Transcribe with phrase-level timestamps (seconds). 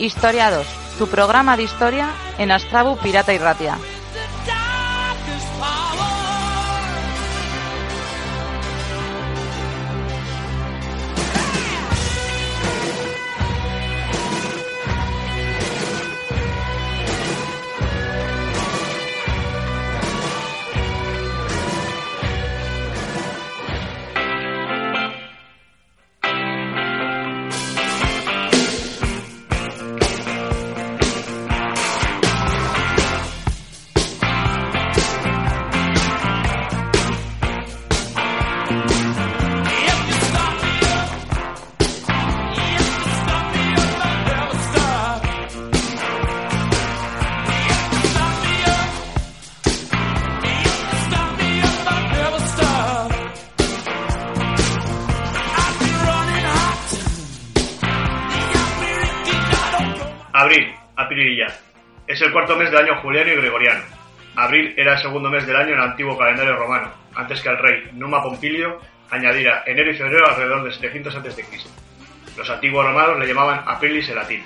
[0.00, 0.66] Historia 2,
[0.98, 3.76] tu programa de historia en Astrabu Pirata y Ratia.
[62.60, 63.82] Mes del año juliano y gregoriano.
[64.36, 67.56] Abril era el segundo mes del año en el antiguo calendario romano, antes que el
[67.56, 68.78] rey Numa Pompilio
[69.10, 71.44] añadiera enero y febrero alrededor de 700 a.C.
[72.36, 74.44] Los antiguos romanos le llamaban aprilis en latín.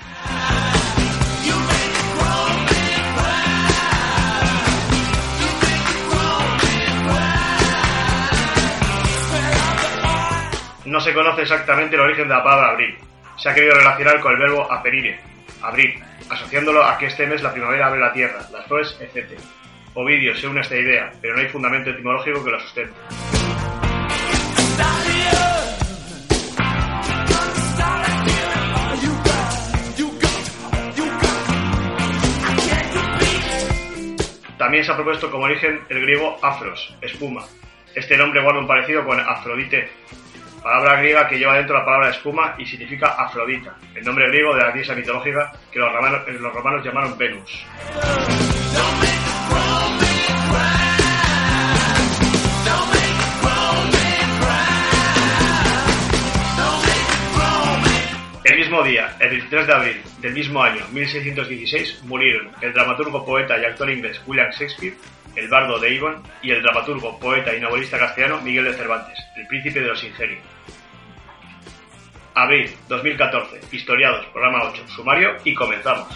[10.85, 12.97] No se conoce exactamente el origen de la palabra abril.
[13.35, 15.19] Se ha querido relacionar con el verbo aperire,
[15.61, 19.39] abrir, asociándolo a que este mes la primavera abre la tierra, las flores, etc.
[19.93, 22.93] Ovidio se une a esta idea, pero no hay fundamento etimológico que lo sustente.
[34.57, 37.45] También se ha propuesto como origen el griego afros, espuma.
[37.93, 39.89] Este nombre guarda un parecido con Afrodite,
[40.65, 44.63] palabra griega que lleva dentro la palabra espuma y significa Afrodita, el nombre griego de
[44.63, 47.63] la diosa mitológica que los romanos, los romanos llamaron Venus.
[58.43, 63.55] El mismo día, el 23 de abril del mismo año, 1616, murieron el dramaturgo, poeta
[63.59, 64.95] y actor inglés William Shakespeare,
[65.35, 69.47] el bardo de Avon y el dramaturgo, poeta y novelista castellano Miguel de Cervantes, el
[69.47, 70.43] príncipe de los ingenios.
[72.33, 76.07] Abril 2014, Historiados, programa 8, sumario y comenzamos.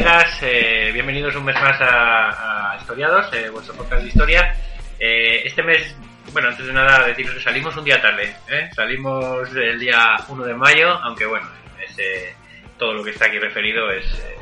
[0.00, 4.54] Amigas, eh, bienvenidos un mes más a, a Historiados, eh, vuestro podcast de historia.
[4.98, 5.94] Eh, este mes,
[6.32, 8.70] bueno, antes de nada deciros que salimos un día tarde, ¿eh?
[8.74, 11.46] salimos el día 1 de mayo, aunque bueno,
[11.86, 12.34] ese,
[12.78, 14.36] todo lo que está aquí referido es, eh,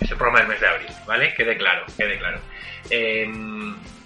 [0.00, 1.34] es el programa del mes de abril, ¿vale?
[1.34, 2.40] Quede claro, quede claro.
[2.88, 3.30] Eh,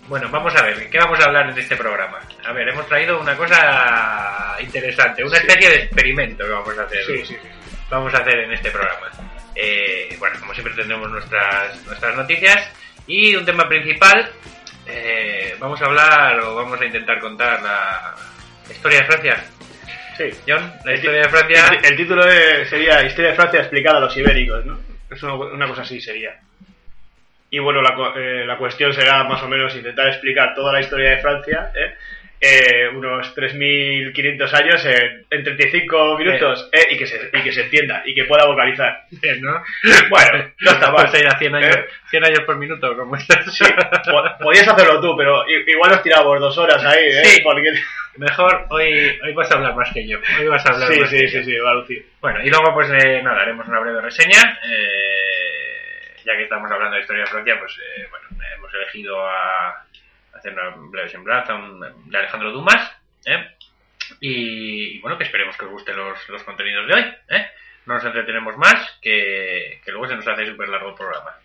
[0.08, 2.18] bueno, vamos a ver, ¿qué vamos a hablar en este programa?
[2.44, 7.04] A ver, hemos traído una cosa interesante, una especie de experimento que vamos a hacer.
[7.04, 7.48] Sí, sí, sí.
[7.88, 9.08] Vamos a hacer en este programa.
[9.54, 12.70] Eh, bueno, como siempre tendremos nuestras, nuestras noticias
[13.06, 14.30] y un tema principal.
[14.86, 18.14] eh, vamos a hablar o vamos a intentar contar la
[18.70, 19.44] historia de Francia.
[20.16, 20.30] Sí.
[20.46, 21.66] John, la historia de Francia.
[21.68, 24.78] El, el título de- sería Historia de Francia explicada a los ibéricos, ¿no?
[25.10, 26.38] Es una, una cosa así sería.
[27.50, 31.10] Y bueno, la, eh, la cuestión será más o menos intentar explicar toda la historia
[31.10, 31.94] de Francia ¿eh?
[32.44, 37.62] Eh, unos 3.500 años en, en 35 minutos eh, y, que se, y que se
[37.62, 39.04] entienda y que pueda vocalizar.
[39.10, 39.62] Bien, ¿no?
[40.10, 41.10] Bueno, no está mal.
[41.18, 41.86] Ir a 100 años, Eh.
[42.10, 43.44] 100 años por minuto, como estás.
[43.56, 43.64] Sí,
[44.10, 47.24] po- podías hacerlo tú, pero igual nos tiramos dos horas ahí, ¿eh?
[47.24, 47.40] Sí.
[47.42, 47.72] Porque...
[48.16, 50.18] Mejor hoy, hoy vas a hablar más que yo.
[50.38, 51.42] Hoy vas a hablar Sí, más sí, que sí, yo.
[51.42, 52.06] sí, va a lucir.
[52.20, 54.38] Bueno, y luego pues eh, nada, haremos una breve reseña.
[54.70, 58.26] eh, ya que estamos hablando de historia de Francia, pues eh, bueno,
[58.56, 59.84] hemos elegido a
[60.34, 61.54] hacer una breve semblanza
[62.06, 62.92] de Alejandro Dumas.
[63.26, 63.56] ¿eh?
[64.20, 67.14] Y, y, bueno, que esperemos que os gusten los, los contenidos de hoy.
[67.28, 67.46] ¿eh?
[67.86, 71.36] No nos entretenemos más, que, que luego se nos hace súper largo el programa.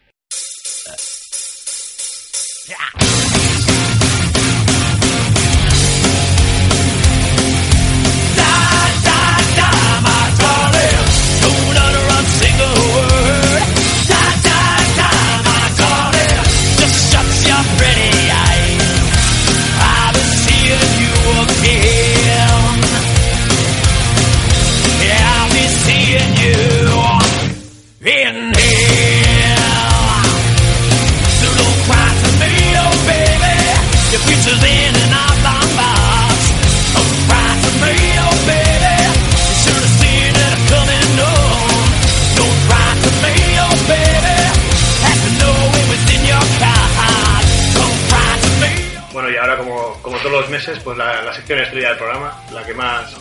[51.30, 53.16] La, sección estrella del programa, la que más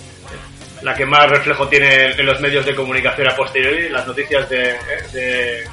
[0.83, 4.79] la que más reflejo tiene en los medios de comunicación a posteriori, las noticias de,
[5.13, 5.69] de,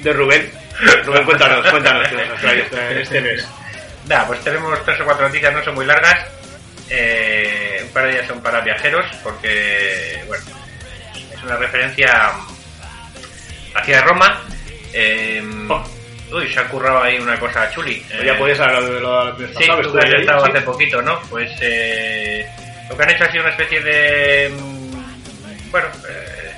[0.00, 0.50] de Rubén.
[1.04, 3.46] Rubén, cuéntanos, cuéntanos qué nos traído este, este mes.
[4.06, 6.18] Nada, pues tenemos tres o cuatro noticias, no son muy largas.
[6.88, 10.44] Eh, un par de ellas son para viajeros, porque, bueno,
[11.30, 12.32] es una referencia
[13.74, 14.44] hacia Roma.
[14.94, 15.97] Eh, Oh.
[16.32, 18.04] Uy, se ha currado ahí una cosa chuli.
[18.10, 21.00] Pues ya Eh, puedes hablar de lo de Sí, tú que has estado hace poquito,
[21.02, 21.20] ¿no?
[21.30, 22.46] Pues eh,
[22.88, 24.50] lo que han hecho ha sido una especie de.
[24.50, 26.52] mm, Bueno, eh,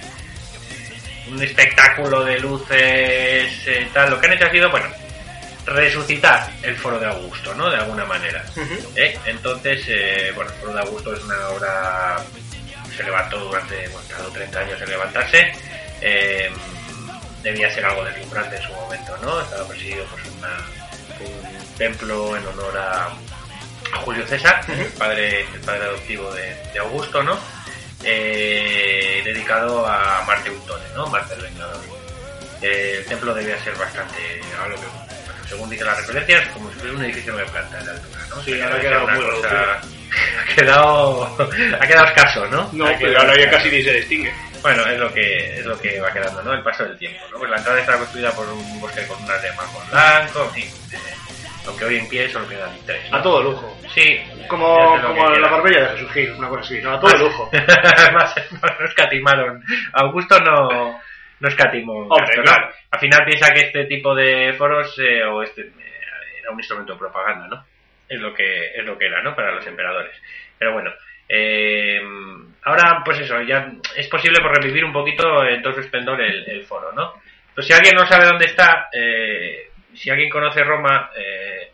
[1.28, 4.10] un espectáculo de luces y tal.
[4.10, 4.86] Lo que han hecho ha sido, bueno,
[5.66, 7.70] resucitar el Foro de Augusto, ¿no?
[7.70, 8.44] De alguna manera.
[8.96, 9.16] ¿eh?
[9.26, 12.16] Entonces, eh, bueno, el Foro de Augusto es una obra
[12.96, 15.52] se levantó durante, bueno, tardó 30 años en levantarse.
[16.02, 16.50] Eh,
[17.42, 19.40] debía ser algo deslumbrante en su momento, ¿no?
[19.40, 20.40] Estaba presidido por un
[21.76, 23.08] templo en honor a,
[24.04, 27.36] Julio César, el padre, el padre adoptivo de, de Augusto, ¿no?
[28.04, 31.06] Eh, dedicado a Marte Untone, ¿no?
[31.08, 31.80] Marte el Vengador.
[32.62, 35.06] Eh, el templo debía ser bastante, que, bueno,
[35.48, 38.42] según dicen las referencias, como si fuera un edificio de planta de altura, ¿no?
[38.42, 39.80] Sí, ahora ha que quedado muy cosa-
[40.50, 41.36] ha quedado,
[41.80, 42.68] ha quedado escaso, ¿no?
[42.72, 44.32] No, Ha pero ahora ya casi ni se distingue.
[44.62, 46.52] Bueno, es lo que es lo que va quedando, ¿no?
[46.52, 47.38] El paso del tiempo, ¿no?
[47.38, 50.64] Pues la entrada está construida por un bosque con unas de mármol blanco, en fin.
[50.92, 51.14] eh,
[51.66, 53.10] aunque hoy en pie solo quedan tres.
[53.10, 53.16] ¿no?
[53.18, 53.78] A todo lujo.
[53.94, 54.18] Sí.
[54.48, 56.80] Como, como la barbella de Jesús Gil, una cosa así.
[56.82, 57.50] No, a todo lujo.
[57.52, 58.34] Además,
[58.80, 59.62] no escatimaron.
[59.92, 61.00] Augusto no,
[61.40, 61.92] no escatimó.
[62.00, 62.42] Hombre, gasto, ¿no?
[62.44, 62.70] claro.
[62.90, 65.72] Al final piensa que este tipo de foros eh, o este eh,
[66.40, 67.64] era un instrumento de propaganda, ¿no?
[68.08, 69.34] Es lo que es lo que era, ¿no?
[69.36, 70.16] Para los emperadores.
[70.58, 70.90] Pero bueno,
[71.28, 72.00] eh,
[72.62, 76.48] ahora pues eso, ya es posible por revivir un poquito en todo su esplendor el,
[76.48, 77.14] el foro, ¿no?
[77.54, 81.72] Pues si alguien no sabe dónde está, eh, si alguien conoce Roma, eh,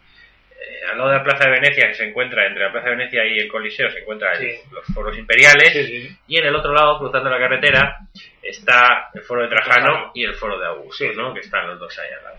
[0.50, 2.97] eh, al lado de la Plaza de Venecia, que se encuentra entre la Plaza de
[2.97, 4.53] Venecia y el Coliseo, se encuentran Sí.
[4.73, 5.73] los foros imperiales.
[5.73, 6.17] Sí, sí, sí.
[6.29, 7.99] Y en el otro lado, cruzando la carretera,
[8.43, 11.05] está el foro de Trajano y el foro de Augusto.
[11.15, 11.35] ¿no?
[11.35, 12.37] Que están los dos ahí al lado.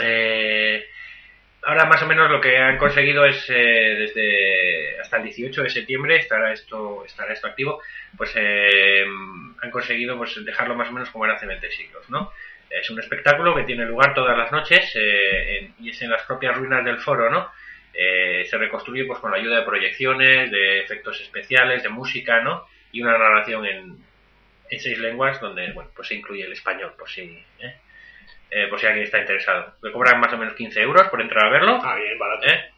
[0.00, 0.86] Eh,
[1.62, 5.70] ahora más o menos lo que han conseguido es eh, desde hasta el 18 de
[5.70, 7.80] septiembre estará esto estará esto activo
[8.16, 9.04] pues eh,
[9.62, 12.30] han conseguido pues dejarlo más o menos como era hace 20 siglos no
[12.70, 16.22] es un espectáculo que tiene lugar todas las noches eh, en- y es en las
[16.22, 17.50] propias ruinas del foro no
[17.98, 22.66] Eh, se reconstruye pues con la ayuda de proyecciones de efectos especiales de música no
[22.92, 23.96] y una narración en,
[24.68, 27.22] en seis lenguas donde bueno pues se incluye el español por si
[27.58, 27.72] ¿eh?
[28.50, 31.46] Eh, por si alguien está interesado le cobran más o menos 15 euros por entrar
[31.46, 32.46] a verlo Ah, bien, barato.
[32.46, 32.70] ¿eh?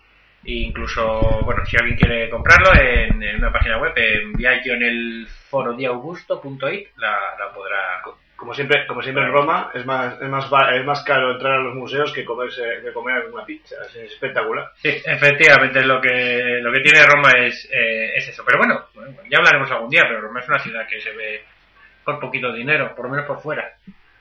[0.44, 4.82] E incluso, bueno, si alguien quiere comprarlo en, en una página web, en viaggio en
[4.82, 8.00] el foro diaugusto.it, la, la podrá...
[8.36, 11.58] Como siempre, como siempre en Roma, es más, es más, es más caro entrar a
[11.62, 13.74] los museos que, comerse, que comer una pizza.
[13.84, 14.70] Es espectacular.
[14.76, 18.44] Sí, efectivamente, lo que, lo que tiene Roma es, eh, es eso.
[18.46, 21.42] Pero bueno, bueno, ya hablaremos algún día, pero Roma es una ciudad que se ve
[22.04, 23.72] por poquito dinero, por lo menos por fuera.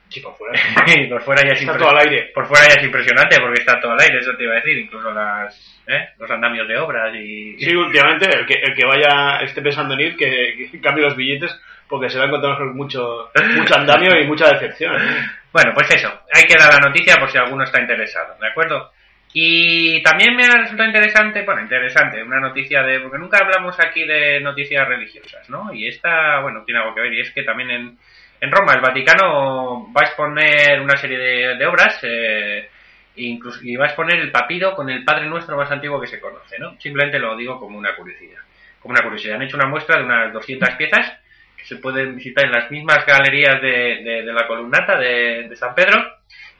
[0.10, 0.54] Sí, por fuera.
[1.10, 2.32] por fuera ya es Está todo al aire.
[2.34, 4.78] Por fuera ya es impresionante porque está todo al aire, eso te iba a decir,
[4.78, 6.10] incluso las, ¿eh?
[6.18, 7.58] los andamios de obras y...
[7.60, 11.16] Sí, últimamente, el que, el que vaya, esté pensando en ir, que, que cambie los
[11.16, 14.96] billetes, porque se va a encontrar con mucho, mucho andamio y mucha decepción.
[14.96, 15.26] ¿eh?
[15.50, 18.92] Bueno, pues eso, hay que dar la noticia por si alguno está interesado, ¿de acuerdo?
[19.34, 24.06] Y también me ha resultado interesante, bueno, interesante, una noticia de, porque nunca hablamos aquí
[24.06, 25.74] de noticias religiosas, ¿no?
[25.74, 27.98] Y esta, bueno, tiene algo que ver, y es que también en,
[28.42, 32.70] en Roma el Vaticano va a exponer una serie de, de obras, eh,
[33.16, 36.20] incluso, y va a exponer el papiro con el Padre Nuestro más antiguo que se
[36.20, 36.80] conoce, ¿no?
[36.80, 38.40] Simplemente lo digo como una curiosidad.
[38.82, 39.36] Como una curiosidad.
[39.36, 41.14] Han hecho una muestra de unas 200 piezas
[41.58, 45.56] que se pueden visitar en las mismas galerías de, de- de la columnata de, de
[45.56, 45.98] San Pedro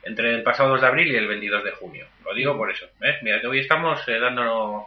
[0.04, 2.08] entre el pasado 2 de abril y el 22 de junio.
[2.26, 2.88] Lo digo por eso.
[3.00, 3.18] ¿ves?
[3.22, 4.86] Mira, que hoy estamos eh, dando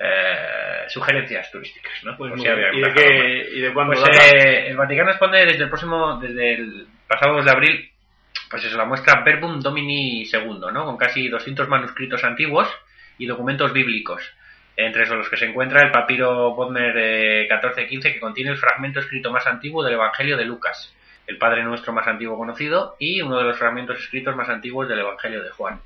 [0.00, 2.16] eh, sugerencias turísticas, ¿no?
[2.16, 2.46] Pues bien.
[2.46, 3.28] ¿Y de, una qué, forma.
[3.28, 7.44] ¿Y de cuándo Pues eh, el Vaticano expone desde el próximo, desde el pasado 2
[7.44, 7.90] de abril,
[8.50, 10.84] pues eso, la muestra Verbum Domini II, ¿no?
[10.84, 12.68] Con casi 200 manuscritos antiguos
[13.18, 14.22] y documentos bíblicos.
[14.76, 19.00] Entre esos los que se encuentra el papiro Bodmer eh, 1415, que contiene el fragmento
[19.00, 20.94] escrito más antiguo del Evangelio de Lucas,
[21.26, 25.00] el Padre Nuestro más antiguo conocido, y uno de los fragmentos escritos más antiguos del
[25.00, 25.80] Evangelio de Juan.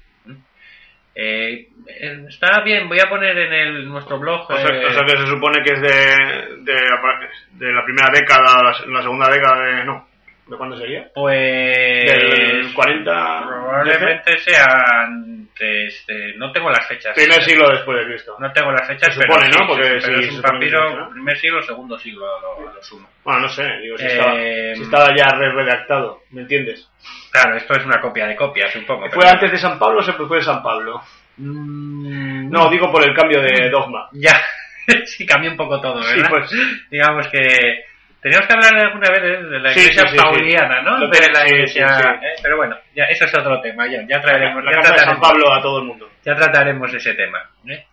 [1.15, 4.51] Eh, eh, está bien, voy a poner en el, nuestro blog...
[4.51, 7.85] O sea, eh, o sea que se supone que es de, de, la- de la
[7.85, 9.85] primera década, la, la segunda década de...
[9.85, 10.09] No,
[10.53, 11.09] ¿de cuándo sería?
[11.15, 12.05] Pues...
[12.13, 13.43] Del 40...
[13.47, 14.67] Probablemente sea
[15.05, 16.35] antes de...
[16.37, 17.15] No tengo las fechas.
[17.15, 18.37] Primer siglo después de Cristo.
[18.39, 19.67] No tengo las fechas, Se supone, pero sí, ¿no?
[19.67, 23.09] Porque pero sí, es un papiro sí, primer siglo, segundo siglo, lo, lo sumo.
[23.25, 24.35] Bueno, no sé, digo, si, Eh, estaba,
[24.77, 26.89] si estaba ya re- redactado, ¿me entiendes?
[27.31, 29.09] Claro, esto es una copia de copia, supongo.
[29.11, 31.01] ¿Fue pero- antes de San Pablo o se fue de San Pablo?
[31.39, 34.09] Mm, No, digo por el cambio de dogma.
[34.13, 34.39] Ya,
[35.07, 36.31] sí cambió un poco todo, Sí, ¿verdad?
[36.31, 36.51] pues.
[36.91, 37.85] Digamos que...
[38.23, 40.17] Teníamos que hablar alguna vez de, la iglesia sí, sí, sí.
[40.17, 41.09] pauliana, ¿no?
[41.09, 41.87] De la iglesia...
[42.23, 42.35] ¿eh?
[42.41, 44.63] Pero bueno, ya, eso es otro tema, ya, ya traeremos...
[44.65, 46.11] La ya carta de San trataremos- Pablo a todo el mundo.
[46.25, 47.51] ya trataremos ese tema.
[47.69, 47.85] ¿eh?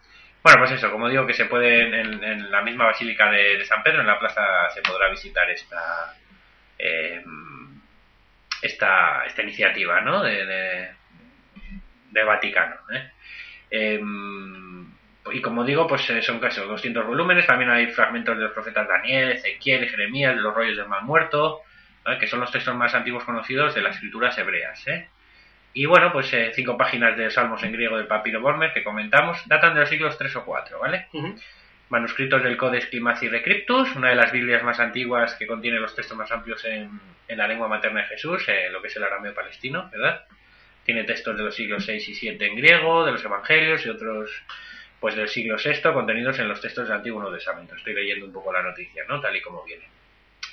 [0.43, 3.57] Bueno, pues eso, como digo, que se puede en, en- en la misma basílica de,
[3.57, 6.13] de San Pedro, en la plaza, se podrá visitar esta
[6.77, 7.23] eh,
[8.61, 10.21] esta, esta iniciativa, ¿no?
[10.23, 10.89] De, de,
[12.11, 12.75] de Vaticano.
[12.93, 13.09] ¿eh?
[15.31, 17.47] Y como digo, pues eh, son casi 200 volúmenes.
[17.47, 21.61] También hay fragmentos de los profetas Daniel, Ezequiel, Jeremías, de los rollos del mal muerto,
[22.05, 22.17] ¿eh?
[22.19, 24.87] que son los textos más antiguos conocidos de las escrituras hebreas.
[24.87, 25.09] ¿eh?
[25.73, 29.37] Y bueno, pues eh, cinco páginas de salmos en griego del papiro Bormer que comentamos
[29.47, 31.07] datan de los siglos 3 o 4, ¿vale?
[31.89, 36.17] Manuscritos del Codex Climaci Recryptus, una de las Biblias más antiguas que contiene los textos
[36.17, 39.33] más amplios en, en la lengua materna de Jesús, eh, lo que es el arameo
[39.33, 40.25] palestino, ¿verdad?
[40.83, 44.31] Tiene textos de los siglos 6 y 7 en griego, de los evangelios y otros
[44.99, 47.75] pues del siglo VI contenidos en los textos del Antiguo Nuevo Testamento.
[47.75, 49.19] Estoy leyendo un poco la noticia, ¿no?
[49.21, 49.85] Tal y como viene.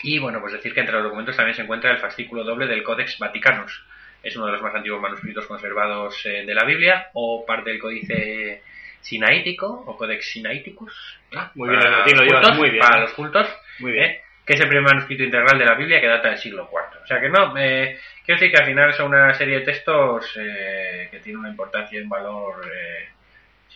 [0.02, 2.82] Y bueno, pues decir que entre los documentos también se encuentra el fascículo doble del
[2.82, 3.84] Codex Vaticanus.
[4.22, 7.78] Es uno de los más antiguos manuscritos conservados eh, de la Biblia, o parte del
[7.78, 8.62] códice
[9.00, 11.18] sinaítico, o Codex Sinaiticus.
[11.32, 11.36] ¿eh?
[11.54, 12.82] Muy bien, Para el latín lo llevas cultos, muy bien.
[12.82, 13.48] Para los cultos,
[13.78, 14.04] Muy bien.
[14.04, 14.20] ¿eh?
[14.46, 17.02] que es el primer manuscrito integral de la Biblia que data del siglo IV.
[17.02, 20.32] O sea que no, eh, quiero decir que al final son una serie de textos
[20.36, 22.64] eh, que tienen una importancia y un valor,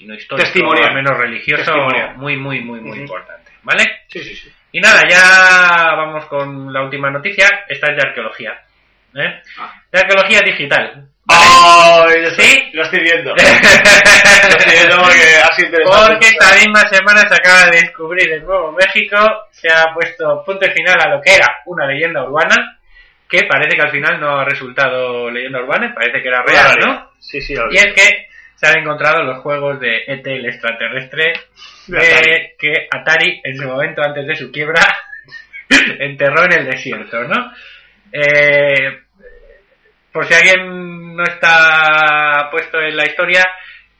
[0.01, 0.89] si no histórico, Testimonial.
[0.89, 2.17] al menos religioso, Testimonial.
[2.17, 3.51] muy, muy, muy, muy importante.
[3.63, 3.85] ¿Vale?
[4.09, 4.51] Sí, sí, sí.
[4.73, 7.47] Y nada, ya vamos con la última noticia.
[7.69, 8.53] Esta es de arqueología.
[9.15, 9.43] ¿eh?
[9.59, 9.75] Ah.
[9.93, 11.07] De arqueología digital.
[11.29, 12.23] ¡Ay!
[12.23, 12.41] lo ¿Sí?
[12.43, 13.31] estoy- Lo estoy viendo.
[13.37, 16.07] Lo estoy viendo porque ha sido interesante.
[16.13, 19.17] Porque esta misma semana se acaba de descubrir en Nuevo México,
[19.51, 22.79] se ha puesto punto y final a lo que era una leyenda urbana,
[23.29, 27.11] que parece que al final no ha resultado leyenda urbana, parece que era real, ¿no?
[27.21, 28.27] Sí, sí, lo Y es que
[28.61, 31.33] se han encontrado los juegos de ET el extraterrestre
[31.97, 34.81] eh, que Atari en su momento antes de su quiebra
[35.99, 37.53] enterró en el desierto, ¿no?
[38.13, 38.99] Eh,
[40.13, 43.47] por si alguien no está puesto en la historia,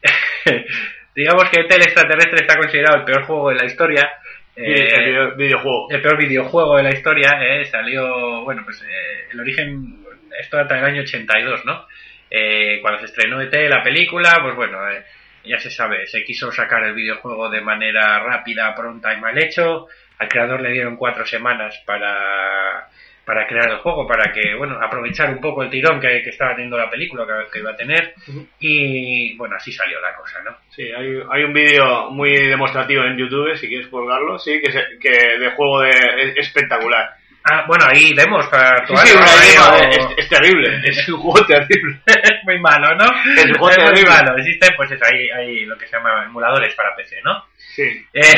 [1.15, 4.11] digamos que ET el extraterrestre está considerado el peor juego de la historia.
[4.57, 5.87] Eh, el video- videojuego.
[5.91, 10.05] el peor videojuego de la historia, eh, salió, bueno, pues eh, el origen,
[10.39, 11.87] esto data del año 82, ¿no?
[12.31, 15.03] Eh, cuando se estrenó ET, la película, pues bueno, eh,
[15.45, 19.87] ya se sabe, se quiso sacar el videojuego de manera rápida, pronta y mal hecho.
[20.19, 22.87] Al creador le dieron cuatro semanas para,
[23.25, 26.53] para crear el juego, para que, bueno, aprovechar un poco el tirón que, que estaba
[26.55, 28.15] teniendo la película, que, que iba a tener.
[28.59, 30.55] Y bueno, así salió la cosa, ¿no?
[30.69, 34.99] Sí, hay, hay un vídeo muy demostrativo en YouTube, si quieres colgarlo, sí, que, se-
[35.01, 37.15] que de juego de, es espectacular.
[37.45, 39.07] Ah, bueno, ahí demos para Sí, actuar.
[39.07, 39.21] sí, ¿no?
[39.69, 42.01] una Ahí, es, es terrible, es un juego terrible.
[42.07, 43.07] es muy malo, ¿no?
[43.37, 44.11] Es un juego muy terrible.
[44.11, 44.37] malo.
[44.39, 47.45] Existen, pues eso, hay, hay lo que se llama emuladores para PC, ¿no?
[47.57, 48.07] Sí.
[48.13, 48.35] Eh,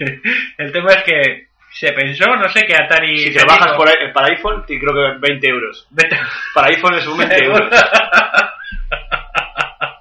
[0.58, 3.18] el tema es que se pensó, no sé, que Atari...
[3.18, 5.88] Si te bajas por para iPhone, sí, creo que 20 euros.
[5.90, 6.20] Vete-
[6.54, 7.68] Para iPhone es un 20 euros.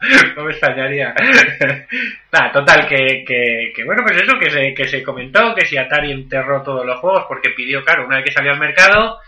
[0.36, 1.14] no me extrañaría.
[2.32, 3.24] Nada, total, que,
[3.86, 7.26] bueno, pues eso, que se, que se comentó que si Atari enterró todos los juegos
[7.28, 9.20] porque pidió, claro, una vez que salió al mercado,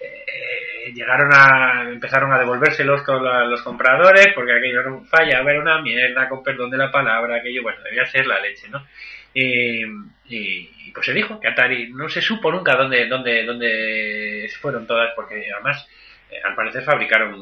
[0.00, 5.40] eh, llegaron a empezaron a devolvérselos todos la- los compradores porque aquello era un falla,
[5.40, 8.84] era una mierda, con perdón de la palabra, aquello, bueno, debía ser la leche, ¿no?
[9.32, 9.82] Y-
[10.26, 15.12] y pues se dijo que Atari no se supo nunca dónde, dónde, dónde fueron todas,
[15.16, 15.86] porque además
[16.30, 17.34] eh, al parecer fabricaron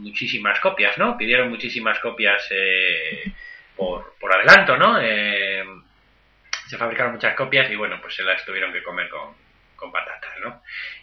[0.00, 1.16] muchísimas copias, ¿no?
[1.16, 3.32] Pidieron muchísimas copias eh,
[3.76, 5.00] por, por adelanto, ¿no?
[5.00, 5.64] Eh,
[6.66, 9.34] se fabricaron muchas copias y bueno, pues se las tuvieron que comer con,
[9.76, 10.62] con patatas, ¿no?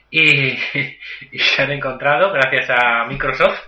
[0.09, 0.51] Y,
[1.31, 3.59] y se han encontrado, gracias a Microsoft,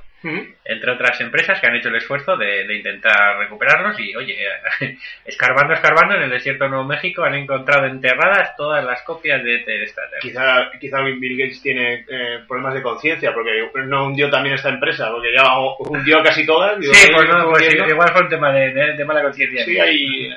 [0.66, 4.36] entre otras empresas que han hecho el esfuerzo de, de intentar recuperarlos y, oye,
[5.26, 9.60] escarbando, escarbando en el desierto de Nuevo México han encontrado enterradas todas las copias de
[9.60, 10.20] Telestater.
[10.20, 15.10] Quizá, quizá Bill Gates tiene eh, problemas de conciencia, porque no hundió también esta empresa,
[15.12, 15.44] porque ya
[15.80, 16.80] hundió casi todas.
[16.80, 17.18] digo, Sí, ¿no?
[17.18, 19.64] pues no, pues igual fue un tema de, de- de mala conciencia.
[19.64, 20.30] Sí, hay,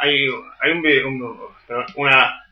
[0.00, 0.26] hay,
[0.60, 1.40] hay un,
[1.96, 2.43] una,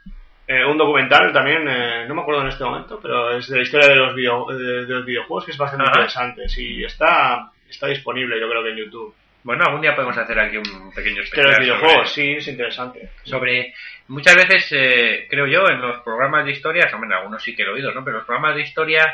[0.47, 3.63] eh, un documental también, eh, no me acuerdo en este momento, pero es de la
[3.63, 5.93] historia de los, video, de, de los videojuegos que es bastante Ajá.
[6.01, 6.49] interesante.
[6.49, 9.15] Sí, está, está disponible, yo creo que en YouTube.
[9.45, 12.47] Bueno, algún día podemos hacer aquí un pequeño De especial los sobre- videojuegos, sí, es
[12.49, 13.11] interesante.
[13.25, 13.75] sobre
[14.09, 17.71] muchas veces eh, creo yo en los programas de historia hombre algunos sí que lo
[17.71, 19.05] he oído no pero los programas de historia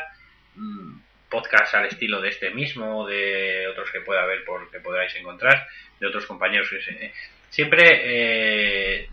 [0.55, 5.15] mm, podcast al estilo de este mismo de otros que pueda haber por que podáis
[5.15, 5.65] encontrar
[5.99, 7.13] de otros compañeros que se-
[7.49, 9.07] siempre eh,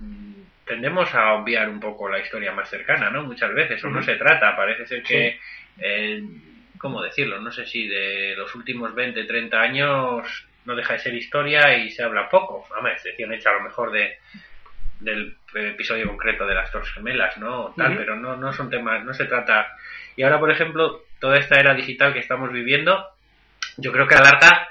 [0.67, 4.17] tendemos a obviar un poco la historia más cercana no muchas veces o no se
[4.17, 5.39] trata parece ser que
[5.79, 6.23] eh,
[6.79, 11.15] cómo decirlo no sé si de los últimos 20 30 años no deja de ser
[11.15, 14.19] historia y se habla poco hombre excepción hecha a lo mejor de
[15.01, 17.75] del episodio concreto de las dos gemelas, ¿no?
[17.77, 19.77] Tal, pero no, no son temas, no se trata.
[20.17, 23.07] Y ahora, por ejemplo, toda esta era digital que estamos viviendo,
[23.77, 24.69] yo creo que a la larga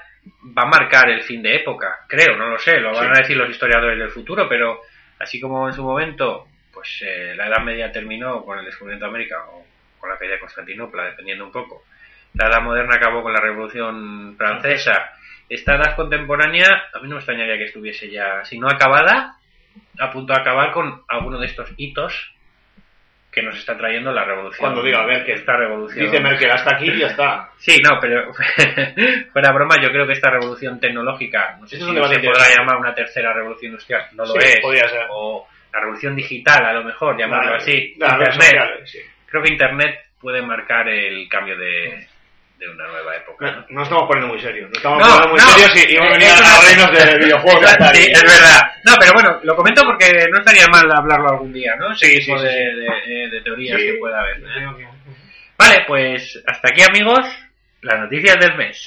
[0.58, 3.10] va a marcar el fin de época, creo, no lo sé, lo van Sí.
[3.14, 4.80] a decir los historiadores del futuro, pero
[5.18, 9.10] así como en su momento, pues eh, la Edad Media terminó con el descubrimiento de
[9.10, 9.64] América o
[9.98, 11.84] con la caída de Constantinopla, dependiendo un poco.
[12.34, 15.10] La Edad Moderna acabó con la Revolución Francesa.
[15.48, 19.36] Esta edad contemporánea, a mí no me extrañaría que estuviese ya, si no acabada,
[19.98, 22.35] a punto de acabar con alguno de estos hitos
[23.36, 24.58] que nos está trayendo la revolución.
[24.60, 26.06] Cuando diga, que esta revolución.
[26.06, 27.50] Dice Merkel, hasta aquí y ya está.
[27.58, 28.32] Sí, no, pero
[29.32, 32.78] fuera broma, yo creo que esta revolución tecnológica, no sé Eso si se podrá llamar
[32.78, 35.06] una tercera revolución industrial, no lo Sí, es, podría ser.
[35.10, 37.62] o la revolución digital, a lo mejor, llamarlo Vale.
[37.62, 38.32] así, Internet.
[38.32, 39.00] sociales, sí.
[39.26, 42.06] Creo que Internet puede marcar el cambio de,
[42.58, 43.50] de una nueva época.
[43.50, 43.66] ¿no?
[43.70, 44.68] No, estamos poniendo muy serios.
[44.70, 45.46] Nos estamos No, poniendo muy no.
[45.48, 47.60] serios y, y hemos venido Es a hablarnos de videojuegos.
[47.60, 47.94] de.
[47.94, 48.60] Sí, es verdad.
[48.84, 51.94] No, pero bueno, lo comento porque no estaría mal hablarlo algún día, ¿no?
[51.94, 54.36] Sí, sí, sí, de, de- de teorías que pueda haber.
[54.38, 54.86] ¿eh?
[55.58, 57.20] Vale, pues hasta aquí, amigos,
[57.82, 58.86] las noticias del mes.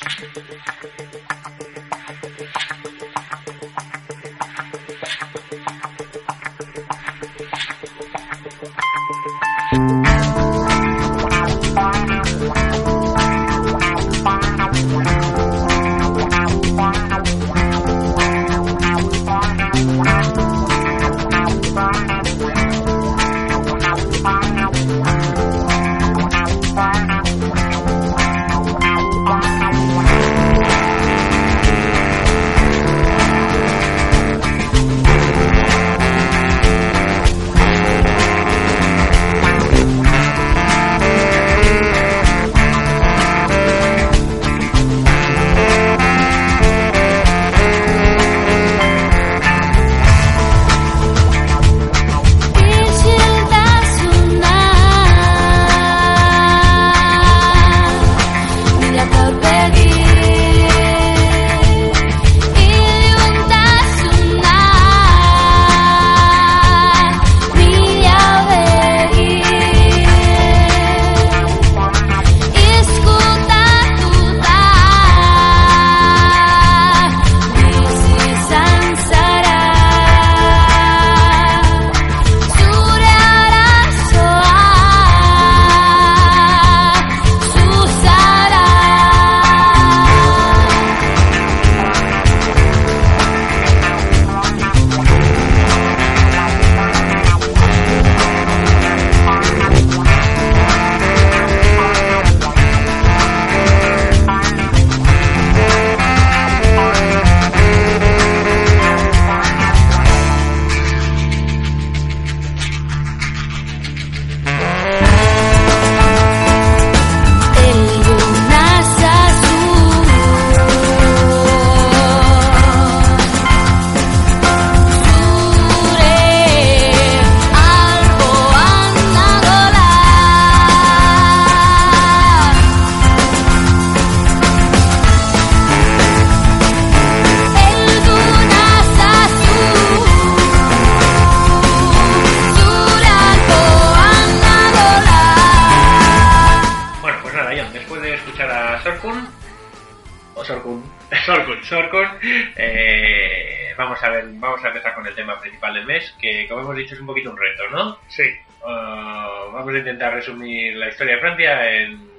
[160.20, 162.10] Resumir la historia de Francia en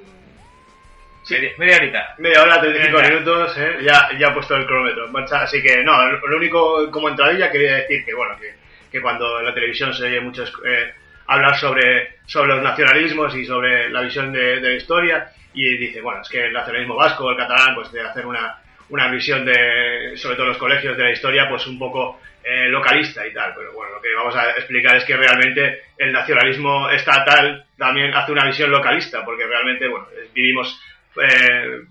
[1.23, 1.35] Sí.
[1.35, 2.15] media, media horita.
[2.19, 3.09] Media hora, 35 Venga.
[3.11, 3.77] minutos, ¿eh?
[3.83, 5.43] ya, ya he puesto el cronómetro en marcha.
[5.43, 8.55] Así que, no, lo lo único como entradilla quería decir que, bueno, que,
[8.91, 10.93] que cuando en la televisión se oye mucho eh,
[11.27, 16.01] hablar sobre, sobre los nacionalismos y sobre la visión de, de la historia, y dice,
[16.01, 18.59] bueno, es que el nacionalismo vasco, el catalán, pues de hacer una,
[18.91, 23.27] una visión de, sobre todo los colegios de la historia, pues un poco eh, localista
[23.27, 23.53] y tal.
[23.55, 28.33] Pero bueno, lo que vamos a explicar es que realmente el nacionalismo estatal también hace
[28.33, 30.81] una visión localista, porque realmente, bueno, vivimos
[31.17, 31.83] eh,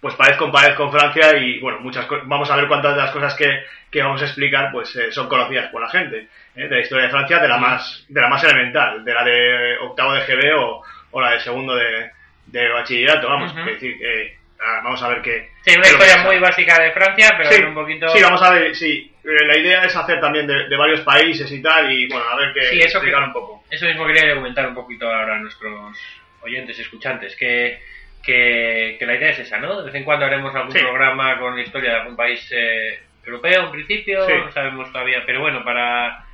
[0.00, 3.10] pues pared con pared con Francia y bueno, muchas vamos a ver cuántas de las
[3.10, 6.68] cosas que, que vamos a explicar pues eh, son conocidas por la gente, ¿eh?
[6.68, 9.78] de la historia de Francia, de la más, de la más elemental, de la de
[9.78, 12.10] octavo de GB o, o la de segundo de,
[12.46, 15.50] de bachillerato, vamos, es decir, eh, ah, vamos a ver qué.
[15.62, 18.08] Sí, una historia muy básica de Francia, pero Sí, un poquito...
[18.08, 21.50] sí, vamos a ver, sí, eh, la idea es hacer también de, de varios países
[21.50, 23.64] y tal y bueno, a ver qué Sí, eso explicar que- un poco.
[23.70, 25.98] Eso mismo quería comentar un poquito ahora a nuestros
[26.42, 27.80] oyentes y escuchantes, que,
[28.22, 29.78] que, que la idea es esa, ¿no?
[29.78, 30.78] De vez en cuando haremos algún Sí.
[30.78, 35.40] programa con la historia de algún país eh, europeo en principio, no sabemos todavía, pero
[35.40, 36.25] bueno, para,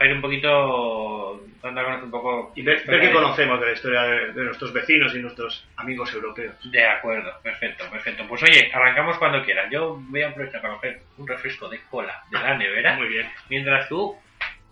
[0.00, 2.52] para ir un poquito, dando a conocer un poco...
[2.56, 6.10] Y ver, ver qué conocemos de la historia de, de nuestros vecinos y nuestros amigos
[6.14, 6.54] europeos.
[6.70, 8.24] De acuerdo, perfecto, perfecto.
[8.26, 9.70] Pues oye, arrancamos cuando quieran.
[9.70, 13.28] Yo voy a aprovechar para coger un refresco de cola de la nevera, Muy bien.
[13.50, 14.16] mientras tú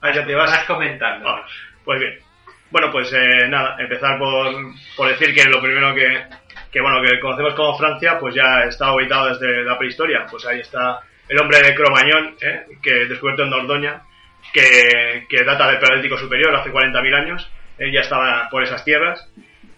[0.01, 0.51] Ah, ya te vas.
[0.51, 1.29] vas comentando.
[1.29, 1.45] Ah,
[1.85, 2.19] pues bien.
[2.71, 4.55] Bueno, pues eh, nada, empezar por,
[4.97, 6.23] por decir que lo primero que,
[6.73, 10.25] que, bueno, que conocemos como Francia, pues ya está ubicado desde la prehistoria.
[10.31, 12.64] Pues ahí está el hombre de Cromañón, ¿eh?
[12.83, 14.01] que descubierto en Dordoña,
[14.53, 19.29] que, que data del Paleolítico Superior, hace 40.000 años, eh, ya estaba por esas tierras.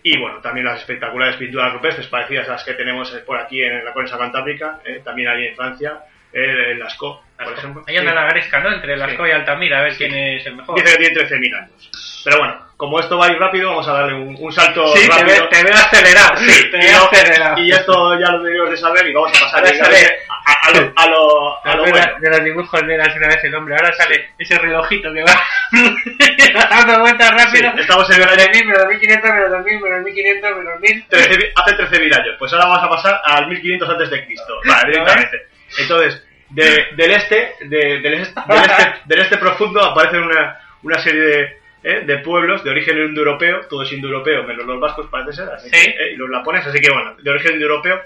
[0.02, 3.62] Y bueno, también las espectaculares pinturas rupestres parecidas a las que tenemos eh, por aquí
[3.62, 5.98] en la cornisa cantábrica, eh, también ahí en Francia,
[6.32, 7.84] eh, en Lascaux, por ejemplo.
[7.86, 8.16] Ahí anda Sí.
[8.16, 8.72] la gresca, ¿no?
[8.72, 9.30] Entre Lascaux Sí.
[9.30, 10.74] y Altamira, a ver quién es el mejor.
[10.82, 11.90] Dice que tiene 13.000 años.
[12.24, 15.06] Pero bueno, como esto va a ir rápido, vamos a darle un, un salto Sí,
[15.06, 15.26] te rápido.
[15.36, 16.36] veo, te veo acelerado.
[16.38, 17.58] Sí, te y, veo no- acelerado.
[17.62, 20.18] y esto ya lo debemos de saber y vamos a pasar sale-
[20.50, 22.06] a, a lo, a lo, a lo bueno.
[22.20, 23.74] de los dibujos de las una vez el hombre.
[23.76, 25.34] Ahora sale ese relojito que va
[26.70, 27.80] dando vueltas Sí, rápido.
[27.82, 31.08] estamos en el Menos año 1000, menos 1500, menos 2000, menos 1500, menos 1000.
[31.08, 32.36] 13.000 hace 13.000 años.
[32.38, 34.54] Pues ahora vamos a pasar al 1500 antes de Cristo.
[34.66, 35.46] Vale, directamente.
[35.78, 40.98] Entonces, de- del este, de- del, este del, este, del este profundo aparecen una, una
[40.98, 42.00] serie de, ¿eh?
[42.04, 45.76] de pueblos de origen indoeuropeo, todos indoeuropeos, menos los vascos parece ser, así Sí.
[45.76, 46.12] que, ¿eh?
[46.12, 48.02] y los lapones, así que bueno, de origen indoeuropeo,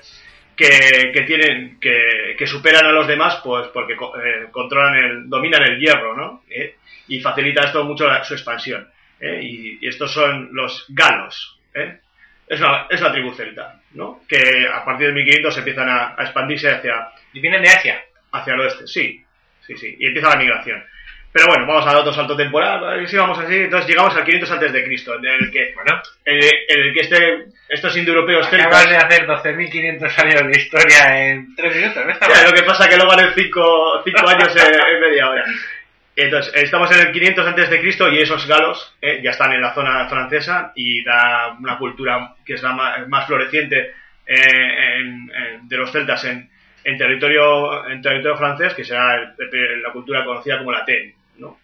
[0.57, 5.63] que, que tienen, que, que superan a los demás, pues porque eh, controlan el, dominan
[5.63, 6.43] el hierro, ¿no?
[6.51, 6.77] ¿Eh?
[7.09, 8.89] Y facilita esto mucho la- su expansión.
[9.21, 9.41] ¿eh?
[9.43, 11.99] Y, y estos son los galos, ¿eh?
[12.47, 14.21] Es una, es una tribu celta, ¿no?
[14.29, 18.05] Que a partir de 1500 empiezan a, a expandirse hacia, Y vienen de Asia.
[18.33, 19.25] hacia el oeste, sí,
[19.67, 20.85] sí, sí, y empieza la migración.
[21.35, 24.51] Pero bueno, vamos a dar otro salto temporal, si vamos así, entonces llegamos al 500
[24.53, 28.47] antes de Cristo, en el que, Bueno, en el, en el que este, estos indoeuropeos
[28.47, 32.13] acabas de celtas, hacer 12.500 años de historia en 3 minutos, ¿no?
[32.13, 35.45] Está Ya, lo que pasa que luego van en 5 años en, en media hora.
[36.15, 39.61] Entonces, estamos en el 500 antes de Cristo y esos galos eh, ya están en
[39.61, 43.91] la zona francesa y da una cultura que es la más, más floreciente
[44.25, 45.31] eh, en-
[45.69, 46.49] de los celtas en,
[46.97, 51.59] territorio en territorio francés, que será el- la cultura conocida como la Ten, ¿no?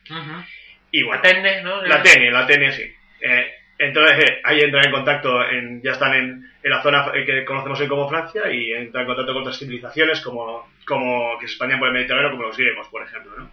[0.91, 1.83] Y bueno, Atende, ¿no?
[1.83, 2.83] la TN, la TN, sí.
[3.21, 7.25] Eh, entonces eh, ahí entran en contacto, en, ya están en, en la zona eh,
[7.25, 11.47] que conocemos hoy como Francia y entran en contacto con otras civilizaciones como, como que
[11.47, 13.51] se expandían por el Mediterráneo, como los griegos, por ejemplo, ¿no?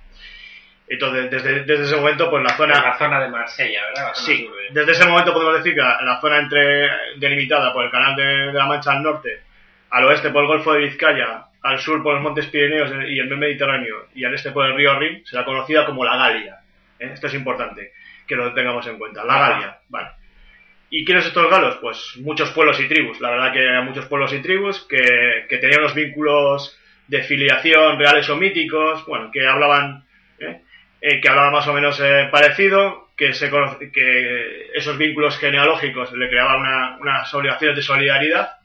[0.90, 2.82] Entonces, desde, desde ese momento, pues la zona...
[2.82, 4.08] la zona de Marsella, ¿verdad?
[4.08, 7.86] La Sí, sur desde ese momento podemos decir que la, la zona entre delimitada por
[7.86, 9.42] el canal de, de la Mancha al norte,
[9.90, 13.36] al oeste por el Golfo de Vizcaya, al sur por los Montes Pirineos y el
[13.38, 16.60] Mediterráneo y al este por el río Rin, será conocida como la Galia.
[17.00, 17.12] ¿eh?
[17.14, 17.92] Esto es importante
[18.28, 19.24] que lo tengamos en cuenta.
[19.24, 19.40] La.
[19.40, 20.10] Galia, vale.
[20.90, 21.78] ¿Y quiénes son estos galos?
[21.82, 23.20] Pues muchos pueblos y tribus.
[23.20, 26.78] La verdad que eran muchos pueblos y tribus que, que tenían unos vínculos
[27.08, 30.06] de filiación reales o míticos, bueno, que hablaban,
[30.40, 30.62] ¿eh?
[31.02, 36.12] Eh, que hablaban más o menos eh, parecido, que, se cono- que esos vínculos genealógicos
[36.14, 38.58] le creaban una- unas obligaciones de solidaridad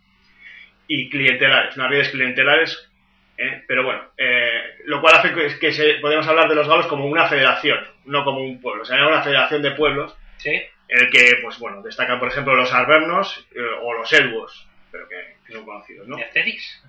[0.88, 2.90] y clientelares, unas redes clientelares,
[3.42, 3.64] ¿eh?
[3.66, 7.06] pero bueno, eh, lo cual hace que, que se, podemos hablar de los galos como
[7.06, 10.50] una federación, no como un pueblo, o sea, una federación de pueblos Sí.
[10.50, 15.08] en el que, pues bueno, destacan por ejemplo los arvernos eh, o los elbos, pero
[15.08, 16.16] que, que son conocidos, ¿no?
[16.16, 16.82] ¿Y.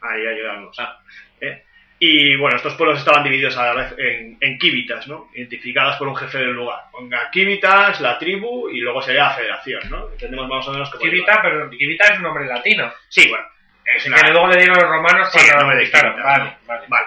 [0.00, 0.78] Ahí ya llegamos.
[0.78, 1.00] Ah.
[1.40, 1.62] ¿eh?
[2.04, 4.58] Y bueno, estos pueblos estaban divididos a la vez en, en
[5.06, 5.28] ¿no?
[5.34, 6.80] Identificadas por un jefe del lugar.
[6.90, 10.10] Ponga kíbitas, la tribu y luego sería la federación, ¿no?
[10.10, 11.00] Entendemos más o menos como.
[11.00, 12.92] Pero es un nombre latino.
[13.08, 13.44] Sí, bueno.
[13.84, 15.38] Es una- Que luego le dieron los romanos Sí,
[16.22, 16.56] Vale, ¿no?
[16.66, 16.84] vale.
[16.88, 17.06] Vale.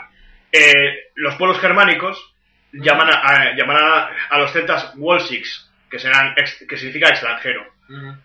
[0.51, 2.33] Eh, los pueblos germánicos
[2.71, 7.65] llaman a, a- llaman a, a los celtas Walsics, que, serán ex- que significa extranjero.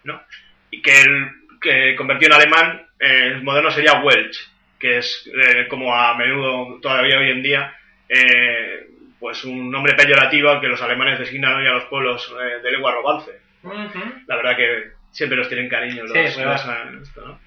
[0.05, 0.23] ¿no?
[0.71, 4.39] Y que, el, que convertido en alemán, eh, el moderno sería Welch,
[4.79, 7.75] que es eh, como a menudo todavía hoy en día,
[8.09, 8.87] eh,
[9.19, 12.71] pues un nombre peyorativo al que los alemanes designan hoy a los pueblos eh, de
[12.73, 13.31] lengua romance
[14.27, 16.65] la verdad que siempre los tienen cariño los, Sí, los-
[17.03, 17.41] esto, ¿no?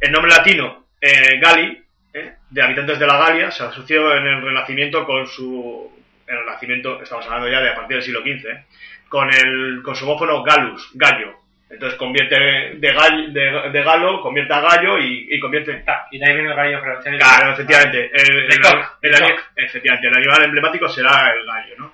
[0.00, 4.42] El nombre latino, eh, Gali, eh, de habitantes de la Galia, se asoció en el
[4.42, 5.92] Renacimiento con su...
[6.26, 8.64] En el Renacimiento, estamos hablando ya de a partir del siglo XV, eh,
[9.08, 11.34] con, el, con su homófono Galus, gallo.
[11.70, 12.34] Entonces convierte
[12.76, 15.82] de, gal- de, de galo, convierte a gallo y, y convierte...
[15.86, 17.16] Ah, Y de ahí viene el gallo francés.
[17.18, 18.10] Claro, efectivamente.
[18.12, 18.60] El, De el-
[19.02, 19.14] el
[19.56, 21.92] efectivamente, el animal emblemático será el gallo, ¿no?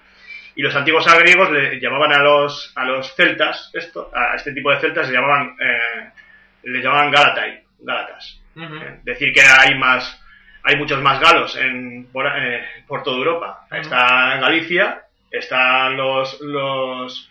[0.56, 4.70] Y los antiguos griegos le llamaban a los, a los celtas, esto, a este tipo
[4.70, 6.10] de celtas le llamaban, eh,
[6.62, 8.40] le llamaban Galatai, Gálatas.
[8.56, 8.74] Ujú.
[8.76, 10.20] Eh, decir que hay más,
[10.62, 13.66] hay muchos más galos en, por, eh, por toda Europa.
[13.70, 17.30] Está Galicia, están los, los,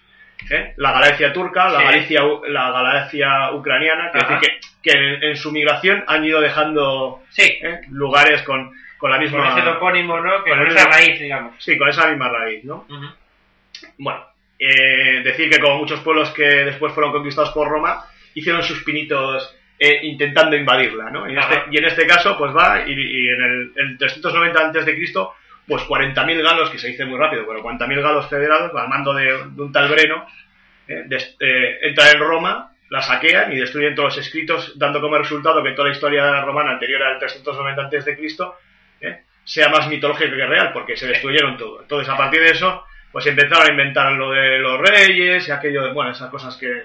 [0.49, 0.73] ¿eh?
[0.77, 1.85] la Galicia turca, la Sí.
[1.85, 4.59] Galicia, la Galicia ucraniana, que, decir que,
[4.91, 7.81] que en, en su migración han ido dejando Sí, ¿eh?
[7.89, 10.43] lugares con, con la con misma ese topónimo, ¿no?
[10.43, 11.55] Que con con esa raíz, digamos.
[11.63, 12.85] sí con esa misma raíz no
[13.97, 14.25] bueno
[14.59, 19.55] eh, decir que como muchos pueblos que después fueron conquistados por Roma hicieron sus pinitos
[19.85, 23.27] eh, intentando invadirla no y en, este, y en este caso pues va y, y
[23.29, 25.33] en el, el 390 antes de Cristo
[25.67, 29.25] pues 40.000 galos que se dice muy rápido pero 40.000 galos federados al mando de,
[29.25, 30.25] de un tal Breno
[30.87, 35.17] eh, des- eh, entran en Roma la saquean y destruyen todos los escritos, dando como
[35.17, 38.55] resultado que toda la historia romana anterior al 390 antes de Cristo
[39.01, 39.23] ¿eh?
[39.43, 41.81] sea más mitológica que real, porque se destruyeron todo.
[41.81, 45.81] Entonces, a partir de eso, pues empezaron a inventar lo de los reyes y aquello
[45.83, 46.83] de, bueno, esas cosas que...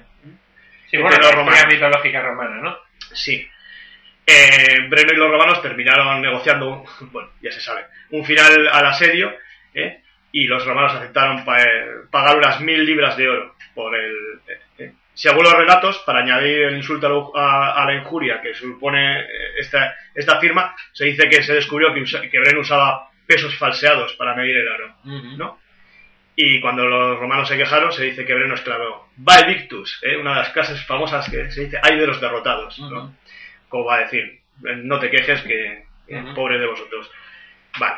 [0.87, 2.79] Sí, Que bueno, los la historia mitológica romana, ¿no?
[3.15, 3.49] Sí.
[4.27, 9.35] Eh, Breno y los romanos terminaron negociando, bueno, ya se sabe, un final al asedio,
[9.75, 10.03] ¿eh?
[10.33, 14.13] y los romanos aceptaron pa- eh, pagar unas mil libras de oro por el...
[14.47, 14.93] eh, eh.
[15.15, 19.27] Según los relatos, para añadir el insulto a, la injuria que supone eh,
[19.59, 24.35] esta, esta firma, se dice que se descubrió que, que Breno usaba pesos falseados para
[24.37, 24.95] medir el oro,
[25.39, 25.59] ¿no?
[26.41, 30.17] Y cuando los romanos se quejaron, se dice que Breno exclamó, Vaedictus, ¿eh?
[30.17, 33.13] una de las clases famosas que se dice, hay de los derrotados, ¿no?
[33.69, 36.35] Como va a decir, no te quejes que Ujú.
[36.35, 37.11] pobre de vosotros.
[37.81, 37.97] Vale.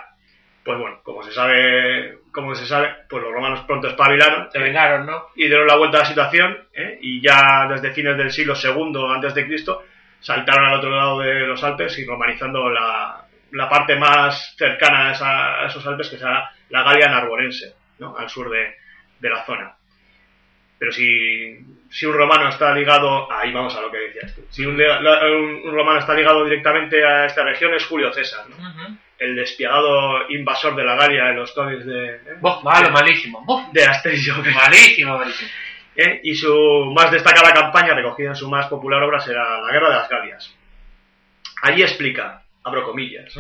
[0.64, 5.04] Pues bueno, como se sabe, como se sabe, pues los romanos pronto espabilaron Se vengaron,
[5.06, 5.26] ¿no?
[5.36, 6.98] y dieron la vuelta a la situación ¿eh?
[7.02, 9.84] y ya desde fines del siglo II antes de Cristo
[10.20, 15.12] saltaron al otro lado de los Alpes y romanizando la, la parte más cercana a,
[15.12, 18.16] esa- a esos Alpes que será la Galia Narbonense, ¿no?
[18.16, 18.74] al sur de,
[19.20, 19.76] de la zona.
[20.78, 21.58] Pero si,
[21.90, 25.02] si un romano está ligado, ahí vamos a lo que decías tú, si un, le-
[25.02, 28.46] la- un- un romano está ligado directamente a esta región es Julio César,
[29.18, 32.20] el despiadado invasor de la Galia en los cómics de, ¿eh?
[32.64, 33.44] Malo, malísimo.
[33.72, 35.50] De Asterix malísimo, malísimo.
[35.96, 36.20] ¿eh?
[36.24, 39.94] y su más destacada campaña, recogida en su más popular obra, será La Guerra de
[39.96, 40.56] las Galias.
[41.62, 43.36] Allí explica, abro comillas,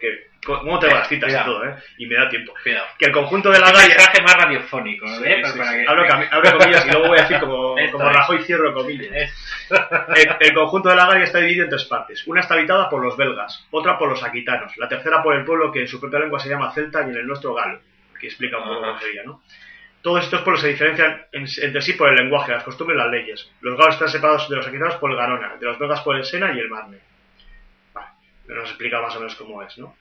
[0.00, 1.74] que- ¿cómo te las citas y todo, eh?
[1.98, 2.86] y me da tiempo, Cuidado.
[2.98, 3.88] que el conjunto de la Un Galia...
[3.96, 5.16] mensaje más radiofónico, ¿no?
[5.16, 5.42] Sí, ¿Eh?
[5.44, 5.76] sí, para sí.
[5.78, 8.08] que- abro, cami- abro comillas y luego voy a decir como, como.
[8.08, 9.10] Rajoy cierro comillas.
[9.70, 12.26] El, el conjunto de la Galia está dividido en tres partes.
[12.26, 15.70] Una está habitada por los belgas, otra por los aquitanos, la tercera por el pueblo
[15.70, 17.78] que en su propia lengua se llama celta y en el nuestro galo,
[18.18, 19.42] que explica un poco cómo sería, ¿no?
[20.02, 23.10] Todos estos pueblos se diferencian en- entre sí por el lenguaje, las costumbres y las
[23.10, 23.50] leyes.
[23.60, 26.24] Los galos están separados de los aquitanos por el Garona, de los belgas por el
[26.24, 26.98] Sena y el Marne.
[28.54, 29.96] Nos explica más o menos cómo es, ¿no?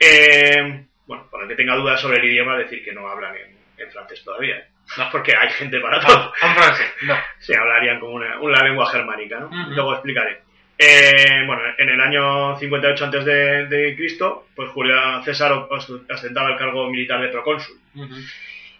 [0.00, 3.56] Eh, bueno, para el que tenga dudas sobre el idioma, decir que no hablan en,
[3.84, 4.56] en francés todavía.
[4.58, 4.64] ¿eh?
[4.98, 6.32] No, porque hay gente para todo.
[6.42, 7.14] En francés, no.
[7.38, 9.48] Sí, hablarían como una, una lengua germánica, ¿no?
[9.74, 10.42] Luego explicaré.
[10.76, 16.50] Eh, bueno, en el año 58 antes de, de Cristo, pues Julio César ost- ostentaba
[16.50, 17.76] el cargo militar de procónsul.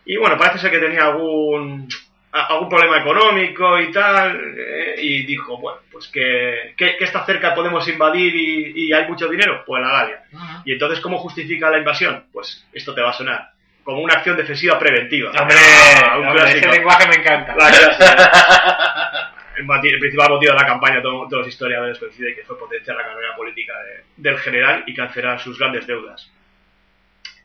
[0.04, 1.88] Y bueno, parece ser que tenía algún
[2.42, 7.54] algún problema económico y tal, eh, y dijo, bueno, pues que, que, que está cerca
[7.54, 10.22] podemos invadir y, y hay mucho dinero, pues la Galia.
[10.64, 12.24] Y entonces, ¿cómo justifica la invasión?
[12.32, 13.50] Pues esto te va a sonar
[13.84, 15.30] como una acción defensiva preventiva.
[15.30, 15.56] Hombre,
[16.04, 17.54] Ah, un hombre, ese lenguaje me encanta.
[19.56, 19.66] El,
[20.00, 23.36] principal motivo de la campaña, todo- todos los historiadores coinciden que fue potenciar la carrera
[23.36, 26.28] política de- del general y cancelar sus grandes deudas.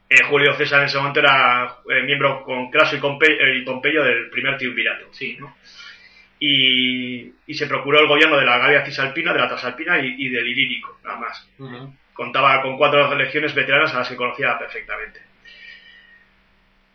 [0.09, 3.61] Eh, Julio César en ese momento era eh, miembro con Craso y, Pompe- eh, y
[3.61, 5.05] Pompeyo del primer triunvirato.
[5.13, 5.37] Sí.
[5.39, 5.55] ¿no?
[6.39, 10.29] Y, y se procuró el gobierno de la Galia Cisalpina, de la Transalpina y, y
[10.29, 11.47] del Ilírico, nada más
[12.13, 15.21] contaba con cuatro legiones veteranas a las que conocía perfectamente.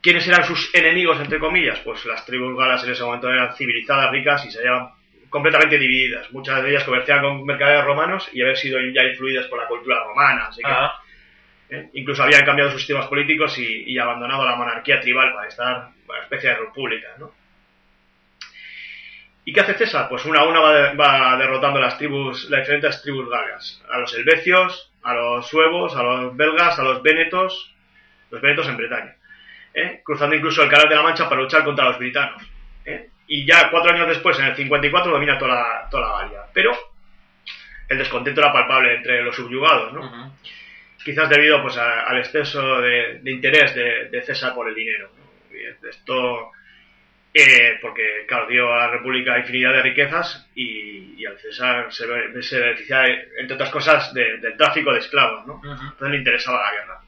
[0.02, 1.78] ¿Quiénes eran sus enemigos, entre comillas?
[1.80, 4.90] Pues las tribus galas en ese momento eran civilizadas, ricas y se hallaban
[5.30, 6.30] completamente divididas.
[6.32, 10.04] Muchas de ellas comerciaban con mercaderes romanos y habían sido ya influidas por la cultura
[10.04, 10.46] romana.
[10.48, 10.92] Así que, Ah,
[11.70, 11.90] ¿eh?
[11.94, 16.50] Incluso habían cambiado sus sistemas políticos y, abandonado la monarquía tribal para estar una especie
[16.50, 17.08] de república.
[17.18, 17.32] ¿no?
[19.44, 20.08] ¿Y qué hace César?
[20.08, 23.82] Pues una a una va, de- va derrotando las tribus, las diferentes tribus galgas.
[23.90, 27.74] A los helvecios, a los suevos, a los belgas, a los vénetos,
[28.30, 29.16] los vénetos en Bretaña.
[29.74, 30.00] ¿eh?
[30.02, 32.42] Cruzando incluso el canal de la Mancha para luchar contra los britanos.
[32.86, 33.10] ¿eh?
[33.26, 36.40] Y ya cuatro años después, en el 54, domina toda la, toda la Galia.
[36.54, 36.72] Pero
[37.88, 40.00] el descontento era palpable entre los subyugados, ¿no?
[41.04, 45.10] Quizás debido pues a- al exceso de, de interés de, de César por el dinero.
[45.88, 46.50] esto,
[47.32, 52.06] eh, porque claro, dio a la República infinidad de riquezas y, y al César se,
[52.42, 53.06] se beneficiaba,
[53.38, 55.46] entre otras cosas, de- del tráfico de esclavos.
[55.46, 55.54] ¿no?
[55.54, 55.68] Ujú.
[55.70, 57.00] Entonces le interesaba la guerra.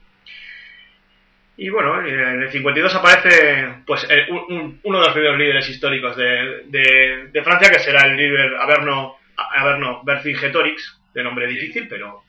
[1.59, 5.67] Y bueno, en el 52 aparece pues el- un- un- uno de los primeros líderes
[5.69, 11.87] históricos de, de- de Francia, que será el líder Averno, Averno Vercingetorix, de nombre difícil,
[11.89, 12.23] pero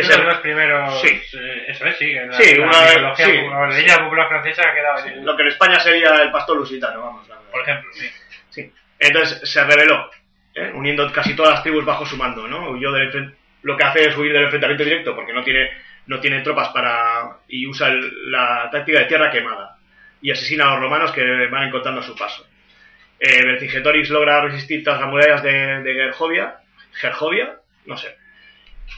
[0.00, 1.00] que Uno se- de los primeros.
[1.00, 1.22] Sí.
[1.38, 2.10] eh, eso es, sí.
[2.10, 2.72] En la, Sí, la una
[3.16, 3.22] sí.
[3.38, 6.30] popular- la leyenda popular francesa ha quedado en el- lo que en España sería el
[6.30, 7.28] pastor lusitano, vamos.
[7.28, 7.36] la.
[7.50, 8.10] Por ejemplo, sí.
[8.50, 8.72] Sí.
[8.98, 10.10] Entonces se rebeló,
[10.54, 10.70] ¿eh?
[10.74, 12.70] uniendo casi todas las tribus bajo su mando, ¿no?
[12.70, 15.70] Huyó del lo que hace es huir del enfrentamiento directo, porque no tiene,
[16.06, 17.36] no tiene tropas para.
[17.48, 19.76] y usa el- la táctica de tierra quemada.
[20.22, 22.46] Y asesina a los romanos que van encontrando a su paso.
[23.18, 26.56] Eh, Vercingetorix logra resistir tras las murallas de, de Gergovia.
[26.92, 27.54] Gergovia,
[27.86, 28.16] no sé.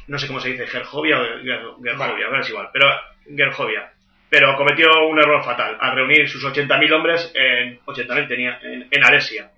[0.09, 2.87] No sé cómo se dice, Gergovia o Ger- Gergovia, bueno, es igual, pero
[3.37, 3.93] Gergovia.
[4.29, 9.05] Pero cometió un error fatal al reunir sus 80.000 hombres en 80.000 tenía en, en
[9.05, 9.51] Alesia,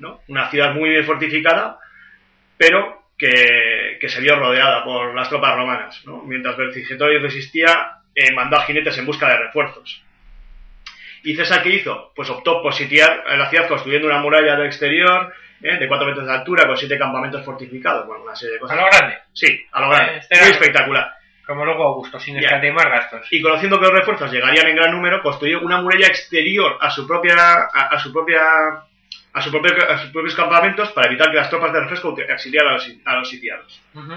[0.00, 0.20] ¿no?
[0.28, 1.78] Una ciudad muy bien fortificada,
[2.56, 6.22] pero que, que se vio rodeada por las tropas romanas, ¿no?
[6.24, 10.02] Mientras Vercingetorix resistía, eh, mandó a jinetes en busca de refuerzos.
[11.24, 12.12] ¿Y César qué hizo?
[12.14, 15.76] Pues optó por sitiar la ciudad construyendo una muralla de exterior ¿eh?
[15.78, 18.06] de 4 metros de altura con siete campamentos fortificados.
[18.06, 18.76] Bueno, una serie de A cosas.
[18.78, 19.18] lo grande.
[19.32, 20.16] Sí, a lo grande.
[20.18, 21.12] Este Muy espectacular.
[21.46, 23.26] Como luego Augusto, sin escatimar gastos.
[23.30, 27.06] Y conociendo que los refuerzos llegarían en gran número, construyó una muralla exterior a su
[27.06, 27.34] propia
[27.72, 28.40] a, a su propia
[29.32, 32.70] a, su propio- a sus propios campamentos para evitar que las tropas de refresco auxiliaran
[32.70, 33.80] a los, a los sitiados.
[33.94, 34.12] Ujú.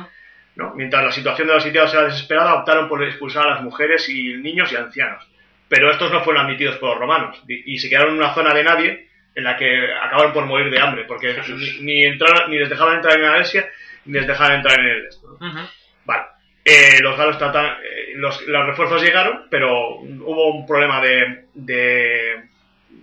[0.56, 0.74] ¿no?
[0.76, 4.34] Mientras la situación de los sitiados era desesperada, optaron por expulsar a las mujeres y
[4.36, 5.26] niños y ancianos.
[5.70, 8.64] Pero estos no fueron admitidos por los romanos y se quedaron en una zona de
[8.66, 12.70] nadie en la que acabaron por morir de hambre, porque ni, ni entraron- ni les
[12.70, 13.70] dejaban entrar en Alesia
[14.06, 15.10] ni les dejaban entrar en el.
[15.24, 15.60] Ujú.
[16.06, 16.24] Vale.
[16.66, 22.44] Eh, los galos tratan, eh, los, los refuerzos llegaron, pero hubo un problema de, de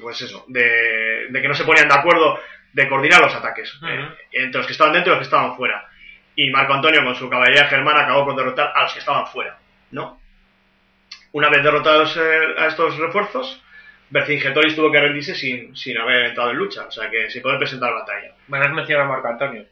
[0.01, 2.39] pues eso, de, de que no se ponían de acuerdo
[2.73, 5.89] de coordinar los ataques eh, entre los que estaban dentro y los que estaban fuera.
[6.37, 9.59] Y Marco Antonio con su caballería germana acabó por derrotar a los que estaban fuera,
[9.91, 10.21] ¿no?
[11.33, 13.61] Una vez derrotados eh, a estos refuerzos,
[14.11, 17.59] Vercingetorix tuvo que rendirse sin, sin haber entrado en lucha, o sea que sin poder
[17.59, 18.33] presentar batalla.
[18.47, 19.67] Bueno, has mencionado a Marco Antonio,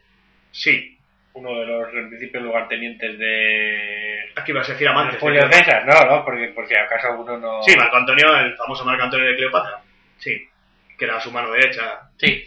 [0.51, 0.97] Sí,
[1.33, 4.31] uno de los en principio lugartenientes de.
[4.35, 5.19] aquí vas a decir amantes.
[5.19, 5.53] Julio ¿eh?
[5.53, 7.63] César, no, no, porque por si acaso uno no.
[7.63, 9.81] Sí, Marco Antonio, el famoso Marco Antonio de Cleopatra.
[10.17, 10.49] Sí,
[10.97, 12.09] que era su mano derecha.
[12.17, 12.43] Sí.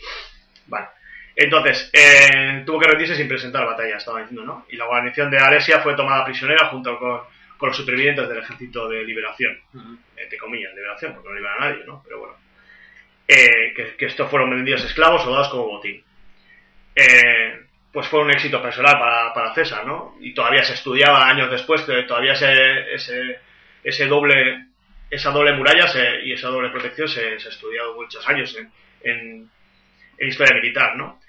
[0.67, 0.87] Vale.
[1.37, 4.67] Entonces, eh, tuvo que rendirse sin presentar batalla, estaba diciendo, ¿no?
[4.71, 7.21] Y la guarnición de Alesia fue tomada prisionera junto con,
[7.61, 9.57] con los supervivientes del ejército de liberación.
[10.17, 12.03] Entre comillas, liberación, porque no liberan a nadie, ¿no?
[12.03, 12.35] Pero bueno.
[13.29, 16.03] Eh, que, que estos fueron vendidos esclavos o dados como botín.
[16.97, 17.61] Eh,
[17.93, 20.17] pues fue un éxito personal para, para César, ¿no?
[20.21, 23.39] Y todavía se estudiaba años después, todavía ese, ese,
[23.85, 24.67] ese doble,
[25.11, 28.71] esa doble muralla se- y esa doble protección se, se ha estudiado muchos años en,
[29.03, 29.51] en,
[30.19, 31.21] en historia militar, ¿no?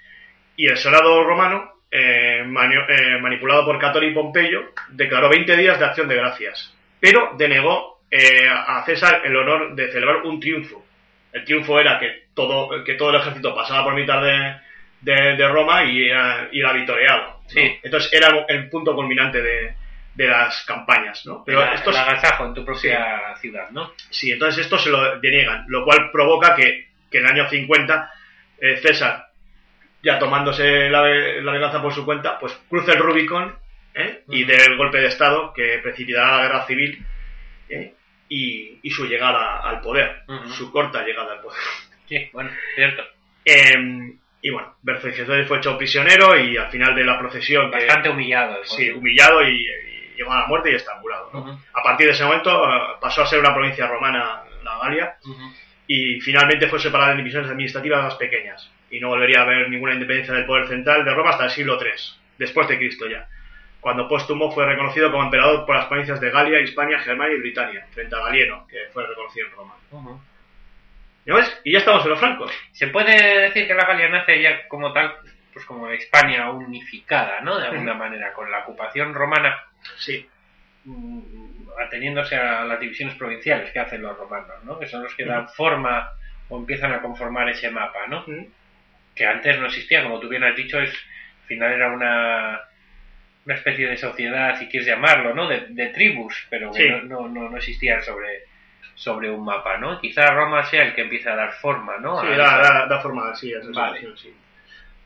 [0.56, 5.78] Y el Senado romano, eh, manio- eh, manipulado por Cator y Pompeyo, declaró 20 días
[5.78, 10.84] de acción de gracias, pero denegó eh, a César el honor de celebrar un triunfo.
[11.32, 14.54] El triunfo era que todo, que todo el ejército pasaba por mitad de,
[15.02, 17.40] de, de Roma y era, y victoriado.
[17.42, 17.48] ¿no?
[17.48, 17.78] Sí.
[17.82, 19.74] Entonces era el punto culminante de,
[20.14, 21.42] de las campañas, ¿no?
[21.44, 23.92] Pero el, estos, el agasajo en tu propia ciudad, ¿no?
[24.10, 28.10] Sí, entonces esto se lo deniegan, lo cual provoca que, que en el año 50
[28.60, 29.26] eh, César,
[30.02, 33.54] ya tomándose la, la venganza por su cuenta, pues cruce el Rubicón
[33.94, 34.22] ¿eh?
[34.28, 34.52] y Ujú.
[34.52, 37.04] dé el golpe de Estado que precipitará la guerra civil
[37.68, 37.94] ¿eh?
[38.28, 41.58] y, y su llegada al poder, su corta llegada al poder.
[42.08, 43.02] Sí, bueno, cierto.
[43.44, 44.12] Eh,
[44.42, 47.70] y bueno, Vercingetorix fue hecho prisionero y al final de la procesión...
[47.70, 48.58] que- Bastante humillado.
[48.60, 51.30] el Sí, humillado y, y llegó a la muerte y estrangulado.
[51.32, 51.60] ¿no?
[51.72, 55.16] A partir de ese momento eh, pasó a ser una provincia romana, la Galia,
[55.86, 59.94] y finalmente fue separada en divisiones administrativas más pequeñas y no volvería a haber ninguna
[59.94, 61.90] independencia del poder central de Roma hasta el siglo III,
[62.38, 63.26] después de Cristo ya.
[63.80, 67.84] cuando póstumo fue reconocido como emperador por las provincias de Galia, Hispania, Germania y Britania,
[67.90, 69.74] frente a Galieno, que fue reconocido en Roma.
[71.26, 71.60] ¿Ya ves?
[71.64, 72.52] Y ya estamos en los francos.
[72.72, 75.14] Se puede decir que la Galia nace ya como tal,
[75.52, 77.58] pues como España unificada, ¿no?
[77.58, 79.56] De alguna manera, con la ocupación romana,
[79.98, 80.28] Sí.
[80.84, 81.20] mm,
[81.84, 84.78] ateniéndose a las divisiones provinciales que hacen los romanos, ¿no?
[84.78, 86.12] Que son los que dan forma
[86.48, 88.24] o empiezan a conformar ese mapa, ¿no?
[89.14, 92.60] Que antes no existía, como tú bien has dicho, es, al final era una,
[93.44, 95.48] una especie de sociedad, si quieres llamarlo, ¿no?
[95.48, 96.88] De, de tribus, pero que Sí.
[97.08, 98.44] no, no, no, existían sobre,
[98.94, 100.00] sobre un mapa, ¿no?
[100.00, 102.20] Quizá Roma sea el que empieza a dar forma, ¿no?
[102.22, 104.00] Sí, da, da, da forma así a esa Vale.
[104.16, 104.34] sí.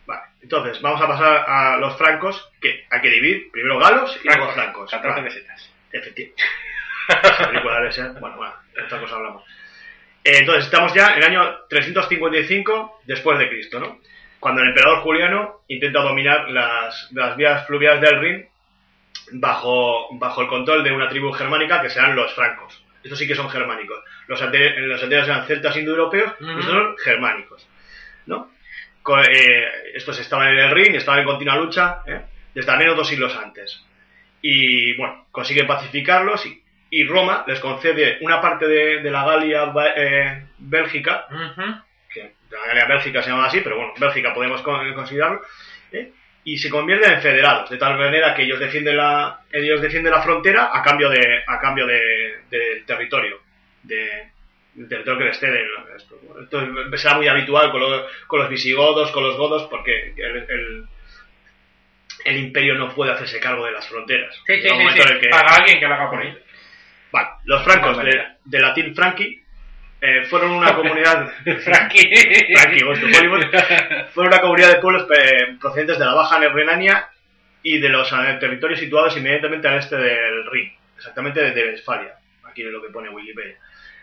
[0.06, 4.28] Vale, entonces vamos a pasar a los francos, que hay que dividir primero galos y
[4.28, 4.88] luego francos.
[4.90, 5.22] 14 Vale.
[5.28, 5.72] pesetas.
[5.92, 6.42] Efectivamente.
[8.20, 9.44] Bueno, bueno, de otra cosa hablamos.
[10.26, 13.98] Eh, entonces, estamos ya en el año 355 después de Cristo, ¿no?
[14.40, 18.46] Cuando el emperador Juliano intenta dominar las, las vías fluviales del Rin
[19.32, 22.82] bajo, bajo el control de una tribu germánica que serán los francos.
[23.02, 24.02] Estos sí que son germánicos.
[24.26, 27.66] Los, ante- los anteriores eran celtas indoeuropeos, estos son germánicos,
[28.26, 28.50] ¿no?
[29.30, 29.64] Eh,
[29.94, 32.22] estos estaban en el Rin estaban en continua lucha ¿eh?
[32.52, 33.80] desde al menos dos siglos antes
[34.42, 36.60] y bueno, consiguen pacificarlos y,
[36.90, 41.26] y Roma les concede una parte de, de la Galia eh, Bélgica,
[42.12, 45.42] que la Galia Bélgica se llama así, pero bueno, Bélgica podemos con- considerarlo,
[45.92, 46.10] ¿eh?
[46.44, 50.22] y se convierten en federados, de tal manera que ellos defienden la, ellos defienden la
[50.22, 53.40] frontera a cambio de, a cambio de, del territorio,
[53.82, 54.30] de,
[54.74, 55.66] del territorio que les ceden.
[55.96, 60.36] Esto, esto será muy habitual con, lo- con los visigodos, con los godos, porque el,
[60.48, 60.84] el-
[62.24, 64.34] el imperio no puede hacerse cargo de las fronteras.
[64.46, 65.02] Sí, sí, sí, sí.
[65.20, 66.38] que- alguien que lo haga por ellos.
[67.12, 67.98] Vale, los francos
[68.44, 69.42] De latín franqui
[70.00, 71.32] eh, fueron una comunidad.
[71.64, 72.10] Franqui,
[72.56, 72.98] Hollywood,
[74.14, 77.08] fueron una comunidad de pueblos eh, procedentes de la Baja Renania
[77.62, 82.14] y de los eh, territorios situados inmediatamente al este del Rin, exactamente de, de Westfalia.
[82.44, 83.56] Aquí es lo que pone Wikipedia.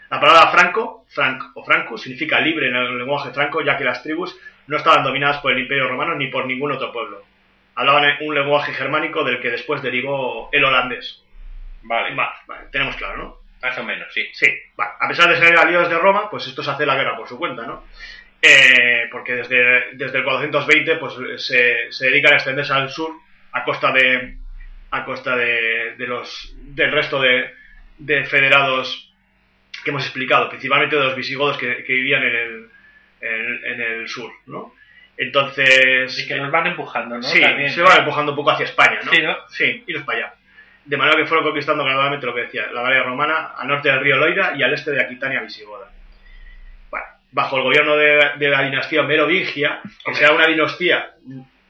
[0.10, 4.04] La palabra franco, franc o franco, significa libre en el lenguaje franco, ya que las
[4.04, 4.38] tribus
[4.68, 7.24] no estaban dominadas por el Imperio Romano ni por ningún otro pueblo.
[7.76, 11.22] Hablaban un lenguaje germánico del que después derivó el holandés.
[11.84, 13.38] Vale, Vale, vale, tenemos claro, ¿no?
[13.61, 14.25] más o menos, sí.
[14.34, 14.47] Sí,
[14.79, 14.97] va.
[14.99, 17.38] a pesar de ser aliados de Roma, pues esto se hace la guerra por su
[17.38, 17.86] cuenta, ¿no?
[18.41, 21.13] Eh, porque desde, desde el 420 pues
[21.45, 23.11] se, se dedican a extenderse al sur
[23.53, 24.38] a costa de
[24.91, 27.53] a costa de, de los del resto de,
[27.99, 29.13] de federados
[29.84, 32.69] que hemos explicado, principalmente de los visigodos que, que vivían en el,
[33.21, 34.75] en, en el sur, ¿no?
[35.15, 37.23] Entonces, Y que nos van empujando, ¿no?
[37.23, 37.69] sí, También.
[37.69, 39.11] se va empujando un poco hacia España, ¿no?
[39.11, 39.38] Sí, ¿no?
[39.49, 40.34] Sí, iros para allá.
[40.86, 44.01] De manera que fueron conquistando gradualmente lo que decía, la Galia romana al norte del
[44.01, 45.89] río Loira y al este de Aquitania visigoda.
[46.89, 51.13] Bueno, bajo el gobierno de, de la dinastía merovingia, que será una dinastía,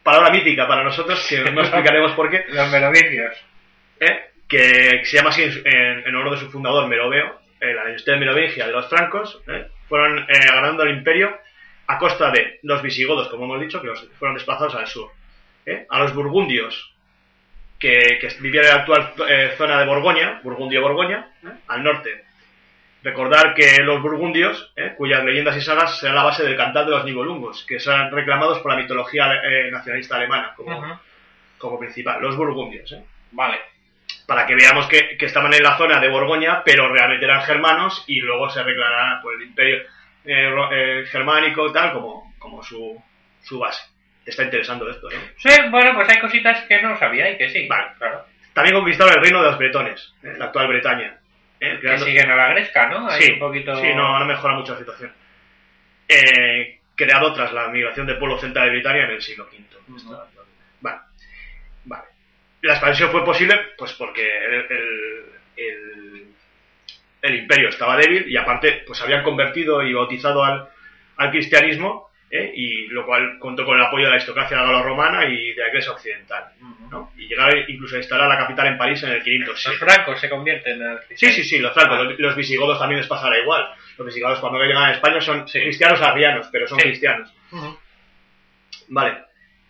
[0.02, 3.36] palabra mítica para nosotros, que no explicaremos por qué, Los merovingios.
[4.00, 4.30] ¿eh?
[4.48, 8.68] que se llama así en, en honor de su fundador Meroveo, eh, la dinastía merovingia
[8.68, 9.68] de los francos, ¿eh?
[9.88, 11.36] fueron eh, agrandando el imperio
[11.88, 15.10] a costa de los visigodos, como hemos dicho, que los fueron desplazados al sur,
[15.66, 15.86] ¿eh?
[15.90, 16.93] a los burgundios,
[17.84, 21.28] que, que vivían en la actual eh, zona de Borgoña, Burgundio-Borgoña,
[21.68, 22.24] al norte.
[23.04, 24.94] Recordar que los burgundios, ¿eh?
[24.96, 28.60] cuyas leyendas y sagas serán la base del cantar de los Nibelungos, que serán reclamados
[28.60, 30.98] por la mitología eh, nacionalista alemana como,
[31.58, 32.90] como principal, los burgundios.
[32.94, 33.04] ¿eh?
[33.32, 33.60] Vale.
[34.26, 38.06] para que veamos que, que estaban en la zona de Borgoña, pero realmente eran germanos
[38.08, 39.80] y luego se reclararán por el imperio
[40.24, 42.98] eh, eh, germánico tal como, como su,
[43.42, 43.93] su base.
[44.24, 45.18] Te está interesando esto, ¿no?
[45.38, 47.68] Sí, bueno, pues hay cositas que no sabía y que sí.
[47.68, 47.92] Vale.
[47.98, 48.26] Claro.
[48.54, 50.34] También conquistaron el reino de los bretones, ¿eh?
[50.38, 51.18] la actual Bretaña.
[51.60, 51.80] ¿eh?
[51.82, 53.10] Que siguen a la gresca, ¿no?
[53.10, 53.76] Hay sí, un poquito...
[53.76, 55.12] sí, no, no mejora mucho la situación.
[56.08, 60.00] Eh, creado tras la migración del pueblo celta de Britania en el siglo V.
[60.82, 61.00] Vale.
[61.86, 62.04] Vale.
[62.62, 65.26] La expansión fue posible pues porque el, el-
[65.58, 66.28] el-
[67.22, 70.68] el imperio estaba débil y aparte pues habían convertido y bautizado al,
[71.18, 72.52] al cristianismo ¿eh?
[72.56, 75.92] y lo cual contó con el apoyo de la aristocracia galo-romana y de la iglesia
[75.92, 76.46] occidental.
[76.90, 77.12] ¿no?
[77.18, 79.70] Y llegar incluso a instalar la capital en París en el 507.
[79.70, 80.98] Los francos se convierten en...
[81.16, 83.68] Sí, sí, sí, los francos, los, los visigodos también les pasará igual.
[83.98, 86.86] Los visigodos cuando llegan a España son cristianos arrianos, pero son Sí.
[86.88, 87.32] cristianos.
[88.90, 89.18] Vale.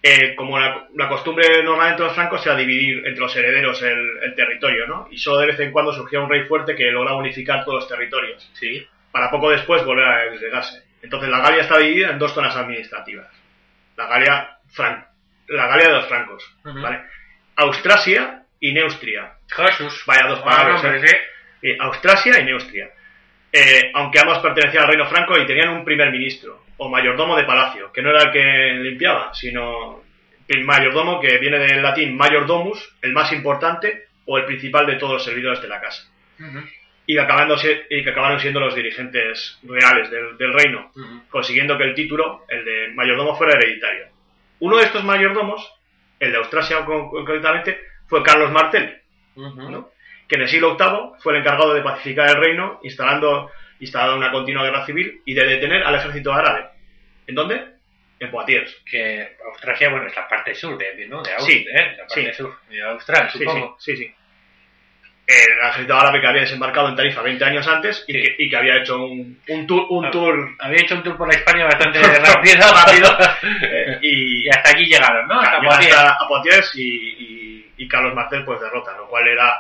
[0.06, 4.18] Eh, como la, la costumbre normal entre los francos era dividir entre los herederos el,
[4.22, 5.08] el territorio, ¿no?
[5.10, 7.88] Y solo de vez en cuando surgía un rey fuerte que lograba unificar todos los
[7.88, 8.86] territorios, Sí.
[9.14, 10.83] para poco después volver a deslegarse.
[11.04, 13.28] Entonces la Galia está dividida en dos zonas administrativas.
[13.98, 15.06] La Galia, fran-
[15.50, 16.44] la Galia de los francos.
[17.56, 19.34] Austrasia y Neustria.
[19.50, 20.04] Jesús.
[20.08, 20.82] Vaya dos Ah, palabras,
[21.12, 21.18] ¿eh?
[21.62, 22.90] Eh, Austrasia y Neustria.
[23.52, 27.44] Eh, aunque ambos pertenecían al reino franco y tenían un primer ministro, o mayordomo de
[27.44, 30.02] palacio, que no era el que limpiaba, sino
[30.48, 35.14] el mayordomo que viene del latín mayordomus, el más importante o el principal de todos
[35.14, 36.10] los servidores de la casa.
[37.06, 40.92] Y que, acabándose- y que acabaron siendo los dirigentes reales del, del reino,
[41.30, 44.08] consiguiendo que el título, el de mayordomo, fuera hereditario.
[44.60, 45.70] Uno de estos mayordomos,
[46.20, 47.78] el de Austrasia con- concretamente,
[48.08, 49.02] fue Carlos Martel,
[49.36, 49.90] ¿no?
[50.28, 54.32] que en el siglo VIII fue el encargado de pacificar el reino, instalando, instalando una
[54.32, 56.70] continua guerra civil y de detener al ejército árabe.
[57.28, 57.66] ¿En dónde?
[58.20, 58.74] En Poitiers.
[58.90, 61.22] Que Australia, bueno, es la parte sur de, ¿no?
[61.22, 61.92] de Sí, Austria, ¿eh?
[61.98, 62.34] La parte sí.
[62.38, 63.76] sur de Austral, Sí, supongo.
[63.80, 64.16] sí, sí, sí.
[65.26, 68.22] El ejército árabe que había desembarcado en Tarifa 20 años antes y, Sí.
[68.22, 70.12] que, y que había hecho un, un tour, un Ah.
[70.12, 72.74] tour Había hecho un tour por la España bastante rápido.
[72.74, 73.18] rápido
[73.64, 75.40] eh, y, y hasta aquí llegaron, ¿no?
[75.40, 79.56] Hasta hasta a Poitiers y, y- Carlos Martel pues derrota, lo cual era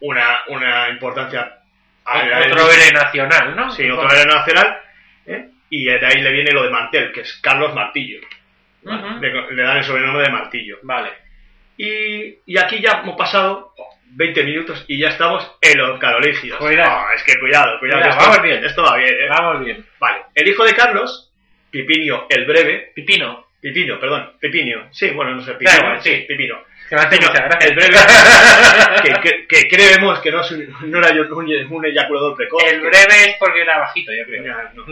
[0.00, 1.58] una, una importancia
[2.04, 3.70] Otro héroe nacional, ¿no?
[3.70, 4.78] Sí, otro héroe nacional
[5.26, 5.48] ¿eh?
[5.70, 8.20] y de ahí le viene lo de Martel, que es Carlos Martillo.
[8.82, 10.78] le, le dan el sobrenombre de Martillo.
[10.82, 11.10] Vale.
[11.76, 13.74] Y, y aquí ya hemos pasado
[14.10, 16.58] 20 minutos y ya estamos en los carolingios.
[16.58, 16.90] Cuidado.
[16.90, 18.00] Ah, es que cuidado, cuidado.
[18.00, 18.64] Cuidado, que esto, vamos bien.
[18.64, 19.28] Esto va bien, ¿eh?
[19.28, 19.86] Vamos bien.
[19.98, 20.22] Vale.
[20.34, 21.32] El hijo de Carlos,
[21.70, 23.46] Pipinio el Breve, Pipino.
[23.60, 24.88] Pipinio, perdón, Pipinio.
[24.92, 26.24] Sí, bueno, no sé, Pipinio, igual, sí, sí.
[26.28, 26.58] Pipino.
[26.88, 27.96] Que Pipino, el breve,
[29.02, 32.62] que, que, que creemos que no, es un, no era un, un eyaculador precoz.
[32.62, 34.44] El breve es porque era bajito, yo creo.
[34.44, 34.84] Ya, no.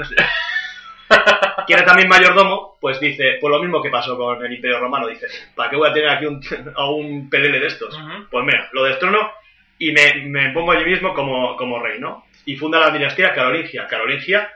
[1.66, 5.06] que era también mayordomo, pues dice, pues lo mismo que pasó con el Imperio Romano,
[5.08, 6.40] dice, ¿para qué voy a tener aquí un,
[6.76, 7.98] a un pelele de estos?
[8.30, 9.30] Pues mira, lo destrono
[9.78, 12.24] y me, me pongo yo mismo como, como rey, ¿no?
[12.46, 14.50] Y funda la dinastía carolingia, carolingia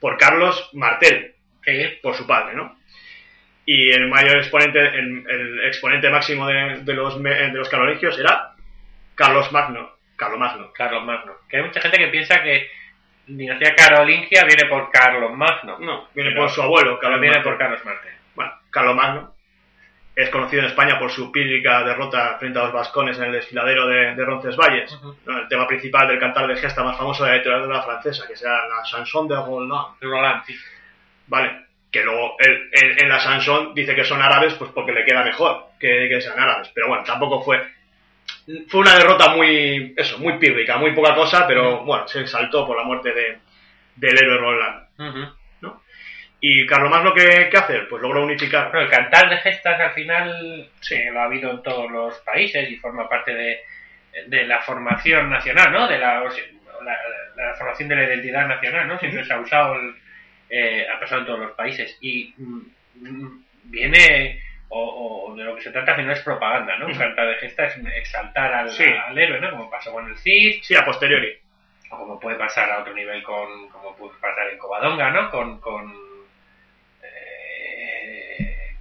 [0.00, 1.34] por Carlos Martel,
[1.64, 1.98] Sí.
[2.02, 2.76] por su padre, ¿no?
[3.64, 8.54] Y el mayor exponente, el, el exponente máximo de, de los, de los carolingios era
[9.14, 10.72] Carlos Magno, Carlos Magno.
[10.72, 11.32] Carlos Magno.
[11.48, 12.68] Que hay mucha gente que piensa que
[13.36, 15.78] dinastía carolingia viene por Carlos Magno.
[15.78, 18.12] No, viene Pero- por su abuelo, Carlos viene por Carlos Martel.
[18.34, 19.34] Bueno, Carlomagno
[20.14, 23.86] es conocido en España por su pírrica derrota frente a los vascones en el desfiladero
[23.86, 24.98] de, de Roncesvalles.
[25.26, 28.66] El tema principal del cantar de gesta más famoso de la literatura francesa, que será
[28.68, 29.96] la chanson de Roland.
[30.00, 30.54] Roland, sí.
[31.28, 35.04] Vale, que luego él- él- en la chanson dice que son árabes pues porque le
[35.04, 36.68] queda mejor que, que sean árabes.
[36.74, 37.62] Pero bueno, tampoco fue...
[38.68, 42.76] Fue una derrota muy, eso, muy pírrica, muy poca cosa, pero bueno, se exaltó por
[42.76, 43.38] la muerte de,
[43.96, 44.86] del héroe Roland.
[44.98, 45.32] Ujú.
[46.44, 47.78] ¿Y Carlomagno qué, qué hace?
[47.88, 51.62] Pues logró unificar Bueno, el cantar de gestas al final sí, lo ha habido en
[51.62, 53.60] todos los países y forma parte de,
[54.26, 55.86] de la formación nacional, ¿no?
[55.86, 56.42] De la, o sea,
[56.84, 56.96] la,
[57.36, 58.98] la formación de la identidad nacional, ¿no?
[58.98, 59.94] Siempre se ha usado, el-
[60.50, 62.60] eh, ha pasado en todos los países y mm,
[62.96, 64.42] mm, viene,
[64.74, 66.86] o, o de lo que se trata al final es propaganda, ¿no?
[66.86, 68.84] Un cantar de gestas es exaltar al, Sí.
[68.84, 69.50] al héroe, ¿no?
[69.50, 71.36] Como pasó con el Cid, Sí, a posteriori.
[71.90, 75.30] o como puede pasar a otro nivel con, como puede pasar en Covadonga, ¿no?
[75.30, 75.92] Con, con,
[77.02, 78.74] eh,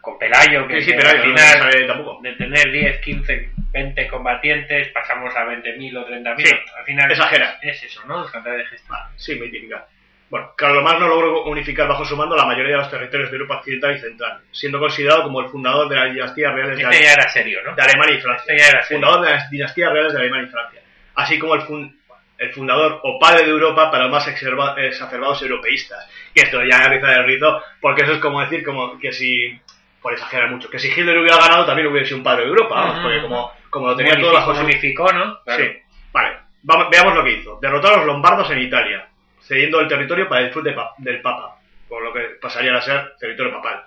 [0.00, 2.22] con Pelayo, que, Sí, sí, que al no final sabe tampoco.
[2.22, 6.44] de tener 10, 15, 20 combatientes pasamos a 20.000 o 30.000.
[6.46, 7.58] Sí, al final exagera.
[7.62, 8.20] es eso, ¿no?
[8.20, 8.94] Los cantares de gesta.
[8.96, 9.86] Ah, sí, muy típica.
[10.30, 13.96] Bueno, Carlomagno logró unificar bajo su mando la mayoría de los territorios de Europa Occidental
[13.96, 17.58] y Central, siendo considerado como el fundador de las dinastías reales de, Este era serio,
[17.64, 17.74] ¿no?
[17.74, 18.54] de Alemania y Francia.
[18.54, 19.00] Este era serio.
[19.02, 20.80] Fundador de las dinastías reales de Alemania y Francia.
[21.16, 21.98] Así como el, fun-
[22.38, 26.08] el fundador o padre de Europa para los más exacerba- exacerbados europeístas.
[26.32, 29.60] Y esto ya empieza el rizo, porque eso es como decir como que si,
[30.00, 32.92] por exagerar mucho, que si Hitler hubiera ganado también hubiera sido un padre de Europa,
[32.92, 33.02] Ujú.
[33.02, 35.42] porque como, como lo tenía todo bajo su unificó, ¿no?
[35.42, 35.64] Claro.
[35.64, 35.70] Sí,
[36.12, 36.36] vale.
[36.62, 37.58] Vamos- veamos lo que hizo.
[37.60, 39.08] Derrotó a los lombardos en Italia,
[39.50, 41.56] cediendo el territorio para el disfrute pa- del Papa,
[41.88, 43.82] por lo que pasaría a ser territorio papal.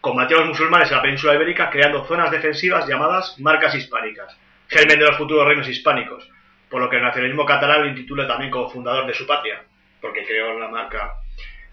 [0.00, 4.36] Combatió a los musulmanes en la península ibérica creando zonas defensivas llamadas marcas hispánicas,
[4.68, 6.28] germen de los futuros reinos hispánicos,
[6.70, 9.60] por lo que el nacionalismo catalán lo intitula también como fundador de su patria,
[10.00, 11.14] porque creó la marca,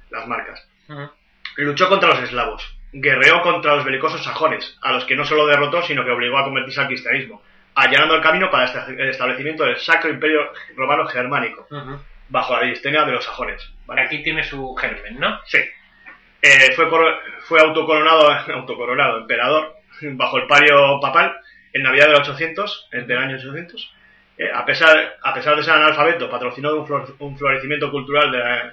[0.09, 0.67] las marcas.
[1.57, 5.83] Luchó contra los eslavos, guerreó contra los belicosos sajones, a los que no solo derrotó,
[5.83, 7.43] sino que obligó a convertirse al cristianismo,
[7.75, 11.67] allanando el camino para esta- el establecimiento del Sacro Imperio Romano Germánico.
[12.29, 13.69] Bajo la dinastía de los sajones.
[13.85, 14.01] ¿vale?
[14.01, 15.39] Aquí tiene su germen, ¿no?
[15.45, 15.59] Sí.
[16.41, 16.87] Eh, fue,
[17.41, 21.35] fue autocoronado, autocoronado emperador bajo el palio papal
[21.73, 23.93] en Navidad del 800, en- del año 800.
[24.37, 28.71] Eh, a, pesar, a pesar de ser analfabeto, patrocinó un, flor- un florecimiento cultural de,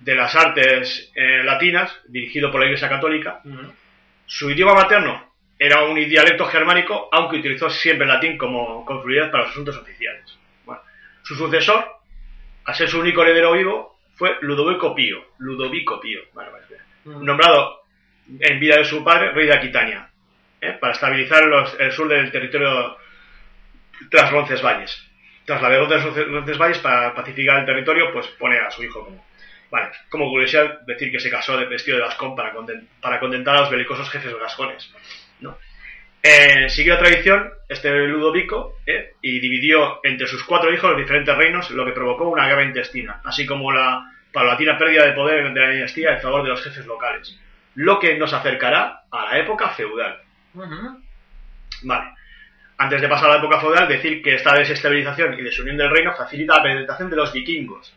[0.00, 3.40] de las artes eh, latinas, dirigido por la Iglesia Católica.
[4.26, 9.42] Su idioma materno era un dialecto germánico, aunque utilizó siempre el latín como fluidez para
[9.44, 10.38] los asuntos oficiales.
[10.64, 10.80] Bueno,
[11.22, 11.84] su sucesor,
[12.64, 15.24] a ser su único heredero vivo, fue Ludovico Pío.
[15.38, 16.20] Ludovico Pío,
[17.04, 17.82] nombrado
[18.40, 20.08] en vida de su padre rey de Aquitania,
[20.60, 20.72] ¿eh?
[20.80, 22.96] para estabilizar los- el sur del territorio
[24.10, 25.10] tras Roncesvalles.
[25.44, 29.04] Tras la derrota de Ronce- Roncesvalles, para pacificar el territorio, pues pone a su hijo
[29.04, 29.24] como...
[29.70, 32.54] Vale, como curiosidad decir que se casó de vestido de gascón para,
[33.00, 34.90] para contentar a los belicosos jefes gascones.
[36.26, 39.12] Eh, siguió la tradición este Ludovico ¿eh?
[39.20, 43.20] y dividió entre sus cuatro hijos los diferentes reinos, lo que provocó una guerra intestina,
[43.24, 46.86] así como la paulatina pérdida de poder de la dinastía en favor de los jefes
[46.86, 47.38] locales,
[47.74, 50.22] lo que nos acercará a la época feudal.
[51.82, 52.14] Vale.
[52.78, 56.14] Antes de pasar a la época feudal, decir que esta desestabilización y desunión del reino
[56.16, 57.94] facilita la penetración de los vikingos,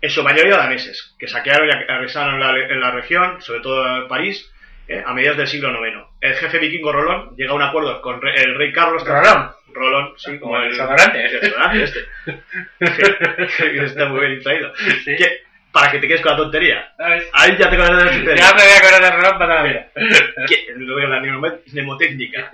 [0.00, 4.08] en su mayoría daneses, que saquearon y arrasaron la, en la región, sobre todo en
[4.08, 4.50] París,
[4.88, 5.02] ¿eh?
[5.04, 5.98] a mediados del siglo IX.
[6.20, 9.04] El jefe vikingo Rolón llega a un acuerdo con re- el rey Carlos.
[9.06, 9.50] ¿Rolón?
[9.74, 11.24] Rolón, sí, Como el desodorante.
[11.24, 12.00] el desodorante este.
[13.72, 14.72] Que Está muy bien traído.
[15.04, 15.16] Sí.
[15.16, 15.40] Que-
[15.72, 16.92] para que te quedes con la tontería.
[16.98, 17.30] ¿Sabes?
[17.32, 18.34] Ahí ya te con la tontería.
[18.44, 19.86] Ya me voy a acordar de reloj para la vida.
[20.46, 22.50] Que- luego la mnemo- mnemotécnica.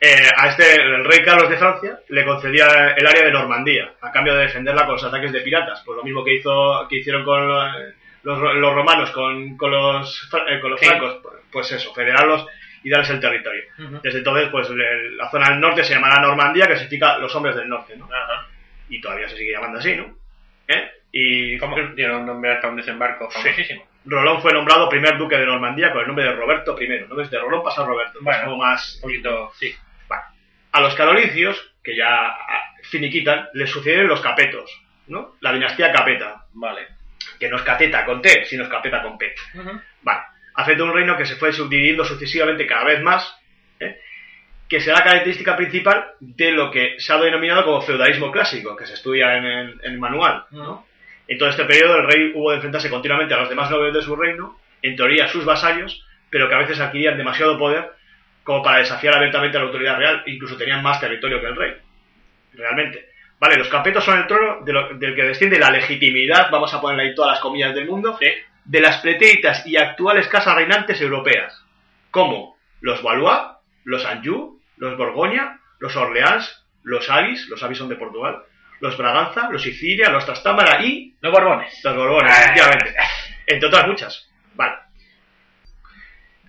[0.00, 4.10] Eh, a este, el rey Carlos de Francia, le concedía el área de Normandía, a
[4.10, 5.82] cambio de defenderla con los ataques de piratas.
[5.84, 7.72] Pues lo mismo que hizo que hicieron con los,
[8.22, 11.18] los- los romanos con, con los, eh, con los francos.
[11.54, 12.46] Pues eso, federarlos
[12.82, 13.62] y darles el territorio.
[14.02, 17.56] Desde entonces, pues le- la zona del norte se llamará Normandía, que significa los hombres
[17.56, 18.06] del norte, ¿no?
[18.90, 20.14] Y todavía se sigue llamando así, ¿no?
[20.68, 20.90] ¿Eh?
[21.12, 21.76] Y ¿Cómo?
[21.76, 23.86] Un nombre hasta un desembarco famosísimo.
[24.04, 27.06] Rolón fue nombrado primer duque de Normandía con el nombre de Roberto I.
[27.08, 27.14] ¿no?
[27.14, 28.12] Desde Rolón pasa a Roberto.
[28.14, 28.56] que es Bueno.
[28.58, 29.74] más Un poquito, sí.
[30.72, 34.68] a los carolicios, que ya ah, finiquitan, les sucedieron los capetos,
[35.06, 35.36] ¿no?
[35.40, 36.88] La dinastía capeta, Vale.
[37.38, 39.32] que no es cateta con T, sino es capeta con P.
[39.54, 39.80] Vale,
[40.54, 43.36] afecta un reino que se fue subdividiendo sucesivamente cada vez más,
[43.80, 43.98] ¿eh?
[44.68, 48.86] que será la característica principal de lo que se ha denominado como feudalismo clásico, que
[48.86, 50.86] se estudia en el, en el manual, ¿no?
[51.26, 54.02] En todo este periodo el rey hubo de enfrentarse continuamente a los demás nobles de
[54.02, 57.92] su reino, en teoría sus vasallos, pero que a veces adquirían demasiado poder
[58.42, 61.72] como para desafiar abiertamente a la autoridad real, incluso tenían más territorio que el rey,
[62.54, 63.08] realmente.
[63.40, 66.80] Vale, los capetos son el trono de lo- del que desciende la legitimidad, vamos a
[66.80, 68.16] ponerle ahí todas las comillas del mundo,
[68.64, 71.62] de las pretéritas y actuales casas reinantes europeas,
[72.10, 73.40] como los Valois,
[73.84, 78.42] los Anjou, los Borgoña, los Orleans, los Avis, los Avis son de Portugal,
[78.80, 81.80] los Braganza, los Sicilia, los Trastámara y Los Borbones.
[81.84, 82.94] los Borbones, efectivamente.
[83.46, 84.28] Entre otras muchas.
[84.54, 84.74] Vale.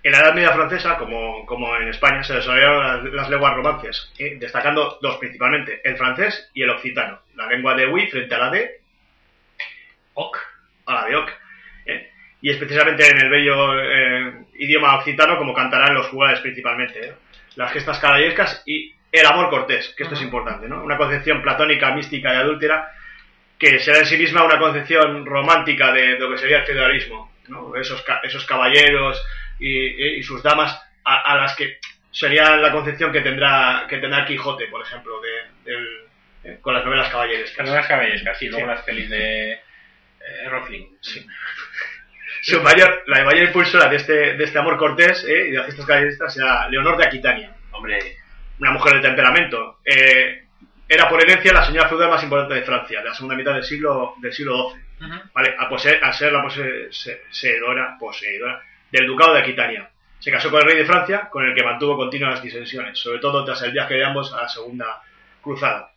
[0.04, 4.12] En la Edad Media francesa, como, como en España, se desarrollaron las, las lenguas romances,
[4.20, 4.38] ¿eh?
[4.40, 7.20] destacando dos principalmente, el francés y el occitano.
[7.36, 8.82] La lengua de Oui frente a la de
[10.14, 10.38] Ok.
[10.86, 11.30] a la de Oc.
[11.86, 12.12] ¿Eh?
[12.42, 17.00] Y es precisamente en el bello eh, idioma occitano como cantarán los juglares principalmente.
[17.08, 17.14] ¿eh?
[17.56, 20.84] Las gestas caballerescas y el amor cortés, que esto es importante, ¿no?
[20.84, 22.92] Una concepción platónica, mística y adúltera
[23.58, 27.32] que será en sí misma una concepción romántica de, de lo que sería el feudalismo,
[27.48, 27.76] ¿no?
[27.78, 29.20] Esos, ca- esos caballeros
[29.60, 31.78] y, sus damas a, a las que
[32.12, 36.00] sería la concepción que tendrá que tendrá Quijote, por ejemplo, de, del-
[36.44, 37.68] eh, con las novelas caballerescas.
[37.70, 38.50] Las cabellescas, sí.
[38.50, 38.72] Luego Sí.
[38.76, 40.98] las pelis de eh, Rofling.
[41.02, 41.26] Sí.
[42.46, 45.48] Su mayor, la mayor impulsora de este, de este amor cortés ¿eh?
[45.48, 48.00] y de las gestas caballerescas será Leonor de Aquitania, Hombre.
[48.60, 49.80] una mujer de temperamento.
[49.84, 50.44] Eh,
[50.88, 53.64] era por herencia la señora feudal más importante de Francia, de la segunda mitad del
[53.64, 54.82] siglo, del siglo XII.
[55.34, 55.56] ¿vale?
[55.58, 59.90] A, poseer- a ser la pose- se- poseedora, poseedora del ducado de Aquitania.
[60.20, 63.44] Se casó con el rey de Francia, con el que mantuvo continuas disensiones, sobre todo
[63.44, 65.02] tras el viaje de ambos a la segunda
[65.42, 65.90] cruzada.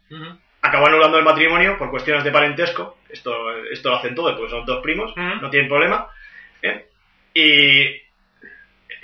[0.62, 3.32] Acabó anulando el matrimonio por cuestiones de parentesco, esto,
[3.70, 6.08] esto lo hacen todos, porque son dos primos, no tienen problema.
[6.62, 6.86] ¿Eh?
[7.34, 8.08] Y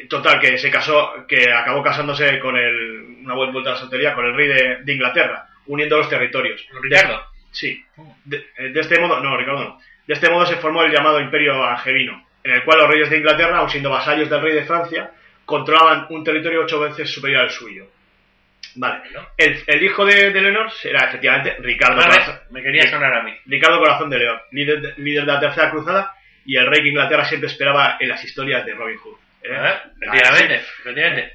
[0.08, 4.26] total, que se casó, que acabó casándose con el, una vuelta a la soltería, con
[4.26, 6.66] el rey de, de Inglaterra, uniendo los territorios.
[6.82, 7.22] Ricardo.
[7.50, 7.84] Sí.
[8.24, 9.80] De, de este modo, no, Ricardo no.
[10.06, 13.18] De este modo se formó el llamado Imperio Angelino, en el cual los reyes de
[13.18, 15.12] Inglaterra, aun siendo vasallos del rey de Francia,
[15.44, 17.86] controlaban un territorio ocho veces superior al suyo.
[18.76, 19.02] Vale.
[19.36, 23.22] El, el hijo de, de Leonor será efectivamente Ricardo Vale, Corazón, me quería sonar a
[23.22, 23.32] mí.
[23.46, 26.14] Ricardo Corazón de León, líder de, líder de la Tercera Cruzada
[26.44, 29.16] y el rey que Inglaterra siempre esperaba en las historias de Robin Hood.
[29.42, 29.48] ¿eh?
[29.56, 31.32] Ah, Efectivamente, efectivamente.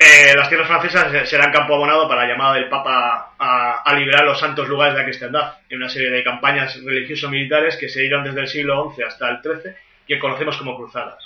[0.00, 4.24] Eh, las tierras francesas serán campo abonado para la llamada del Papa a, a liberar
[4.24, 8.22] los santos lugares de la cristiandad en una serie de campañas religioso-militares que se dieron
[8.22, 9.72] desde el siglo XI hasta el XIII
[10.06, 11.18] que conocemos como cruzadas.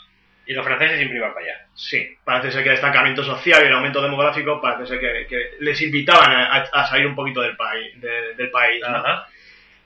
[0.46, 1.66] Y los franceses siempre iban para allá.
[1.74, 5.50] Sí, parece ser que el estancamiento social y el aumento demográfico parece ser que, que
[5.60, 9.22] les invitaban a, a salir un poquito del país, de- del país ¿no?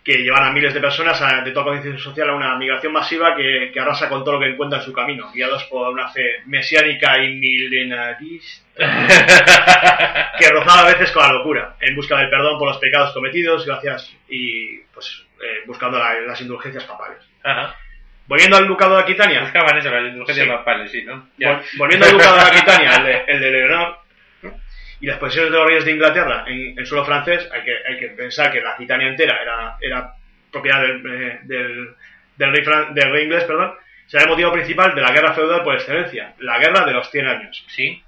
[0.06, 3.34] Que llevan a miles de personas a- de toda condición social a una migración masiva
[3.34, 6.42] que, que arrasa con todo lo que encuentra en su camino, guiados por una fe
[6.46, 8.62] mesiánica y milenarista
[10.38, 13.66] que rozaba a veces con la locura, en busca del perdón por los pecados cometidos,
[13.66, 17.18] gracias y pues eh, buscando la- las indulgencias papales.
[17.42, 17.74] Ajá.
[18.28, 20.52] Volviendo al ducado de Aquitania, Buscaban eso, las indulgencias Sí.
[20.52, 21.28] papales, sí, ¿no?
[21.38, 21.62] Ya.
[21.78, 23.98] volviendo al ducado de Aquitania, el de, el de Leonor,
[25.00, 27.98] y las posesiones de los reyes de Inglaterra en, en suelo francés, hay que, hay
[27.98, 30.12] que pensar que la Aquitania entera era, era
[30.50, 31.94] propiedad del, eh, del,
[32.36, 33.74] del rey, fran- del rey inglés, perdón,
[34.06, 37.26] será el motivo principal de la guerra feudal por excelencia, la guerra de los 100
[37.26, 37.64] años.
[37.68, 38.02] Sí.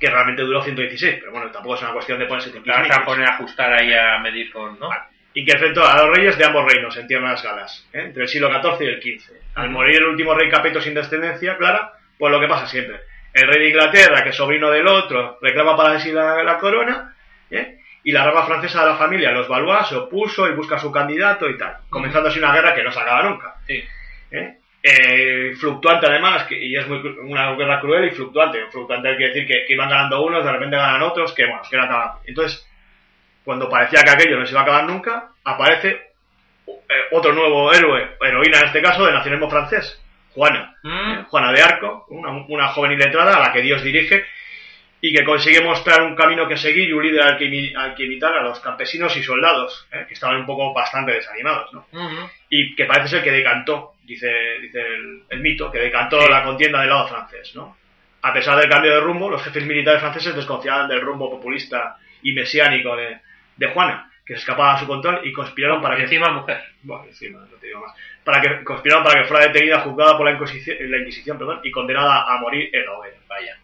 [0.00, 3.34] que realmente duró 116, pero bueno, tampoco es una cuestión de ponerse a poner a
[3.34, 4.90] ajustar ahí a medir con, ¿no?
[5.32, 8.00] y que enfrentó a los reyes de ambos reinos en tierras galas, ¿eh?
[8.06, 9.32] entre el siglo XIV y el XV.
[9.54, 13.00] Al morir el último rey Capeto sin descendencia, clara, pues lo que pasa siempre.
[13.36, 17.14] El rey de Inglaterra, que es sobrino del otro, reclama para sí la, la corona,
[17.50, 17.78] ¿eh?
[18.02, 21.48] y la rama francesa de la familia, los Valois, se opuso y busca su candidato
[21.50, 23.56] y tal, comenzando así una guerra que no se acaba nunca.
[23.66, 23.84] Sí.
[24.30, 24.56] ¿eh?
[24.82, 28.66] Eh, fluctuante además, que- y es muy, una guerra cruel y fluctuante.
[28.70, 31.76] Fluctuante quiere decir que, que iban ganando unos, de repente ganan otros, que bueno, que
[31.76, 32.10] no acaban.
[32.24, 32.64] Entonces,
[33.44, 35.88] cuando parecía que aquello no se iba a acabar nunca, aparece
[36.68, 36.72] eh,
[37.10, 40.00] otro nuevo héroe, heroína en este caso, del nacionalismo francés,
[40.36, 40.76] Juana.
[40.82, 40.88] Mm.
[41.12, 41.24] ¿eh?
[41.28, 44.24] Juana de Arco, una, una joven iletrada a la que Dios dirige
[45.00, 47.94] y que consigue mostrar un camino que seguir y un líder al que, imi- al
[47.94, 50.04] que imitar a los campesinos y soldados, ¿eh?
[50.06, 51.86] que estaban un poco bastante desanimados, ¿no?
[52.50, 54.30] Y que parece ser que decantó, dice,
[54.60, 56.30] dice el, el mito, que decantó Sí.
[56.30, 57.76] la contienda del lado francés, ¿no?
[58.22, 62.32] A pesar del cambio de rumbo, los jefes militares franceses desconfiaban del rumbo populista y
[62.32, 63.18] mesiánico de,
[63.56, 66.60] de Juana, que se escapaba a su control y conspiraron para que encima mujer.
[66.82, 67.94] bueno, encima, no te digo más.
[68.26, 71.70] Para que conspiraron para que fuera detenida, juzgada por la Inquisición, la Inquisición perdón, y
[71.70, 73.16] condenada a morir en la hoguera.
[73.28, 73.56] Vaya.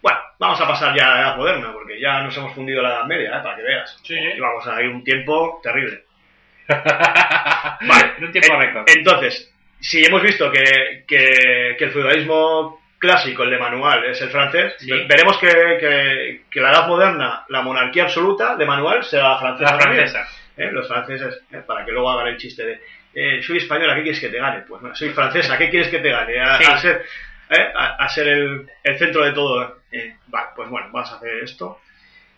[0.00, 2.90] Bueno, vamos a pasar ya a la edad moderna, porque ya nos hemos fundido la
[2.90, 3.40] edad media, ¿eh?
[3.42, 3.98] para que veas.
[4.04, 6.04] Sí, Y vamos a ir un tiempo terrible.
[6.68, 8.12] vale.
[8.18, 8.84] En un tiempo En- récord.
[8.94, 14.28] Entonces, si hemos visto que, que- que el feudalismo clásico, el de manual, es el
[14.30, 14.90] francés, Sí.
[15.08, 15.48] veremos que,
[15.80, 19.72] que- que la edad moderna, la monarquía absoluta de manual, será la francesa.
[19.72, 20.28] La francesa.
[20.56, 20.70] ¿eh?
[20.72, 21.62] Los franceses, ¿eh?
[21.66, 22.80] para que luego hagan el chiste de
[23.14, 24.62] eh, soy española, ¿qué quieres que te gane?
[24.68, 26.40] Pues bueno, soy francesa, ¿qué quieres que te gane?
[26.40, 26.64] A, Sí.
[26.64, 27.04] a ser,
[27.50, 27.72] ¿eh?
[27.74, 29.78] a, a ser el, el centro de todo.
[29.90, 31.80] Eh, vale, pues bueno, vamos a hacer esto.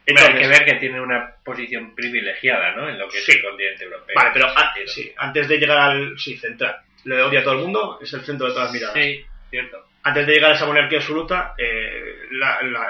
[0.09, 2.89] Hombre, hay Entonces- que ver que tiene una posición privilegiada, ¿no?
[2.89, 3.33] En lo que es Sí.
[3.37, 4.15] el continente europeo.
[4.17, 4.89] Vale, pero En ese an- sentido.
[4.89, 8.23] sí, antes de llegar al sí, central, le odia a todo el mundo, es el
[8.23, 8.95] centro de todas las miradas.
[8.95, 9.87] Sí, cierto.
[10.03, 12.89] Antes de llegar a esa monarquía absoluta, eh, la- la-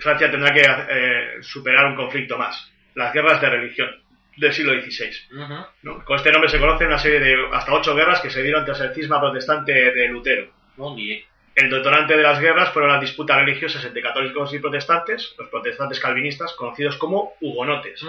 [0.00, 4.02] Francia tendrá que eh, superar un conflicto más, las guerras de religión
[4.36, 5.10] del siglo XVI.
[6.04, 8.80] Con este nombre se conoce una serie de hasta ocho guerras que se dieron tras
[8.80, 10.48] el cisma protestante de Lutero.
[11.54, 16.00] El detonante de las guerras fueron las disputas religiosas entre católicos y protestantes, los protestantes
[16.00, 18.02] calvinistas, conocidos como hugonotes,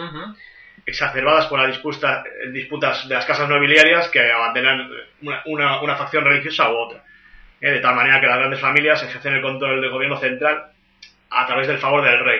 [0.86, 4.89] exacerbadas por las disputa- disputas de las casas nobiliarias que abandonan
[5.21, 7.03] una, una- una facción religiosa u otra.
[7.61, 10.71] Eh, de tal manera que las grandes familias ejercen el control del gobierno central
[11.30, 12.39] a través del favor del rey.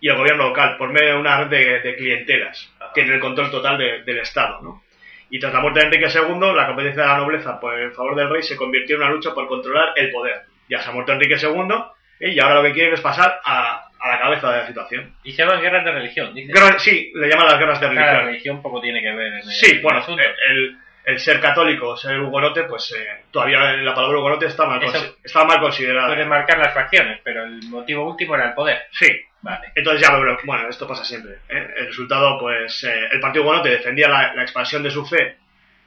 [0.00, 2.92] Y el gobierno local, por medio de una red de, de clientelas, Ajá.
[2.92, 4.60] tienen el control total de- del Estado.
[4.62, 4.82] ¿no?
[5.30, 8.14] Y tras la muerte de Enrique II, la competencia de la nobleza por el favor
[8.14, 10.42] del rey se convirtió en una lucha por controlar el poder.
[10.68, 11.74] Ya se ha muerto Enrique II
[12.20, 12.30] ¿eh?
[12.30, 15.14] y ahora lo que quieren es pasar a, a la cabeza de la situación.
[15.24, 16.52] Y se llaman guerras de religión, dice.
[16.78, 18.26] Sí, le llaman las guerras de Claro, la religión.
[18.26, 20.22] religión poco tiene que ver en el, Sí, en el bueno, asunto.
[20.50, 20.76] el,
[21.06, 24.82] el ser católico, ser hugonote, pues eh, todavía la palabra hugonote está mal,
[25.22, 26.08] está mal considerada.
[26.08, 28.86] Puede marcar las facciones, pero el motivo último era el poder.
[28.90, 29.06] Sí,
[29.40, 29.68] Vale.
[29.76, 30.18] entonces ya.
[30.44, 31.34] Bueno, esto pasa siempre.
[31.48, 31.74] ¿eh?
[31.78, 35.36] El resultado, pues, eh, el partido hugonote defendía la, la expansión de su fe,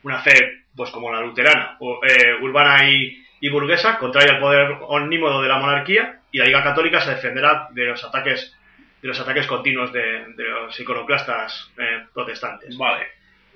[0.04, 4.78] una fe, pues, como la luterana, o, eh, urbana y, y burguesa, contraria al poder
[4.88, 8.56] omnímodo de la monarquía, y la Liga Católica se defenderá de los ataques
[9.02, 10.02] de los ataques continuos de,
[10.36, 12.78] de los iconoclastas eh, protestantes.
[12.78, 13.08] Vale.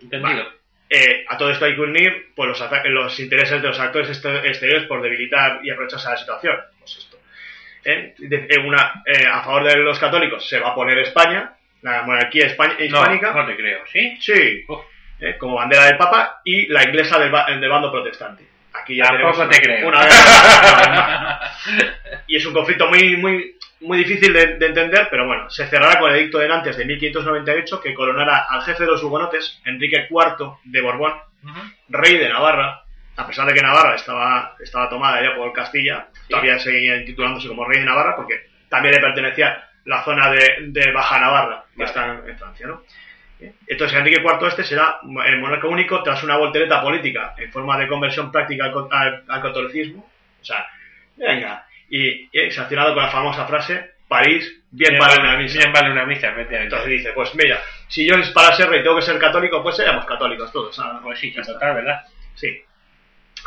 [0.02, 0.46] Entendido.
[0.96, 2.48] Eh, a todo esto hay que unir pues,
[2.86, 6.56] los, intereses de los actores exteriores por debilitar y aprovecharse de la situación.
[6.80, 7.18] Pues esto.
[7.84, 12.04] Eh, eh, una, eh, a favor de los católicos se va a poner España, la
[12.04, 14.18] monarquía españ- No, hispánica, no te creo, ¿sí?
[14.22, 14.66] sí,
[15.40, 18.44] como bandera del Papa, y la inglesa del, ba- del bando protestante.
[18.74, 19.88] Aquí ya Tampoco te creo.
[19.88, 21.40] una guerra.
[22.28, 26.00] y es un conflicto muy, muy, muy difícil de, de entender, pero bueno, se cerrará
[26.00, 30.08] con el edicto de Nantes de 1598 que coronará al jefe de los hugonotes, Enrique
[30.10, 31.14] IV de Borbón,
[31.90, 32.84] rey de Navarra,
[33.16, 37.66] a pesar de que Navarra estaba, estaba tomada ya por Castilla, todavía seguía titulándose como
[37.66, 41.90] rey de Navarra porque también le pertenecía la zona de, de Baja Navarra, que Vale.
[41.90, 42.82] está en, en Francia, ¿no?
[43.68, 47.88] Entonces Enrique IV este será el monarca único tras una voltereta política en forma de
[47.90, 50.10] conversión práctica al, al- al catolicismo.
[50.42, 50.66] O sea,
[51.18, 51.66] venga,
[51.96, 55.60] y, sancionado con la famosa frase, París, bien, vale una misa.
[55.60, 56.76] Bien vale una misa, efectivamente.
[56.76, 60.04] Entonces dice, pues mira, si yo para ser rey tengo que ser católico, pues seamos
[60.06, 60.76] católicos todos.
[60.76, 61.02] ¿sabes?
[61.04, 62.02] Pues sí, total, ¿verdad?
[62.34, 62.64] Sí.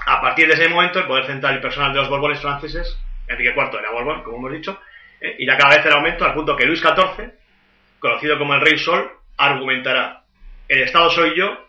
[0.06, 3.52] A partir de ese momento, el poder central y personal de los Borbones franceses, Enrique
[3.56, 4.80] IV era Borbón, como hemos dicho,
[5.20, 7.32] eh, irá cada vez en aumento al punto que Luis XIV,
[7.98, 10.22] conocido como el Rey Sol, argumentará:
[10.68, 11.66] el Estado soy yo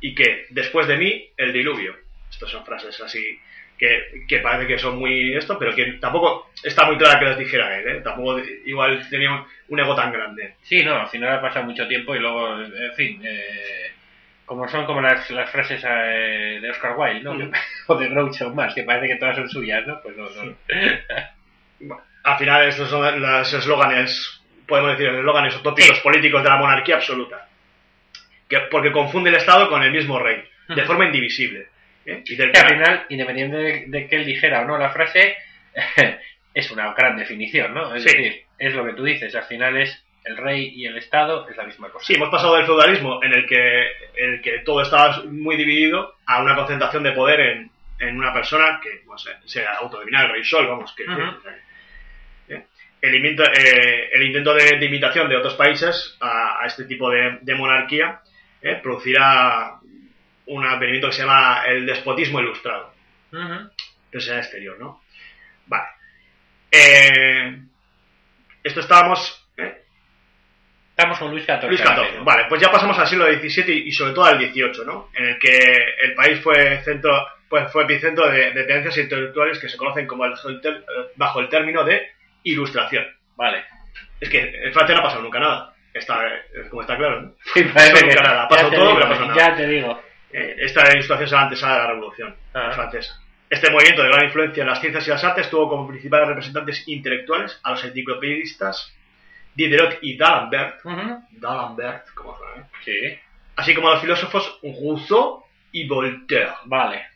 [0.00, 1.94] y que después de mí el diluvio.
[2.30, 3.38] Estas son frases así
[3.80, 7.38] que, que parece que son muy esto, pero que tampoco está muy clara que las
[7.38, 8.00] dijera él, ¿eh?
[8.04, 10.54] Tampoco igual tenía un, un ego tan grande.
[10.62, 13.90] Sí, no, al final ha pasado mucho tiempo y luego, en fin, eh,
[14.44, 17.32] como son como las, las frases eh, de Oscar Wilde, ¿no?
[17.32, 17.50] Ujú.
[17.86, 20.00] o de Groucho más, que parece que todas son suyas, ¿no?
[20.02, 20.54] Pues no, no.
[21.80, 26.02] Bueno, al final estos son los eslóganes, podemos decir, eslóganes utópicos Sí.
[26.02, 27.48] políticos de la monarquía absoluta.
[28.46, 31.68] Que, porque confunde el Estado con el mismo rey, de forma indivisible.
[32.06, 32.22] ¿Eh?
[32.26, 35.36] Y del Que al final, independiente de, de que él dijera o no la frase,
[36.54, 37.94] es una gran definición, ¿no?
[37.94, 38.08] Es Sí.
[38.16, 41.56] decir, es lo que tú dices, al final es el rey y el Estado es
[41.56, 42.04] la misma cosa.
[42.06, 43.82] Sí, hemos pasado del feudalismo en el que,
[44.16, 47.70] en el que todo estaba muy dividido a una concentración de poder en,
[48.00, 51.04] en una persona que pues, se- se autodenomina el rey sol, vamos, que.
[51.04, 52.62] ¿eh?
[53.02, 57.08] el, intento, eh, el intento de, de imitación de otros países a, a este tipo
[57.10, 58.20] de, de monarquía
[58.60, 58.78] ¿eh?
[58.82, 59.76] producirá
[60.50, 62.92] un advenimiento que se llama el despotismo ilustrado
[63.32, 63.70] Ujú.
[64.10, 65.02] presencia exterior, ¿no?
[65.66, 65.88] Vale.
[66.70, 67.58] Eh,
[68.62, 69.46] esto estábamos...
[69.56, 69.82] ¿eh?
[70.96, 71.64] Estamos con Luis XIV.
[71.68, 72.24] Luis XIV.
[72.24, 75.08] Vale, pues ya pasamos al siglo XVII y, y sobre todo al XVIII, ¿no?
[75.14, 75.56] En el que
[76.02, 80.24] el país fue centro, pues fue epicentro de, de tendencias intelectuales que se conocen como
[80.26, 80.34] el,
[81.16, 82.10] bajo el término de
[82.42, 83.06] ilustración.
[83.36, 83.64] Vale.
[84.20, 85.74] Es que en Francia no ha pasado nunca nada.
[85.94, 87.34] Está, eh, como está claro, ¿no?
[87.54, 88.42] Sí, nunca nada.
[88.44, 89.56] Ha ya pasado todo, digo, pero no ha pasado Ya nada.
[89.56, 90.02] te digo.
[90.32, 92.70] Eh, esta ilustración es la antesala de la Revolución Ah.
[92.74, 93.20] francesa.
[93.48, 96.86] Este movimiento de gran influencia en las ciencias y las artes tuvo como principales representantes
[96.86, 98.94] intelectuales a los enciclopedistas
[99.54, 101.24] Diderot y D'Alembert, Ujú.
[101.32, 102.62] D'Alembert, como ¿eh?
[102.84, 103.18] Sí.
[103.56, 106.52] así como a los filósofos Rousseau y Voltaire.
[106.66, 107.06] Vale.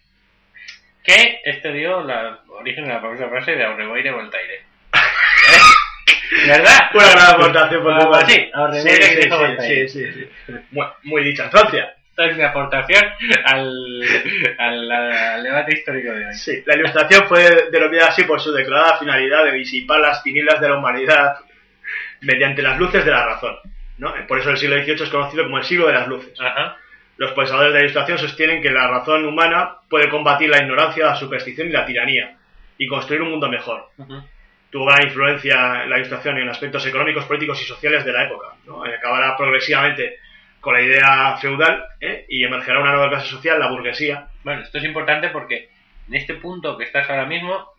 [1.04, 4.62] Que este dio la origen de la famosa frase de Aureboire Voltaire.
[4.94, 6.46] ¿Eh?
[6.48, 6.90] ¿Verdad?
[6.94, 8.50] Una gran aportación por Ah, sí,
[8.82, 10.12] sí, sí, sí, sí, sí,
[10.46, 10.52] sí.
[10.72, 11.94] Muy, muy dicha en Francia.
[12.16, 13.02] Esta es mi aportación
[13.44, 14.02] al,
[14.56, 16.34] al, al debate histórico de hoy.
[16.34, 20.68] Sí, la ilustración fue denominada así por su declarada finalidad de disipar las tinieblas de
[20.68, 21.38] la humanidad
[22.20, 23.56] mediante las luces de la razón.
[23.98, 24.14] ¿no?
[24.28, 26.40] Por eso el siglo XVIII es conocido como el siglo de las luces.
[26.40, 26.76] Ajá.
[27.16, 31.16] Los pensadores de la ilustración sostienen que la razón humana puede combatir la ignorancia, la
[31.16, 32.36] superstición y la tiranía
[32.78, 33.88] y construir un mundo mejor.
[34.70, 38.54] Tuvo gran influencia la ilustración en aspectos económicos, políticos y sociales de la época.
[38.66, 38.86] ¿no?
[38.86, 40.20] Eh, Acabará progresivamente
[40.64, 42.24] con la idea feudal ¿eh?
[42.28, 44.26] y emergerá una nueva clase social, la burguesía.
[44.42, 45.68] Bueno, esto es importante porque
[46.08, 47.72] en este punto que estás ahora mismo,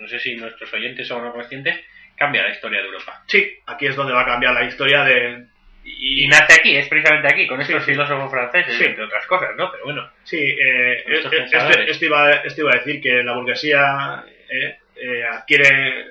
[0.00, 1.80] no sé si nuestros oyentes son no conscientes,
[2.16, 3.22] cambia la historia de Europa.
[3.26, 5.46] Sí, aquí es donde va a cambiar la historia de...
[5.84, 8.84] Y nace aquí, es precisamente aquí, con estos Sí, filósofos franceses, Sí.
[8.84, 9.70] entre otras cosas, ¿no?
[9.70, 11.76] Pero bueno, Sí, eh, eh, pensadores.
[11.78, 16.06] este, esto, iba, esto iba a decir que la burguesía eh, eh, adquiere,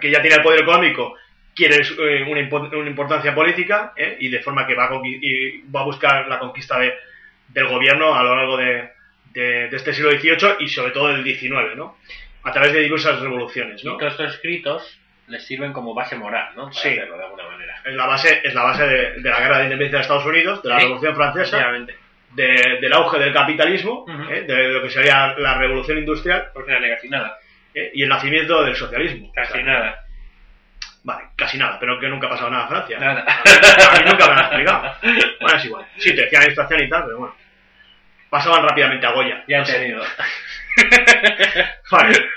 [0.00, 1.16] que ya tiene el poder económico,
[1.68, 5.62] quiere eh, una, impo- una importancia política eh, y de forma que va a, y
[5.70, 6.94] va a buscar la conquista de,
[7.48, 8.90] del gobierno a lo largo de,
[9.32, 11.96] de- de este siglo XVIII y sobre todo del XIX, ¿no?
[12.42, 13.94] A través de diversas revoluciones, ¿no?
[13.94, 14.98] y todos estos escritos
[15.28, 16.64] les sirven como base moral, ¿no?
[16.70, 16.88] Para Sí.
[16.88, 17.74] hacerlo de alguna manera.
[17.84, 20.62] Es la base, es la base de, de la guerra de independencia de Estados Unidos,
[20.62, 21.58] de la Sí, Revolución Francesa,
[22.32, 26.72] de- del auge del capitalismo, eh, de lo que sería la Revolución Industrial Porque
[27.74, 29.30] eh, y el nacimiento del socialismo.
[29.32, 30.00] Casi O sea, nada.
[31.02, 32.98] Vale, casi nada, pero que nunca ha pasado nada en Francia.
[32.98, 33.24] Nada.
[33.26, 34.94] A mí nunca me han explicado.
[35.40, 35.86] Bueno, es igual.
[35.96, 37.34] Sí, te decían ilustración y tal, pero bueno.
[38.28, 39.42] Pasaban rápidamente a Goya.
[39.48, 39.72] Ya No sé.
[39.78, 40.02] tenido.
[41.90, 42.28] Vale.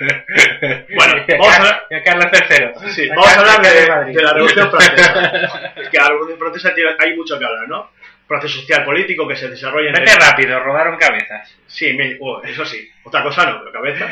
[0.96, 1.88] Bueno, vamos a hablar...
[2.04, 2.90] Carlos III.
[2.92, 5.74] Sí, vamos a hablar de, de la Revolución Francesa.
[5.76, 7.92] Es que la Revolución Francesa hay mucho que hablar, ¿no?
[8.34, 9.94] Proceso social político que se desarrolla en...
[9.94, 11.56] Vete rápido, rodaron cabezas.
[11.68, 12.90] Sí, me- oh, eso sí.
[13.04, 14.10] Otra cosa no, pero cabeza.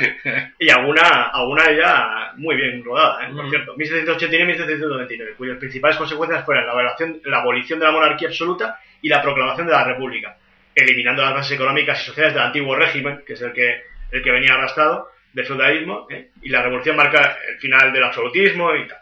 [0.59, 3.32] Y alguna, alguna ya muy bien rodada, ¿eh?
[3.34, 3.49] por Mm.
[3.49, 3.74] cierto.
[3.76, 8.80] 1789 y 1799, cuyas principales consecuencias fueron la, abolición- la abolición de la monarquía absoluta
[9.01, 10.38] y la proclamación de la república,
[10.76, 14.32] eliminando las bases económicas y sociales del antiguo régimen, que es el que, el que
[14.32, 16.30] venía arrastrado, del feudalismo, ¿eh?
[16.43, 18.97] y la revolución marca el final del absolutismo y tal.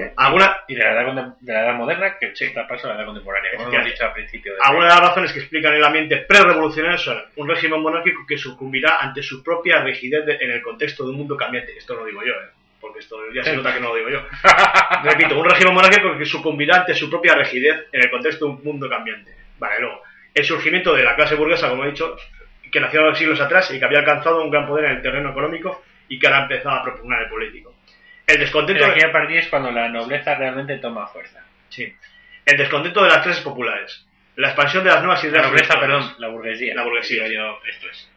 [0.00, 0.12] ¿Eh?
[0.16, 2.44] Alguna, Y de la edad, de la edad moderna, que sí.
[2.44, 3.92] está paso a la edad contemporánea, como Efectivamente.
[3.94, 4.52] dicho al principio.
[4.54, 8.38] De Algunas de las razones que explican el ambiente pre-revolucionario son un régimen monárquico que
[8.38, 11.76] sucumbirá ante su propia rigidez de- en el contexto de un mundo cambiante.
[11.76, 12.50] Esto no lo digo yo, ¿eh?
[12.80, 14.22] porque esto ya se nota que no lo digo yo.
[15.04, 18.62] Repito, un régimen monárquico que sucumbirá ante su propia rigidez en el contexto de un
[18.64, 19.32] mundo cambiante.
[19.58, 20.02] Vale, luego,
[20.34, 22.16] el surgimiento de la clase burguesa, como he dicho,
[22.70, 25.82] que nació siglos atrás y que había alcanzado un gran poder en el terreno económico
[26.08, 27.74] y que ahora empezaba a propugnar el político.
[28.28, 28.82] El descontento...
[28.82, 31.42] Pero aquí a partir es cuando la nobleza realmente toma fuerza.
[31.70, 31.90] Sí.
[32.44, 34.06] El descontento de las clases populares.
[34.36, 36.74] La expansión de las nuevas La ideas nobleza, perdón, la burguesía.
[36.74, 37.26] La burguesía.
[37.26, 38.10] Yo, esto es.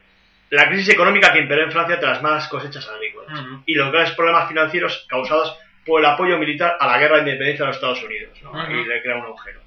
[0.50, 3.42] La crisis económica que imperó en Francia tras malas cosechas agrícolas.
[3.66, 7.64] Y los graves problemas financieros causados por el apoyo militar a la guerra de independencia
[7.64, 8.38] de los Estados Unidos.
[8.44, 8.70] ¿no?
[8.70, 9.62] Y le crea un agujero.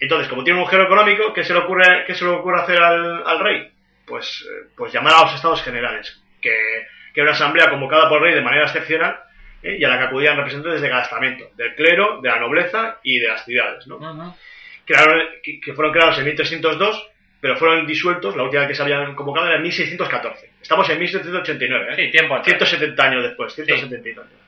[0.00, 2.82] Entonces, como tiene un agujero económico, ¿qué se le ocurre, qué se le ocurre hacer
[2.82, 3.70] al, al rey?
[4.06, 6.56] Pues, eh, pues llamar a los estados generales, que,
[7.12, 9.23] que una asamblea convocada por el rey de manera excepcional
[9.64, 9.76] ¿eh?
[9.78, 13.18] y a la que acudían representantes de cada estamento, del clero, de la nobleza y
[13.18, 13.86] de las ciudades.
[13.86, 13.98] ¿no?
[14.84, 17.10] Crearon, que, que fueron creados en 1302,
[17.40, 20.50] pero fueron disueltos, la última vez que se habían convocado era en 1614.
[20.62, 21.96] Estamos en 1789, ¿eh?
[21.96, 22.46] Sí, tiempo atrás.
[22.58, 24.38] 170 años después, 170 y tantos.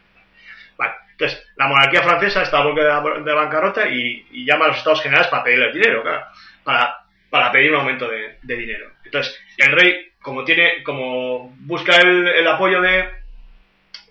[0.79, 4.67] Vale, entonces, la monarquía francesa está a borde de, la- de bancarrota y, y llama
[4.67, 6.27] a los estados generales para pedirles dinero, claro,
[6.65, 6.97] para,
[7.31, 8.91] para pedir un aumento de, de dinero.
[9.05, 13.09] Entonces, el rey, como tiene, como busca el, el apoyo de,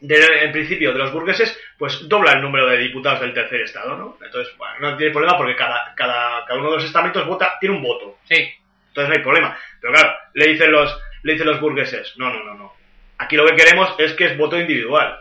[0.01, 3.95] de- en principio, de los burgueses, pues dobla el número de diputados del tercer estado,
[3.97, 4.17] ¿no?
[4.23, 7.75] Entonces, bueno, no tiene problema porque cada, cada, cada uno de los estamentos vota, tiene
[7.75, 8.17] un voto.
[8.25, 8.53] Sí.
[8.89, 9.57] Entonces no hay problema.
[9.81, 12.73] Pero claro, le dicen los, le dicen los burgueses, no, no, no, no.
[13.17, 15.19] Aquí lo que queremos es que es voto individual.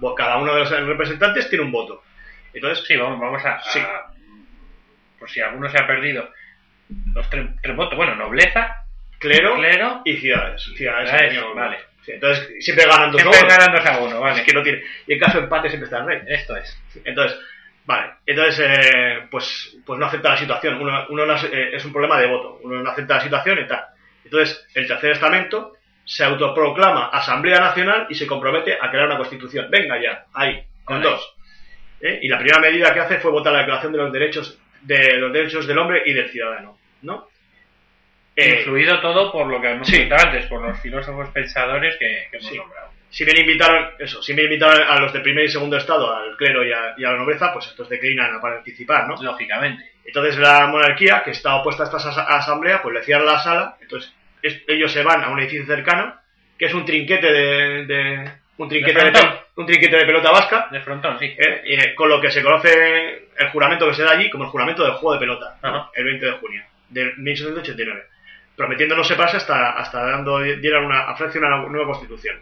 [0.00, 2.02] Bo- Cada uno de los representantes tiene un voto.
[2.54, 3.80] Entonces, Sí, vamos, vamos a, a- Sí.
[5.18, 6.28] Por si alguno se ha perdido.
[7.14, 7.96] Los tres, tres votos.
[7.96, 8.84] Bueno, nobleza,
[9.18, 10.02] clero, clero.
[10.04, 10.62] y ciudades.
[10.76, 11.78] Ciudades, Ciudades, vale.
[12.04, 13.48] Sí, entonces, siempre ganan dos Siempre uno.
[13.48, 14.40] ganan dos a uno, vale.
[14.40, 14.82] Es que no tiene.
[15.06, 16.20] Y en caso de empate siempre está el rey.
[16.26, 16.82] Esto es.
[17.04, 17.38] Entonces,
[17.84, 18.12] vale.
[18.26, 20.80] Entonces, eh, pues, pues no acepta la situación.
[20.80, 22.58] Uno, uno no, eh, es un problema de voto.
[22.64, 23.84] Uno no acepta la situación y tal.
[24.24, 25.74] Entonces, el tercer estamento
[26.04, 29.68] se autoproclama Asamblea Nacional y se compromete a crear una constitución.
[29.70, 31.10] Venga ya, ahí, con Vale.
[31.10, 31.34] dos.
[32.00, 32.18] ¿Eh?
[32.22, 35.32] Y la primera medida que hace fue votar la Declaración de los Derechos de los
[35.32, 37.28] derechos del hombre y del ciudadano, ¿no?
[38.34, 39.94] Eh, Influido todo por lo que hemos sí.
[39.94, 42.56] comentado antes, por los filósofos pensadores que, que hemos Sí.
[42.56, 42.88] nombrado.
[43.10, 46.34] si bien invitaron, eso, si bien invitaron a los de primer y segundo estado, al
[46.38, 49.16] clero y a, y a la nobleza, pues estos declinan a participar, ¿no?
[49.22, 49.84] Lógicamente.
[50.06, 53.76] Entonces la monarquía, que está opuesta a esta asa- asamblea, pues le cierra la sala,
[53.82, 56.14] entonces es- ellos se van a un edificio cercano,
[56.58, 59.20] que es un trinquete de, de- un trinquete ¿De de,
[59.56, 61.26] un trinquete de pelota vasca, De frontón, sí.
[61.26, 61.62] ¿eh?
[61.66, 64.84] Eh, con lo que se conoce el juramento que se da allí como el juramento
[64.84, 65.58] del juego de pelota,
[65.94, 68.04] el 20 de junio de 1789,
[68.56, 72.40] prometiendo no separarse hasta, hasta dando, dieran una, a Francia una nueva constitución.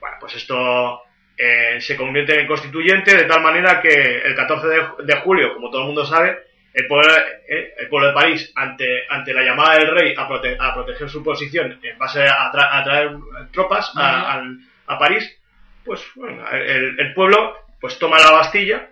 [0.00, 1.02] Bueno, pues esto
[1.36, 5.70] eh, se convierte en constituyente de tal manera que el 14 de, de julio, como
[5.70, 6.38] todo el mundo sabe,
[6.74, 7.12] el pueblo,
[7.48, 11.08] eh, el pueblo de París, ante, ante la llamada del rey a, prote- a proteger
[11.08, 13.10] su posición en base a, tra- a traer
[13.52, 15.38] tropas a, al- a París,
[15.84, 18.88] pues bueno, el, el pueblo pues toma la Bastilla,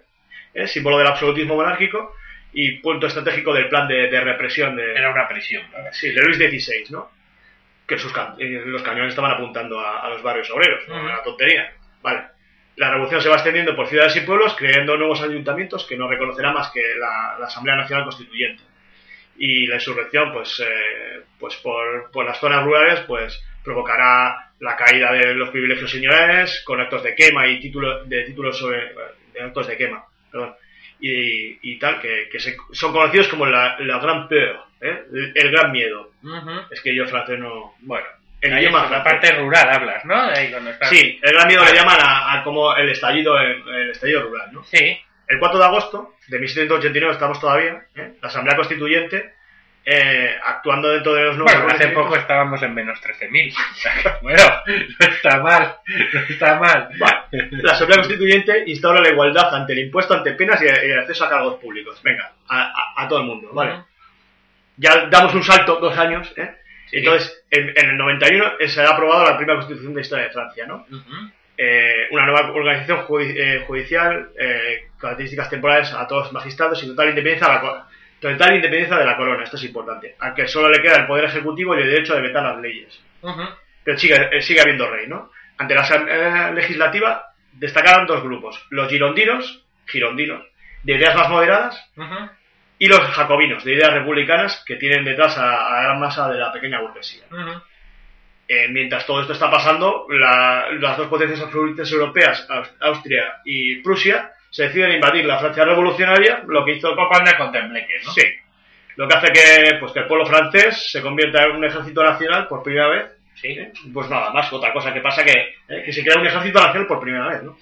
[0.55, 2.15] eh, símbolo del absolutismo monárquico
[2.53, 5.63] y punto estratégico del plan de, de represión de, Era una prisión.
[5.73, 5.91] ¿verdad?
[5.93, 7.11] Sí, de Luis XVI, ¿no?
[7.87, 11.23] Que sus ca- eh, los cañones estaban apuntando a, a los barrios obreros, no una
[11.23, 11.73] tontería.
[12.03, 12.23] Vale.
[12.77, 16.53] La revolución se va extendiendo por ciudades y pueblos, creando nuevos ayuntamientos que no reconocerá
[16.53, 18.63] más que la, la Asamblea Nacional Constituyente.
[19.37, 25.13] Y la insurrección, pues, eh, pues por, por las zonas rurales, pues provocará la caída
[25.13, 28.93] de los privilegios señoriales con actos de quema y título, de títulos sobre
[29.33, 30.55] de actos de quema, perdón,
[31.01, 35.03] y, y tal, que, que se- son conocidos como la, la Gran Peur, ¿eh?
[35.13, 36.11] el, el gran miedo.
[36.71, 37.75] Es que yo francés no.
[37.81, 38.07] Bueno,
[38.41, 40.15] El ahí idioma es la parte rural hablas, ¿no?
[40.21, 40.51] Ahí
[40.89, 44.49] Sí, el gran miedo le llaman a, a como el estallido, el, el estallido rural,
[44.53, 44.65] ¿no?
[44.65, 44.99] Sí.
[45.29, 48.15] El 4 de agosto de 1789 estamos todavía, ¿eh?
[48.21, 49.35] la Asamblea Constituyente,
[49.85, 53.55] eh, actuando dentro de los nuevos Bueno, hace poco estábamos en menos 13.000.
[54.23, 55.77] bueno, no está mal,
[56.13, 56.89] no está mal.
[56.99, 57.49] Vale.
[57.63, 61.31] La Asamblea Constituyente instaura la igualdad ante el impuesto, ante penas y el acceso a
[61.31, 62.01] cargos públicos.
[62.03, 63.75] Venga, a, a- a todo el mundo, ¿vale?
[64.77, 66.55] Ya damos un salto, dos años, ¿eh?
[66.91, 66.99] Sí.
[66.99, 70.31] Entonces, en, en el 91 se ha aprobado la primera constitución de la historia de
[70.33, 70.87] Francia, ¿no?
[71.57, 76.87] Eh, una nueva organización judi- eh, judicial, eh, características temporales a todos los magistrados y
[76.87, 77.61] total independencia, a la
[78.21, 79.45] total independencia de la corona.
[79.45, 80.15] Esto es importante.
[80.19, 83.01] Al que solo le queda el poder ejecutivo y el derecho de vetar las leyes.
[83.85, 85.31] Pero sigue, eh, sigue habiendo rey, ¿no?
[85.59, 88.65] Ante la Asamblea Legislativa destacaron dos grupos.
[88.71, 90.45] Los girondinos, girondinos,
[90.83, 91.91] de ideas más moderadas,
[92.79, 96.39] y los jacobinos, de ideas republicanas, que tienen detrás a, a la gran masa de
[96.39, 97.25] la pequeña burguesía.
[98.49, 103.77] Eh, mientras todo esto está pasando, la- las dos potencias absolutas europeas, Aus- Austria y
[103.83, 107.95] Prusia, se deciden invadir la Francia revolucionaria, lo que hizo Un poco anda con tembleque,
[108.05, 108.11] ¿no?
[108.13, 108.23] Sí.
[108.97, 112.47] Lo que hace que, pues, que el pueblo francés se convierta en un ejército nacional
[112.49, 113.05] por primera vez.
[113.37, 113.49] Sí.
[113.53, 113.73] ¿eh?
[113.95, 115.33] Pues nada más, otra cosa que pasa que,
[115.69, 117.57] eh, que se crea un ejército nacional por primera vez, ¿no?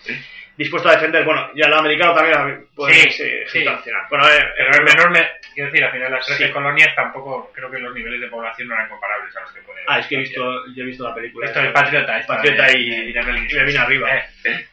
[0.56, 3.64] Dispuesto a defender, bueno, ya el americano también puede Sí, ejército sí.
[3.64, 4.02] nacional.
[4.10, 5.28] Bueno, a ver, Pero en menor, me...
[5.54, 6.52] quiero decir, al final las 13 Sí.
[6.52, 9.78] colonias tampoco, creo que los niveles de población no eran comparables a los que puede
[9.86, 11.46] Ah, es que he visto, yo he visto la película.
[11.46, 14.16] Esto es Patriota, esta Patriota y, y me vine arriba.
[14.16, 14.66] Eh.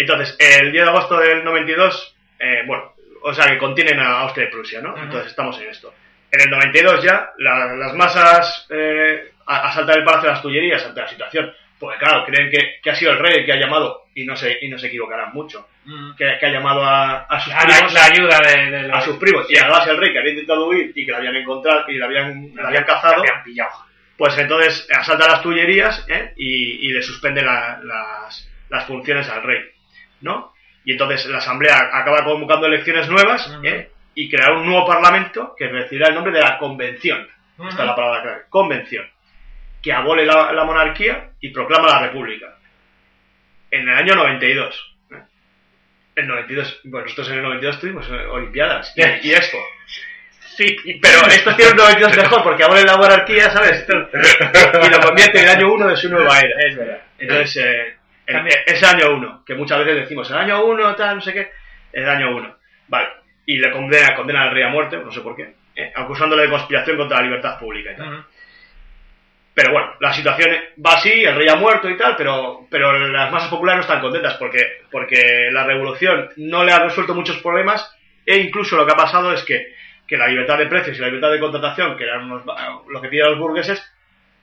[0.00, 4.46] Entonces, el 10 de agosto del 92, eh, bueno, o sea que contienen a Austria
[4.48, 4.96] y Prusia, ¿no?
[4.96, 5.92] Entonces estamos en esto.
[6.32, 11.00] En el 92 ya, la- las masas eh, asaltan el Palacio de las Tullerías ante
[11.00, 11.52] la situación.
[11.78, 14.36] Porque claro, creen que, que ha sido el rey el que ha llamado, y no
[14.36, 16.14] se, y no se equivocarán mucho, Mm.
[16.14, 18.98] que, que ha llamado a, a sus la, primos, la ayuda de, de los...
[18.98, 21.36] a sus primos, y además el rey que había intentado huir y que la habían
[21.36, 23.70] encontrado, y la habían, la habían cazado, La habían pillado.
[24.18, 26.34] pues entonces asalta las Tullerías ¿eh?
[26.36, 29.60] y, y le suspende la- las, las funciones al rey,
[30.20, 30.52] ¿no?
[30.84, 33.50] Y entonces la Asamblea acaba convocando elecciones nuevas.
[33.62, 33.90] ¿eh?
[34.14, 37.26] y creará un nuevo Parlamento que recibirá el nombre de la Convención.
[37.68, 39.06] Esta es la palabra clave, Convención,
[39.82, 42.56] que abole la, la monarquía y proclama la República.
[43.70, 44.96] En el año 92.
[45.12, 45.14] ¿eh?
[46.16, 49.58] El 92, bueno, nosotros en el 92 tuvimos eh, Olimpiadas y, y Expo.
[50.56, 53.86] Sí, Pero esto tiene un 92 mejor porque abole la monarquía, ¿sabes?
[53.88, 56.68] Y lo convierte en el año 1 de su nueva era.
[56.68, 57.02] es verdad.
[57.18, 57.96] Entonces, eh,
[58.30, 58.58] el- También.
[58.66, 61.50] ese año 1, que muchas veces decimos el año 1, tal, no sé qué,
[61.92, 62.56] el año 1.
[62.88, 63.08] Vale.
[63.46, 66.50] Y le condena, condena al rey a muerte, no sé por qué, eh, acusándole de
[66.50, 68.06] conspiración contra la libertad pública y tal.
[69.52, 70.50] Pero bueno, la situación
[70.84, 74.00] va así, el rey ha muerto y tal, pero, pero las masas populares no están
[74.00, 77.92] contentas porque, porque la revolución no le ha resuelto muchos problemas
[78.24, 79.74] e incluso lo que ha pasado es que,
[80.06, 82.44] que la libertad de precios y la libertad de contratación, que eran unos-
[82.88, 83.84] lo que piden los burgueses,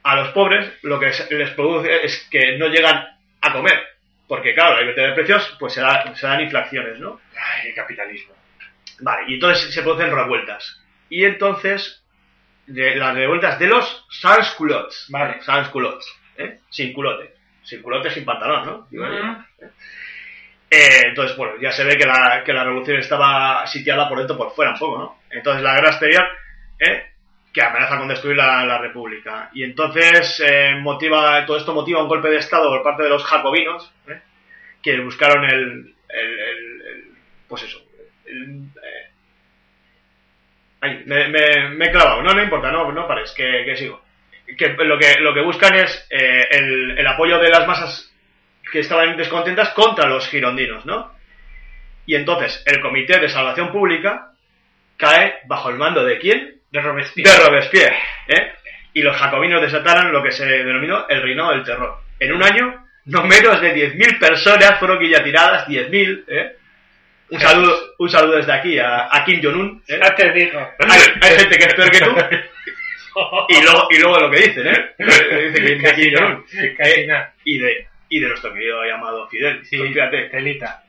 [0.04, 3.08] a los pobres lo que les produce es que no llegan
[3.42, 3.80] a comer.
[4.28, 7.20] Porque claro, la libertad de precios pues se, da- se dan inflaciones, ¿no?
[7.36, 8.34] Ay, el capitalismo.
[9.00, 10.82] Vale, y entonces se producen revueltas.
[11.10, 12.04] Y entonces,
[12.66, 15.06] de, las revueltas de los sans-culottes.
[15.10, 15.42] Vale.
[15.44, 16.06] Sans-culottes,
[16.38, 16.60] ¿eh?
[16.70, 17.34] Sin culote.
[17.64, 18.88] Sin culote, sin pantalón, ¿no?
[18.90, 19.06] Digo.
[19.06, 19.70] ¿eh?
[20.70, 24.36] Eh, entonces, bueno, ya se ve que la, que la revolución estaba sitiada por dentro
[24.38, 25.20] por fuera un poco, ¿no?
[25.30, 26.26] Entonces la guerra exterior,
[26.80, 27.12] ¿eh?
[27.58, 29.50] Que amenaza con destruir la, la república.
[29.52, 33.24] Y entonces eh, motiva, todo esto motiva un golpe de estado por parte de los
[33.26, 34.22] jacobinos, ¿eh?
[34.80, 37.04] que buscaron el, el-
[37.48, 37.80] pues eso,
[38.28, 39.10] eh,
[40.82, 44.04] ay, me, me- he clavado, no, no importa, no, no pares, que, que sigo.
[44.56, 48.14] Que lo que lo que buscan es el, el apoyo de las masas
[48.72, 51.12] que estaban descontentas contra los girondinos, ¿no?
[52.06, 54.32] Y entonces el Comité de Salvación Pública
[54.96, 56.57] cae bajo el mando de quién?
[56.72, 57.32] De Robespierre.
[57.32, 57.98] De Robespierre,
[58.28, 58.52] ¿eh?
[58.94, 62.00] Y los jacobinos desataron lo que se denominó el reinado del terror.
[62.20, 66.56] En un año, no menos de 10.000 personas fueron guillotinadas, 10.000, ¿eh?
[67.30, 69.84] Un saludo, un saludo desde aquí a, a Kim Jong-un.
[69.88, 70.00] ¿eh?
[70.02, 70.60] Ya te digo.
[70.80, 72.16] Hay, hay gente que es peor que tú.
[73.50, 74.92] Y luego, y luego lo que dicen, ¿eh?
[75.00, 76.46] Dice que de Kim Jong-un.
[76.80, 77.08] Eh,
[77.46, 79.66] y de, y de nuestro querido llamado Fidel.
[79.66, 80.30] Sí, Pues fíjate.
[80.30, 80.84] telita.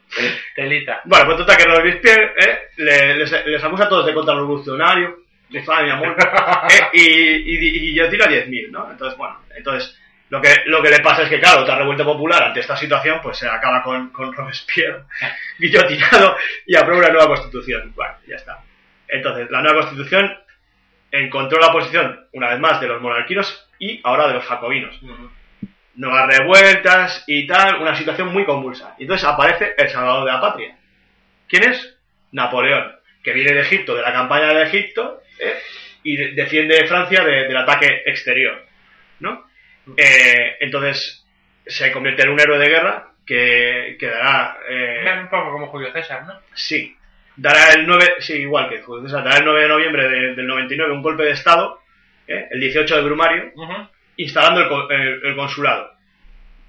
[0.54, 1.00] Telita.
[1.04, 5.60] Bueno, pues total que Robespierre eh, le- les, les acusa a todos de contrarrevolucionario, de
[5.84, 6.16] mi amor,
[6.70, 8.90] eh, y, y, y guillotina a 10.000, ¿no?
[8.90, 9.98] Entonces, bueno, entonces
[10.30, 13.20] lo que, lo que le pasa es que, claro, otra revuelta popular ante esta situación,
[13.22, 15.04] pues se acaba con, con Robespierre
[15.58, 16.36] guillotinado
[16.66, 17.92] y aprueba una nueva constitución.
[17.94, 18.58] Bueno, ya está.
[19.08, 20.36] Entonces, la nueva constitución
[21.10, 25.00] encontró la posición, una vez más, de los monarquinos y ahora de los jacobinos
[25.98, 28.94] nuevas revueltas y tal, una situación muy convulsa.
[28.98, 30.76] Y entonces aparece el Salvador de la Patria.
[31.48, 31.96] ¿Quién es?
[32.30, 32.92] Napoleón,
[33.22, 35.58] que viene de Egipto, de la campaña de Egipto, ¿eh?
[36.04, 38.64] y de- defiende Francia de- del ataque exterior.
[39.20, 39.44] ¿no?
[39.96, 41.24] Eh, entonces
[41.66, 44.58] se convierte en un héroe de guerra que, que dará...
[44.68, 46.40] eh, Un poco como Julio César, ¿no?
[46.54, 46.94] Sí.
[47.36, 50.46] Dará el 9, sí, igual que Julio César, dará el 9 de noviembre de- del
[50.46, 51.80] 99 un golpe de Estado,
[52.26, 52.48] ¿eh?
[52.50, 53.52] el 18 de Brumario,
[54.16, 54.60] instalando
[54.90, 55.92] el, el- el consulado.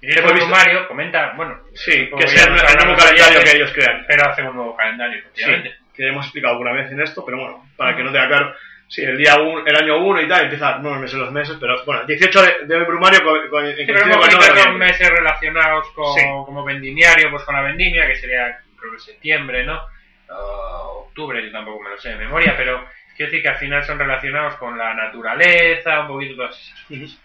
[0.02, 4.04] Y el Mario comenta, bueno, Sí, que sea el, nuevo calendario que ellos crean.
[4.08, 5.74] Pero hace un nuevo calendario, Sí, efectivamente.
[5.94, 8.54] Que hemos explicado alguna vez en esto, pero bueno, para que no tenga claro.
[8.88, 11.56] Sí, el día un- el año 1 y tal, empieza, no me sé los meses,
[11.60, 14.48] pero bueno, 18 de, de Brumario con, con, Sí, pero con el visto 9 de
[14.50, 14.86] con noviembre.
[14.88, 16.20] meses relacionados con, Sí.
[16.44, 19.80] como vendimiario, pues con la vendimia, que sería, creo que septiembre, ¿no?
[20.28, 22.84] O octubre, yo tampoco me lo sé de memoria, pero
[23.16, 27.20] quiero decir que al final son relacionados con la naturaleza, un poquito todas esas cosas.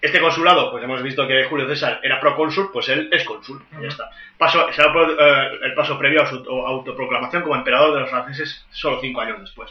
[0.00, 3.88] Este consulado, pues hemos visto que Julio César era procónsul, pues él es cónsul, ya
[3.88, 4.10] está.
[4.38, 8.64] Paso, será eh, el paso previo a su auto- autoproclamación como emperador de los franceses
[8.70, 9.70] solo cinco años después.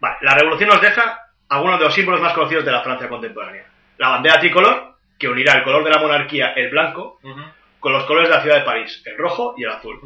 [0.00, 3.64] Vale, la revolución nos deja algunos de los símbolos más conocidos de la Francia contemporánea.
[3.98, 7.18] La bandera tricolor, que unirá el color de la monarquía, el blanco,
[7.80, 9.98] con los colores de la ciudad de París, el rojo y el azul.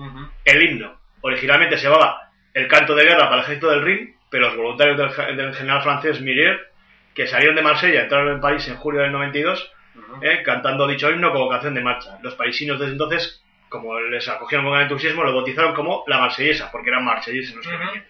[0.45, 4.47] El himno originalmente se llamaba el canto de guerra para el ejército del Rin, pero
[4.47, 6.73] los voluntarios del, del general francés Mirier,
[7.17, 10.23] que salieron de Marsella, entraron en París en julio del 92, Ujú.
[10.23, 12.19] eh, cantando dicho himno como canción de marcha.
[12.23, 16.71] Los parisinos desde entonces, como les acogieron con gran entusiasmo, lo bautizaron como la marsellesa,
[16.71, 17.85] porque eran marselleses los que Ujú.
[17.85, 18.05] venían.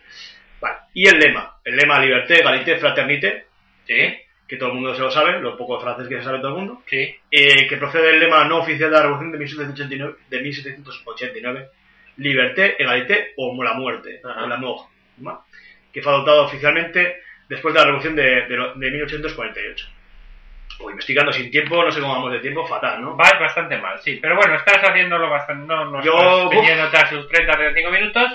[0.60, 0.76] Vale.
[0.92, 3.46] Y el lema, el lema liberté, égalité, fraternité,
[3.86, 3.94] Sí,
[4.48, 6.56] que todo el mundo se lo sabe, lo poco francés que se sabe todo el
[6.56, 7.14] mundo, sí.
[7.30, 11.68] eh, que procede del lema no oficial de la Revolución de 1789, de 1789
[12.16, 14.88] Liberté, Égalité o la muerte, o la mort,
[15.92, 19.86] que fue adoptado oficialmente después de la Revolución de, de, de 1848.
[20.78, 23.16] O investigando sin tiempo, no sé cómo vamos de tiempo, fatal, ¿no?
[23.16, 24.18] Vas bastante mal, sí.
[24.20, 25.66] Pero bueno, estás haciéndolo bastante.
[25.66, 28.30] No, no Yo- estás sus 30, 35 minutos.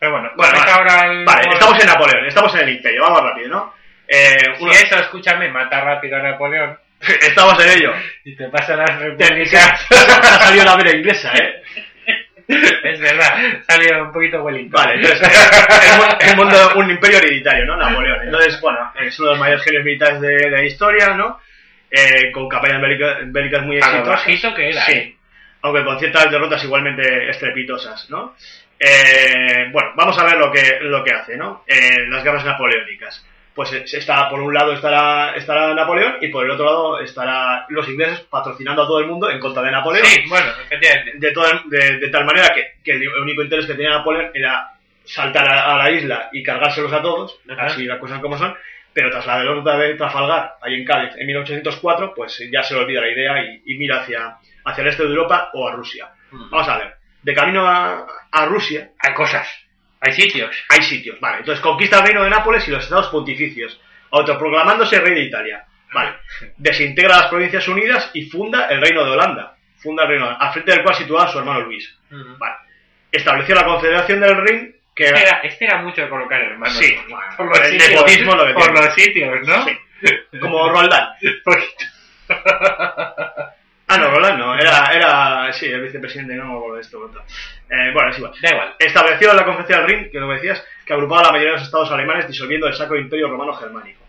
[0.00, 0.70] Pero bueno, Bueno, vale.
[0.72, 1.24] ahora al.
[1.24, 3.74] Vale, estamos en Napoleón, estamos en el Imperio, vamos rápido, ¿no?
[4.08, 6.78] Eh, Si eso, escúchame, mata rápido a Napoleón
[7.20, 7.92] estamos en ello.
[8.24, 9.86] y te pasa las Te- repúblicas.
[9.90, 11.62] ha salido la vera inglesa, ¿eh?
[12.84, 14.82] es verdad, salió un poquito Wellington.
[14.82, 17.76] Vale, entonces, eh, el, mu- el mundo, un imperio hereditario, ¿no?
[17.76, 18.20] Napoleón.
[18.24, 21.38] Entonces, bueno, es uno de los mayores genios militares de, de la historia, ¿no?
[21.90, 24.06] Eh, con campañas bélicas, bélicas muy exitosas.
[24.08, 24.92] bajito que era, Sí.
[24.92, 25.14] ¿eh?
[25.62, 28.34] aunque con ciertas derrotas igualmente estrepitosas, ¿no?
[28.78, 31.64] Eh, bueno, vamos a ver lo que, lo que hace, ¿no?
[31.66, 33.26] En las guerras napoleónicas.
[33.58, 37.66] Pues eh, está, por un lado estará, estará Napoleón y por el otro lado estará
[37.70, 40.06] los ingleses patrocinando a todo el mundo en contra de Napoleón.
[40.06, 40.46] Sí, bueno.
[41.14, 44.70] De, toda- de, de tal manera que, que el único interés que tenía Napoleón era
[45.02, 47.64] saltar a, a la isla y cargárselos a todos, Ajá.
[47.66, 48.54] así las cosas como son,
[48.92, 52.80] pero tras la derrota de Trafalgar, ahí en Cádiz, en 1804, pues ya se le
[52.80, 54.36] olvida la idea y, y mira hacia,
[54.66, 56.08] hacia el este de Europa o a Rusia.
[56.30, 56.50] Mm.
[56.50, 59.48] Vamos a ver, de camino a, a Rusia Hay cosas,
[60.00, 60.56] hay sitios.
[60.68, 63.80] hay sitios, vale, entonces conquista el reino de Nápoles y los estados pontificios,
[64.10, 66.14] autoproclamándose rey de Italia, vale,
[66.56, 70.46] desintegra las provincias unidas y funda el reino de Holanda, funda el reino de Holanda,
[70.46, 72.56] al frente del cual situaba su hermano Luis, vale,
[73.10, 76.76] estableció la confederación del Rin, que Este era, este era mucho de colocar hermanos.
[76.76, 76.96] Sí,
[77.36, 78.80] por bueno, el nepotismo lo que por tiene.
[78.80, 79.64] los sitios, ¿no?
[79.64, 79.78] Sí.
[80.40, 81.08] como Roldán.
[83.88, 87.10] ah no, Roldán no, era, era, sí, el vicepresidente, no me esto.
[87.70, 88.74] Eh, bueno, es igual, Da igual.
[88.78, 91.58] estableció la Conferencia del Rin, que lo que decías, que agrupaba a la mayoría de
[91.58, 94.04] los estados alemanes disolviendo el Sacro Imperio Romano Germánico.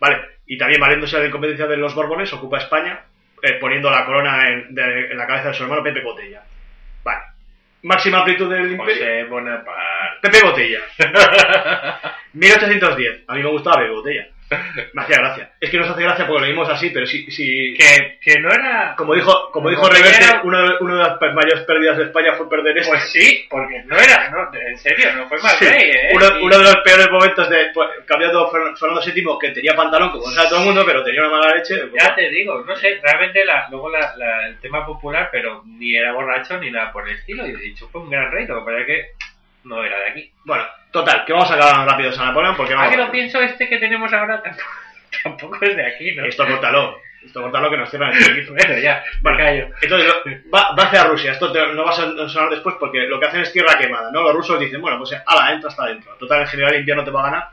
[0.00, 3.00] Vale, y también valiéndose de la incompetencia de los Borbones, ocupa España,
[3.42, 6.42] eh, poniendo la corona en, de- en la cabeza de su hermano Pepe Botella.
[7.04, 7.20] Vale,
[7.82, 8.94] máxima amplitud del imperio.
[8.94, 9.82] José Bonaparte.
[10.22, 10.80] Pepe Botella.
[12.32, 13.24] 1810.
[13.28, 14.26] A mí me gustaba Pepe Botella.
[14.92, 15.52] Me hacía gracia.
[15.60, 18.50] Es que nos hace gracia porque lo vimos así, pero si, si Que, que no
[18.52, 18.94] era...
[18.96, 22.32] como dijo, como dijo Reverte, era- una de, una de las mayores pérdidas de España
[22.34, 22.90] fue perder esto.
[22.90, 24.28] Pues sí, porque no era...
[24.30, 26.10] No, en serio, no fue mal Sí, rey, ¿eh?
[26.14, 29.74] uno, Y- uno de los peores momentos de pues, cambiando Fer- Fernando VII, que tenía
[29.74, 31.76] pantalón, como sabe todo el mundo, pero tenía una mala leche.
[31.86, 35.62] pues, Ya te digo, no sé, realmente la, luego la, la- el tema popular, pero
[35.66, 37.46] ni era borracho ni nada por el estilo.
[37.46, 39.06] Y he dicho, fue un gran rey, lo que pasa es que
[39.64, 40.32] no era de aquí.
[40.44, 42.96] Bueno, total, que vamos a acabar rápido a Napoleón porque Ahora vamos.
[42.98, 44.68] que lo pienso, este que tenemos ahora tampoco,
[45.22, 46.24] tampoco es de aquí, ¿no?
[46.24, 46.98] Esto córtalo.
[47.24, 48.46] Esto córtalo que nos cierran el.
[48.50, 49.36] Bueno, ya, Vale.
[49.38, 49.68] callo.
[49.82, 50.10] Entonces,
[50.52, 51.32] va, va hacia Rusia.
[51.32, 54.22] Esto te- no va a sonar después porque lo que hacen es tierra quemada, ¿no?
[54.22, 56.14] Los rusos dicen, bueno, pues ala, entra hasta adentro.
[56.18, 57.48] Total, en general, el invierno te va a ganar.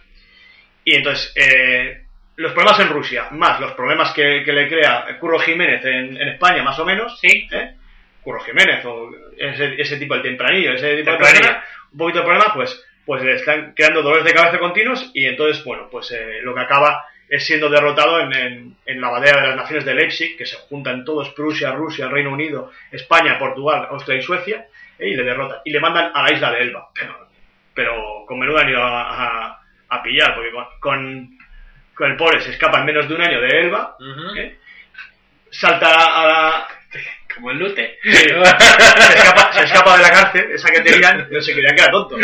[0.86, 2.04] Y entonces, eh,
[2.38, 6.28] los problemas en Rusia, más los problemas que, que le crea Curro Jiménez en, en
[6.30, 7.74] España, más o menos, Sí, ¿eh?
[8.22, 11.64] Curro Jiménez o ese, ese tipo, el tempranillo, ese tipo de persona,
[11.98, 15.64] un poquito de problema, pues, pues le están creando dolores de cabeza continuos y entonces,
[15.64, 19.48] bueno, pues eh, lo que acaba es siendo derrotado en, en, en la bandera de
[19.48, 23.88] las naciones de Leipzig, que se juntan todos, Prusia, Rusia, el Reino Unido, España, Portugal,
[23.90, 24.66] Austria y Suecia,
[25.00, 25.10] ¿eh?
[25.10, 25.58] y le derrotan.
[25.66, 27.28] Y le mandan a la isla de Elba, pero,
[27.74, 29.60] pero con menuda han ido a, a-
[29.90, 31.38] a pillar, porque con, con,
[31.96, 33.96] con el pobre se escapa en menos de un año de Elba.
[34.38, 34.58] ¿eh?
[35.50, 35.90] salta
[36.22, 36.68] a la,
[37.36, 37.98] como el lute.
[38.04, 38.12] Sí.
[38.14, 41.92] se, escapa, se escapa de la cárcel, esa que tenían, no se creían que era
[41.92, 42.18] tonto.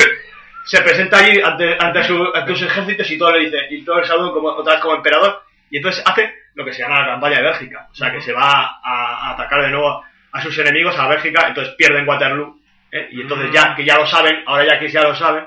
[0.65, 3.99] Se presenta allí ante, ante, su- ante sus ejércitos y todo le dice, y todo
[3.99, 7.05] el saludo como, otra vez como emperador, y entonces hace lo que se llama la
[7.07, 10.57] campaña de Bélgica, o sea que se va a, a atacar de nuevo a sus
[10.59, 12.59] enemigos, a Bélgica, entonces pierden Waterloo,
[12.91, 13.09] ¿eh?
[13.11, 15.45] y entonces ya que ya lo saben, ahora ya que ya lo saben,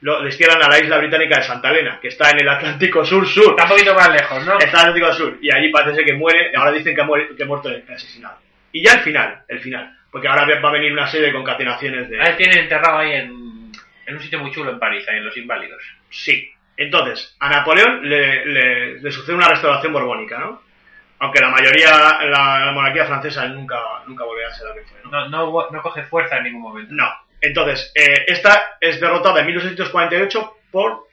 [0.00, 3.50] lo destierran a la isla británica de Santa Elena, que está en el Atlántico Sur-Sur.
[3.50, 4.58] Está un poquito más lejos, ¿no?
[4.58, 5.38] Está en el Atlántico Sur.
[5.40, 8.36] Y allí parece que muere, ahora dicen que ha, muere- que ha muerto asesinado.
[8.70, 9.96] Y ya el final, el final.
[10.14, 12.20] Porque ahora va a venir una serie de concatenaciones de...
[12.20, 13.72] A él tiene enterrado ahí en,
[14.06, 15.82] en un sitio muy chulo en París, ahí en Los Inválidos.
[16.08, 16.52] Sí.
[16.76, 20.62] Entonces, a Napoleón le, le- le sucede una restauración borbónica, ¿no?
[21.18, 21.90] Aunque la mayoría,
[22.30, 23.76] la, la monarquía francesa nunca,
[24.06, 25.10] nunca volverá a ser la que fue, ¿no?
[25.10, 26.94] No, no, no coge fuerza en ningún momento.
[26.94, 27.10] No.
[27.40, 31.08] Entonces, eh, esta es derrotada en 1848 por,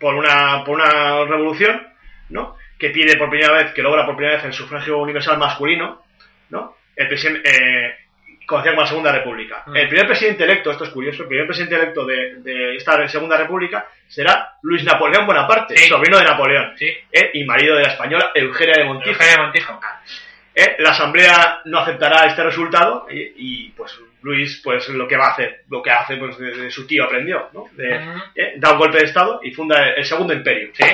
[0.00, 1.86] por, una, por una revolución,
[2.30, 2.56] ¿no?
[2.78, 6.02] Que pide por primera vez, que logra por primera vez el sufragio universal masculino,
[6.48, 6.76] ¿no?
[6.96, 7.97] El presidente, eh,
[8.48, 9.62] conocida como la Segunda República.
[9.66, 9.76] Mm.
[9.76, 13.36] El primer presidente electo, esto es curioso, el primer presidente electo de, de esta Segunda
[13.36, 15.88] República será Luis Napoleón Bonaparte, Sí.
[15.88, 16.86] sobrino de Napoleón, Sí.
[17.12, 17.30] ¿eh?
[17.34, 19.10] y marido de la española Eugenia de Montijo.
[19.22, 19.80] Eugenia Montijo.
[20.54, 20.76] ¿eh?
[20.78, 25.32] La Asamblea no aceptará este resultado y, y, pues Luis pues lo que va a
[25.32, 27.66] hacer, lo que hace pues de, de su tío aprendió, ¿no?
[27.72, 28.18] De- Ujú.
[28.34, 28.54] ¿eh?
[28.56, 30.70] Da un golpe de estado y funda el, el segundo imperio.
[30.72, 30.84] Sí.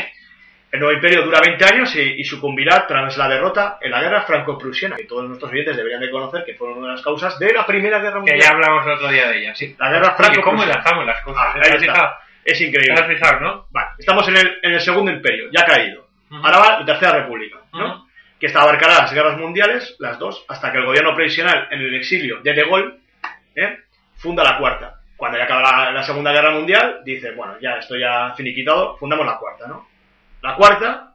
[0.74, 4.22] El nuevo imperio dura 20 años y, y sucumbirá tras la derrota en la guerra
[4.22, 7.52] franco-prusiana, que todos nuestros oyentes deberían de conocer que fueron una de las causas de
[7.52, 8.40] la primera guerra Que mundial.
[8.40, 9.76] ya hablamos el otro día de ella, sí.
[9.78, 10.72] La guerra ¿Cómo franco-prusiana.
[10.72, 11.42] enlazamos las cosas?
[11.46, 11.92] Ah, ¿Te ahí has está.
[11.94, 12.14] fijado?
[12.44, 13.00] Es ¿Te increíble.
[13.00, 13.66] has fijado, no?
[13.70, 16.06] Vale, estamos en el, en el segundo imperio, ya caído.
[16.42, 17.94] Ahora va la tercera república, ¿no?
[17.94, 18.04] Ujú.
[18.40, 21.94] Que esta abarcará las guerras mundiales, las dos, hasta que el gobierno provisional en el
[21.94, 22.94] exilio de De Gaulle
[23.54, 23.78] ¿eh?
[24.16, 24.96] funda la cuarta.
[25.16, 29.24] Cuando ya acaba la, la segunda guerra mundial, dice, bueno, ya estoy ya finiquitado, fundamos
[29.24, 29.86] la cuarta, ¿no?
[30.44, 31.14] La cuarta,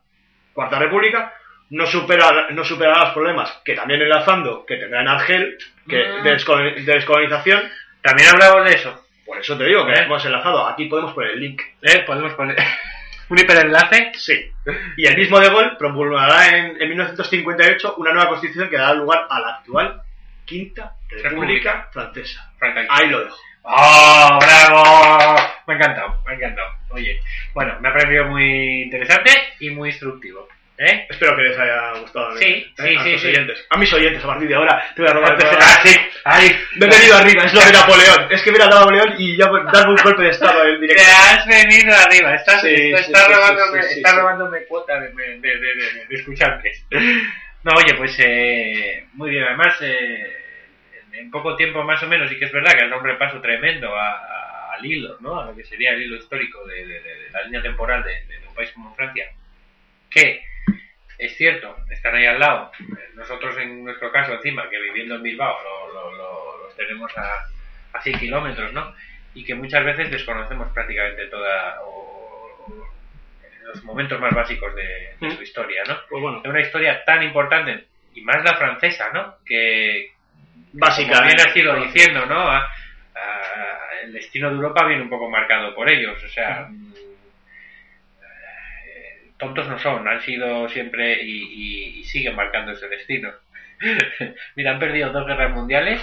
[0.54, 1.34] cuarta república,
[1.72, 5.58] no supera, no superará los problemas que también enlazando, que tendrá en Argel,
[5.88, 6.24] que Mm.
[6.24, 7.62] de, descol- de descolonización,
[8.02, 9.06] También hablamos de eso.
[9.26, 10.04] por eso te digo que ¿Eh?
[10.06, 11.62] hemos enlazado, aquí podemos poner el link.
[11.82, 12.00] ¿Eh?
[12.08, 12.56] Podemos poner
[13.30, 14.12] un hiperenlace.
[14.16, 14.52] Sí.
[14.98, 19.28] Y el mismo De Gaulle promulgará en, en 1958 una nueva constitución que dará lugar
[19.30, 20.02] a la actual
[20.46, 21.30] Quinta República.
[21.30, 22.52] República Francesa.
[22.90, 23.38] Ahí lo dejo.
[23.64, 25.36] ¡Oh, bravo!
[25.68, 26.68] Me ha encantado, me ha encantado.
[26.90, 27.20] Oye,
[27.54, 30.48] bueno, me ha parecido muy interesante y muy instructivo.
[30.82, 31.08] ¿Eh?
[31.10, 32.38] Espero que les haya gustado.
[32.38, 32.74] Sí, ¿eh?
[32.78, 33.66] sí, a sí, oyentes.
[33.70, 35.38] A mis oyentes, a partir de ahora, te voy a robar.
[35.60, 36.58] Ah, sí, ahí.
[36.78, 38.28] Me he venido arriba, es lo de Napoleón.
[38.32, 40.82] Es que mira a Napoleón y ya pues, darme un golpe de estado en Te
[40.88, 41.04] directo.
[41.04, 43.80] has venido arriba, estás, Sí, estás, sí, robándome,
[44.58, 46.86] estás cuota de- de escuchantes.
[47.64, 50.39] No, oye, pues eh, muy bien, además eh,
[51.14, 53.42] en- poco tiempo más o menos, y que es verdad que has dado un repaso
[53.42, 55.40] tremendo a- a- al hilo, ¿no?
[55.40, 58.40] A lo que sería el hilo histórico de, de- de- de la línea temporal de,
[58.48, 59.30] un país como Francia,
[60.10, 60.44] que
[61.18, 62.72] es cierto, están ahí al lado.
[63.16, 67.46] Nosotros en nuestro caso encima, que viviendo en Bilbao lo- lo- lo- los tenemos a,
[67.94, 68.94] a 100 kilómetros, ¿no?
[69.34, 72.90] Y que muchas veces desconocemos prácticamente toda o- o
[73.66, 75.98] los momentos más básicos de, de su historia, ¿no?
[76.10, 79.36] Pues bueno, De una historia tan importante, y más la francesa, ¿no?
[79.46, 80.12] Que,
[80.74, 81.14] básica.
[81.16, 82.40] como bien has ido diciendo, ¿no?
[82.50, 86.94] A- a- el destino de Europa viene un poco marcado por ellos, o sea, mm,
[88.22, 93.32] eh, tontos no son, han sido siempre y, y- y siguen marcando ese destino.
[94.56, 96.02] Mira, han perdido dos guerras mundiales,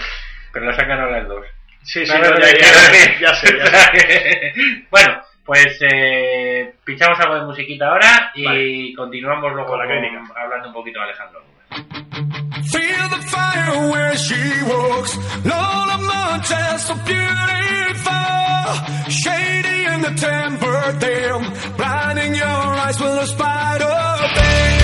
[0.51, 1.45] pero las han ganado las dos.
[1.83, 4.53] Sí, sí, ¿Sabes no, lo ya, sé, ya sé.
[4.89, 8.93] bueno, pues eh, pinchamos algo de musiquita ahora y Vale.
[8.95, 10.23] continuamos luego Con la crítica.
[10.35, 11.43] hablando un poquito de Alejandro.
[12.77, 15.13] Feel the fire where she walks.
[15.51, 18.69] Lola Montez, so beautiful.
[19.09, 21.43] Shady in the temper, damn.
[21.75, 23.95] Blinding your eyes with a spider
[24.35, 24.76] dance.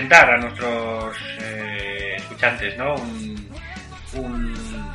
[0.00, 2.94] Presentar a nuestros eh, escuchantes, ¿no?
[2.94, 3.50] Un,
[4.14, 4.54] un,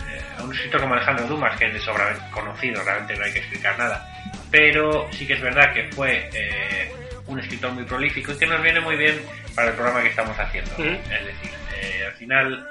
[0.09, 3.39] eh, un escritor como Alejandro Dumas, que es de sobra conocido, realmente no hay que
[3.39, 4.07] explicar nada.
[4.49, 6.91] Pero sí que es verdad que fue eh,
[7.27, 9.21] un escritor muy prolífico y que nos viene muy bien
[9.53, 10.71] para el programa que estamos haciendo.
[10.71, 12.67] Es decir, eh, al final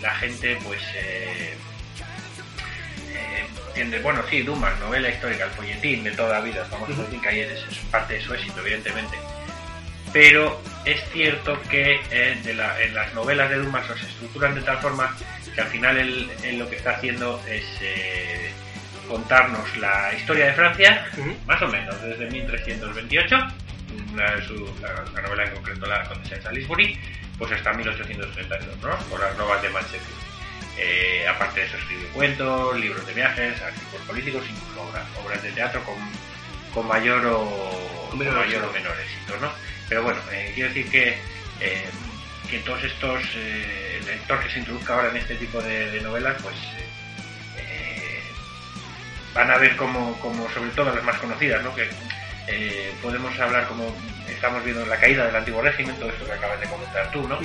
[0.00, 0.80] la gente, pues.
[3.68, 7.20] entiende, bueno, sí, Dumas, novela histórica, el folletín de toda la vida, el famoso folletín
[7.20, 9.16] que ayer es, es parte de su éxito, evidentemente.
[10.14, 14.62] Pero es cierto que eh, de la- en las novelas de Dumas se estructuran de
[14.62, 15.14] tal forma
[15.54, 18.50] que al final él, él lo que está haciendo es eh,
[19.08, 21.06] contarnos la historia de Francia,
[21.46, 23.36] más o menos, desde 1328,
[24.14, 26.98] la, su- la- la novela en concreto, la Condesa de Salisbury,
[27.36, 28.96] pues hasta 1832, ¿no?
[29.10, 30.00] Por las novas de Manchester.
[30.78, 35.50] Eh, aparte de eso, escribió cuentos, libros de viajes, artículos políticos, incluso obras, obras de
[35.52, 35.94] teatro con,
[36.72, 39.52] con mayor o, con mayor o menor éxito, ¿no?
[39.94, 41.10] Pero bueno, eh, quiero decir que,
[41.60, 41.84] eh,
[42.50, 46.00] que todos estos, eh, el lector que se introduzca ahora en este tipo de, de
[46.00, 46.56] novelas, pues
[47.58, 48.20] eh,
[49.32, 51.72] van a ver como, como, sobre todo las más conocidas, ¿no?
[51.76, 51.88] Que
[53.00, 53.94] podemos hablar como
[54.28, 57.38] estamos viendo la caída del antiguo régimen, todo esto que acabas de comentar tú, ¿no?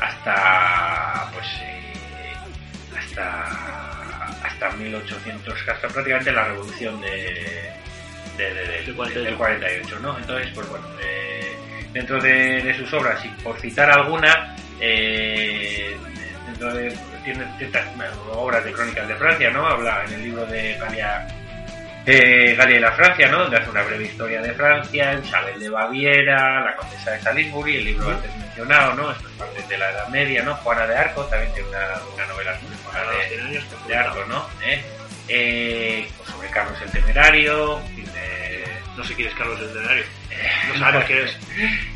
[0.00, 1.46] Hasta pues
[2.98, 3.44] hasta
[4.42, 7.79] hasta 1800 hasta prácticamente la revolución de,
[8.40, 9.22] de- de- de- Del 48.
[9.30, 10.18] del 48, ¿no?
[10.18, 11.56] Entonces, pues bueno, eh,
[11.92, 15.96] dentro de, de sus obras, y por citar alguna, eh,
[16.46, 19.66] dentro de tiene ciertas bueno, obras de crónicas de Francia, ¿no?
[19.66, 21.26] Habla en el libro de Galia,
[22.06, 23.40] eh, Galia y la Francia, ¿no?
[23.40, 27.84] Donde hace una breve historia de Francia, Isabel de Baviera, la condesa de Salisbury, el
[27.84, 29.10] libro antes mencionado, ¿no?
[29.12, 30.54] Estas partes de la Edad Media, ¿no?
[30.56, 33.96] Juana de Arco también tiene una, una novela sobre Juana los de, 100 años, de
[33.96, 34.46] Arco, ¿no?
[34.64, 34.82] ¿Eh?
[35.28, 37.99] Eh, pues sobre Carlos el Temerario, en
[38.96, 40.04] No sé quién es Carlos el Tenario.
[40.68, 41.38] No sabemos quién es.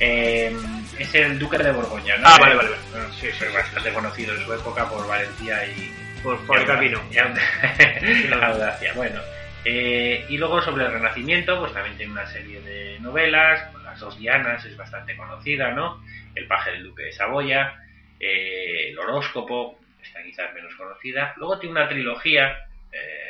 [0.01, 0.57] eh,
[0.99, 2.29] es el duque de Borgoña, ¿no?
[2.29, 2.83] Ah, vale, vale, vale.
[2.93, 5.93] Bueno, Sí, sí, bastante conocido en su época por valentía y,
[6.23, 7.03] Por fabricar vino.
[7.11, 8.93] y aud- audacia.
[8.95, 9.21] Bueno,
[9.65, 14.19] eh, y luego sobre el Renacimiento, pues también tiene una serie de novelas, las dos
[14.19, 16.03] Dianas es bastante conocida, ¿no?
[16.35, 17.75] El paje del duque de Saboya,
[18.21, 21.33] eh, el horóscopo, está quizás menos conocida.
[21.37, 22.57] Luego tiene una trilogía
[22.93, 23.24] eh,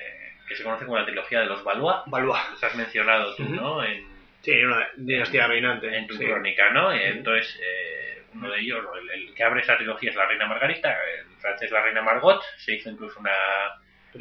[0.55, 2.41] que se conoce como la trilogía de los Valois, Valois.
[2.53, 3.55] los has mencionado tú, Ujú.
[3.55, 3.85] ¿no?
[3.85, 5.87] En, Sí, una dinastía reinante.
[5.97, 6.25] en tu sí.
[6.27, 6.93] crónica, ¿no?
[6.93, 10.91] Entonces, eh, uno de ellos, el, el que abre esa trilogía es la reina Margarita,
[10.91, 13.33] el francés la reina Margot, se hizo incluso una,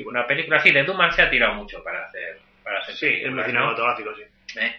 [0.05, 3.27] una película así, de Dumas se ha tirado mucho para hacer para hacer Sí, es
[3.29, 3.45] muy ¿no?
[3.45, 4.21] cinematográfico, sí.
[4.59, 4.75] Eh,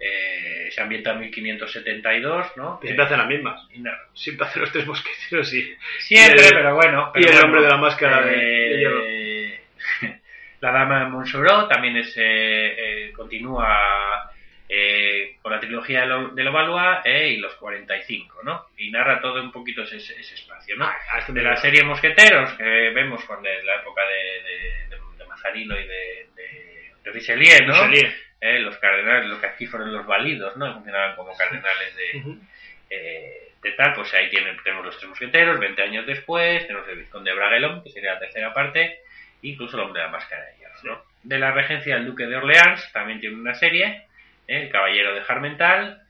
[0.00, 2.80] eh, se ambienta en 1572, ¿no?
[2.82, 3.68] Siempre hacen las mismas.
[3.72, 7.12] Y no- Siempre hacen los tres mosqueteros y, Siempre, Y el- pero bueno.
[7.14, 10.18] y el bueno, hombre de la máscara de- eh, de hierro.
[10.60, 12.74] La dama de Montsoreau también es, eh,
[13.06, 14.28] eh, continúa
[14.70, 18.66] eh, con la trilogía de lo, de eh, y los 45, ¿no?
[18.76, 20.84] Y narra todo un poquito ese, ese espacio, ¿no?
[20.84, 24.42] Ah, a este de la serie Mosqueteros que vemos con de la época de,
[24.90, 26.26] de, Mazarino y de,
[27.04, 27.86] Richelieu, ¿no?
[27.86, 28.12] Richelieu.
[28.40, 30.72] Eh, los cardenales, lo que aquí fueron los válidos, ¿no?
[30.74, 32.38] Funcionaban como cardenales de, Ujú.
[32.90, 36.98] eh, de tal, pues ahí tienen, tenemos los tres mosqueteros, 20 años después, tenemos el
[36.98, 39.00] vizconde de Bragelón, que sería la tercera parte,
[39.42, 41.02] incluso el hombre de la máscara de hierro, ¿no?
[41.22, 44.62] De la regencia del duque de Orleans también tiene una serie, ¿eh?
[44.62, 46.02] el caballero de Jarmental,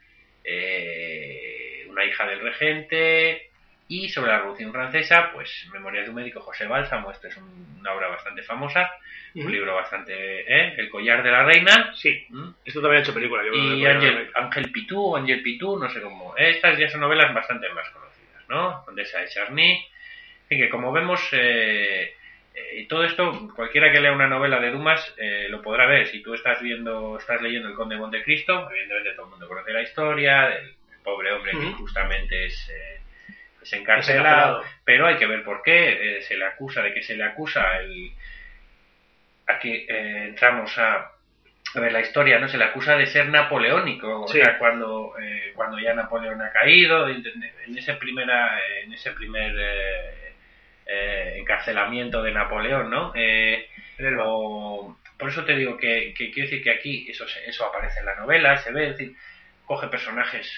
[0.44, 3.50] eh, una hija del regente,
[3.90, 7.76] y sobre la Revolución Francesa, pues Memorias de un médico José Bálsamo, esta es un-
[7.80, 8.90] una obra bastante famosa,
[9.34, 10.74] un libro bastante, ¿eh?
[10.76, 12.52] El collar de la reina, Sí, ¿m?
[12.64, 13.42] esto también ha hecho película.
[13.44, 16.36] Yo y Ángel, Ángel Pitú, Ángel Pitú, no sé cómo.
[16.36, 18.84] Estas ya son novelas bastante más conocidas, ¿no?
[18.84, 19.86] Condesa de Charny.
[20.46, 22.14] Así que como vemos, eh,
[22.72, 26.06] eh, todo esto, cualquiera que lea una novela de Dumas eh, lo podrá ver.
[26.08, 29.72] Si tú estás viendo, estás leyendo El Conde de Montecristo, evidentemente todo el mundo conoce
[29.72, 31.68] la historia del pobre hombre que Ujú.
[31.68, 33.00] injustamente es, eh,
[33.62, 37.16] es encarcelado, pero hay que ver por qué eh, se le acusa, de que se
[37.16, 38.10] le acusa el...
[39.46, 41.12] Aquí eh, entramos a,
[41.74, 42.48] a ver la historia, ¿no?
[42.48, 47.08] Se le acusa de ser napoleónico, o sea, cuando, eh, cuando ya Napoleón ha caído,
[47.08, 47.22] en,
[47.66, 49.54] en ese primera, en ese primer
[50.88, 53.12] eh, encarcelamiento de Napoleón, ¿no?
[53.14, 53.68] Eh,
[54.20, 58.06] o- por eso te digo que, que quiero decir que aquí eso, eso aparece en
[58.06, 59.14] la novela, se ve, es decir,
[59.66, 60.48] coge personajes,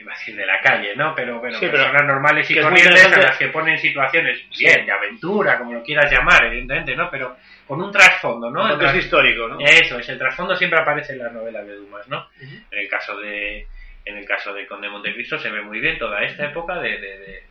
[0.00, 1.14] iba a decir de la calle, ¿no?
[1.14, 4.92] Pero bueno, Sí, pero personas normales y corrientes a las que ponen situaciones, bien, de
[4.92, 7.10] aventura, como lo quieras llamar, evidentemente, ¿no?
[7.10, 7.36] Pero
[7.66, 8.64] con un trasfondo, ¿no?
[8.74, 9.58] El tras- es histórico, ¿no?
[9.60, 12.28] eso es, el trasfondo siempre aparece en las novelas de Dumas, ¿no?
[12.70, 13.66] En el caso de
[14.04, 16.98] en el caso de Conde de Montecristo se ve muy bien toda esta época de-
[16.98, 17.42] de- de-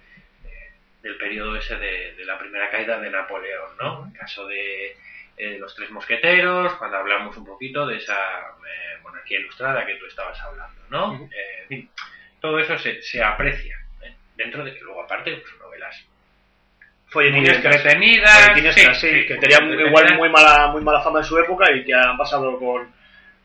[1.05, 4.01] del periodo ese de, de la primera caída de Napoleón, ¿no?
[4.05, 4.97] En el caso de
[5.37, 10.07] eh, los tres mosqueteros, cuando hablamos un poquito de esa eh, monarquía ilustrada que tú
[10.07, 11.11] estabas hablando, ¿no?
[11.11, 11.25] Ujú.
[11.25, 11.89] Eh, en fin,
[12.41, 14.15] todo eso se, se aprecia, ¿eh?
[14.35, 17.75] dentro de que luego aparte pues novelas muy Folletinescas.
[17.75, 21.71] entretenidas, Folletínicas, sí, sí, que tenían igual muy mala, muy mala fama en su época
[21.71, 22.91] y que han pasado con,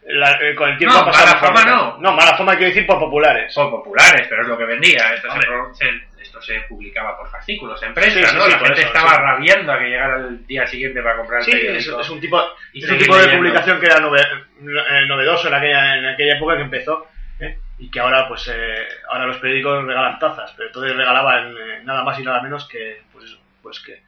[0.07, 0.97] la- eh, con el tiempo.
[0.97, 1.99] No, mala por- fama no.
[1.99, 3.53] No, mala fama quiero decir por populares.
[3.53, 5.15] son populares, pero es lo que vendía.
[5.15, 5.29] Esto,
[5.75, 5.87] se,
[6.23, 8.45] esto se publicaba por fascículos en prensa, Sí, sí, ¿no?
[8.45, 11.41] sí, la por gente eso, estaba rabiando a que llegara el día siguiente para comprar
[11.41, 13.39] el Sí, es, un tipo, Y es un tipo de leyendo.
[13.43, 17.07] publicación que era nove- eh, novedoso en aquella, en aquella época que empezó
[17.41, 17.59] ¿eh?
[17.79, 21.55] y que ahora pues eh, ahora los periódicos regalan tazas, pero entonces regalaban
[21.85, 24.03] nada más y nada menos que pues pues que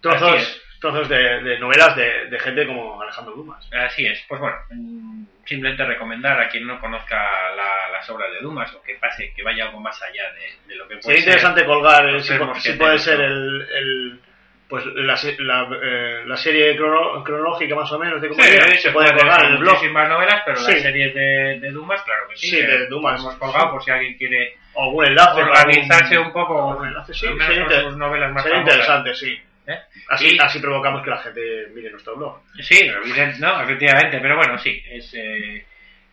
[0.00, 0.62] trozos.
[0.80, 3.68] Trozos de, de novelas de, de gente como Alejandro Dumas.
[3.72, 4.22] Así es.
[4.28, 7.16] Pues bueno, mm, simplemente recomendar a quien no conozca
[7.56, 10.76] la- las obras de Dumas o que pase, que vaya algo más allá de, de
[10.76, 11.28] lo que puede Sería ser.
[11.28, 14.20] interesante colgar eh, si, si puede ser el, el-
[14.68, 18.90] pues la, la, eh, la serie crono- cronológica más o menos de Sí, comedia se
[18.92, 20.72] puede colgar en el blog muchísimas novelas, pero Sí.
[20.74, 22.50] las series de, de Dumas, claro que sí.
[22.50, 23.18] Sí, que de Dumas.
[23.18, 26.86] Hemos colgado por si alguien quiere o algún enlace para organizarse algún- un poco algún
[26.88, 29.40] enlace, sí, al menos sería con inter- sus novelas más sería interesante, sí.
[29.68, 29.78] ¿Eh?
[30.08, 32.40] Así, Y- así provocamos que la gente mire nuestro blog.
[32.60, 32.90] Sí,
[33.38, 35.64] no, efectivamente, pero bueno, sí, es eh,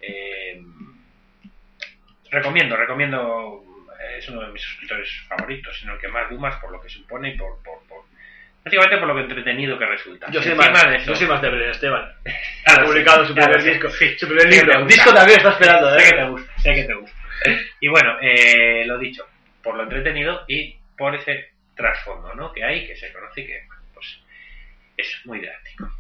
[0.02, 0.62] eh,
[2.32, 3.64] recomiendo, recomiendo,
[4.00, 6.90] eh, es uno de mis suscriptores favoritos, sino el que más Dumas por lo que
[6.90, 8.04] supone y por, por, por,
[8.64, 10.26] Básicamente por lo que entretenido que resulta.
[10.32, 12.12] Yo soy, más, de eso- yo soy más de Belén Esteban.
[12.66, 13.90] Claro, ha publicado sí, su primer disco.
[13.90, 14.18] sí.
[14.18, 14.74] Su primer libro.
[14.82, 14.88] gusta.
[14.96, 17.18] disco también está esperando, Sé que te gusta, sé que te gusta.
[17.80, 19.24] Y bueno, eh, lo dicho,
[19.62, 22.52] por lo entretenido y por ese trasfondo ¿no?
[22.54, 24.20] que hay, que se conoce y que pues,
[24.98, 25.92] es muy didáctico.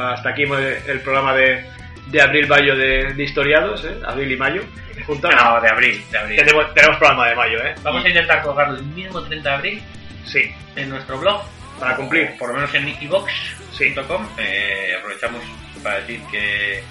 [0.00, 1.64] Hasta aquí el programa de,
[2.06, 3.96] de abril-mayo de, de historiados, ¿eh?
[4.06, 4.62] abril y mayo.
[5.06, 5.30] Juntos.
[5.34, 6.36] No, de abril, de abril.
[6.38, 7.74] Tenemos, tenemos programa de mayo, ¿eh?
[7.82, 9.82] Vamos a intentar colgarlo el mismo 30 de abril
[10.26, 11.42] Sí, en nuestro blog,
[11.78, 12.36] para cumplir.
[12.38, 14.28] por lo menos en ivox.com.
[14.38, 15.42] Eh, aprovechamos
[15.82, 16.82] para decir que,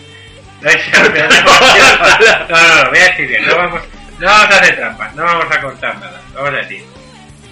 [0.61, 0.67] No,
[2.57, 3.47] no, no, voy a decir bien.
[3.47, 3.81] No vamos,
[4.19, 6.21] no vamos a hacer trampas, no vamos a cortar nada.
[6.35, 6.85] Vamos a decir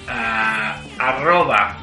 [0.07, 1.75] ah, arroba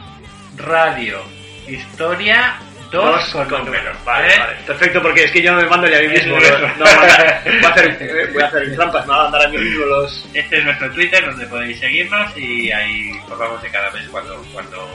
[0.56, 1.20] radio
[1.66, 2.58] historia
[2.90, 3.92] dos con número.
[4.04, 4.38] Vale, ¿eh?
[4.38, 4.56] vale.
[4.66, 6.36] Perfecto, porque es que yo no me mando ni a mí mismo.
[6.36, 9.48] No, voy, a, a hacer, eh, voy a hacer trampas, me van a mandar a
[9.48, 10.28] mí mismo los.
[10.32, 14.88] Este es nuestro Twitter donde podéis seguirnos y ahí colgamos de cada mes cuando cuando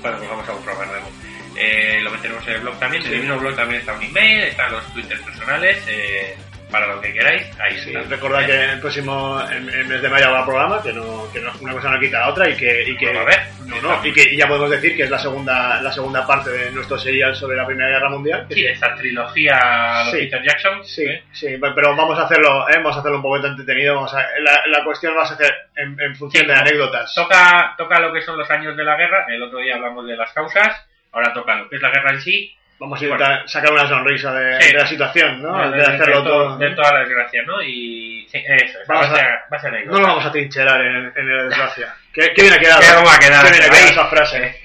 [0.00, 1.10] cuando colgamos algún programa nuevo.
[1.58, 3.04] Eh, lo meteremos en el blog también.
[3.06, 5.84] En el mismo blog también está un email, están los twitters personales.
[5.88, 6.36] eh,
[6.70, 10.26] para lo que queráis, ahí Sí, recordad que el próximo en, en mes de mayo
[10.28, 12.94] habrá programa, que no, que no una cosa no quita la otra y que, y
[12.94, 16.26] que, no, no, y que y ya podemos decir que es la segunda la segunda
[16.26, 18.46] parte de nuestro serial sobre la Primera Guerra Mundial.
[18.50, 19.58] Sí, esta trilogía
[20.04, 20.16] de Sí.
[20.18, 20.84] Peter Jackson.
[20.84, 21.22] Sí, ¿eh?
[21.32, 22.74] sí, pero vamos a hacerlo, ¿eh?
[22.76, 23.94] vamos a hacerlo un poquito entretenido.
[23.94, 27.14] Vamos a, la, la cuestión va a ser en, en función Sí, de anécdotas.
[27.14, 29.24] Toca, toca lo que son los años de la guerra.
[29.28, 30.84] El otro día hablamos de las causas.
[31.12, 32.54] Ahora toca lo que es la guerra en sí.
[32.80, 34.72] Vamos a intentar sacar una sonrisa de, Sí.
[34.72, 35.58] de la situación, ¿no?
[35.68, 36.58] de, de, de- hacerlo de todo.
[36.58, 37.60] de toda la desgracia, ¿no?
[37.60, 40.24] Y sí, eso, es, Vamos va, a a- ser, va a ser No nos vamos
[40.26, 41.94] a trincherar en, en la desgracia.
[42.12, 42.80] ¿Qué, qué bien ha quedado?
[42.80, 43.44] ¿Qué vamos a quedar?
[43.46, 43.90] Qué bien ha quedado Ahí.
[43.90, 44.60] esa frase.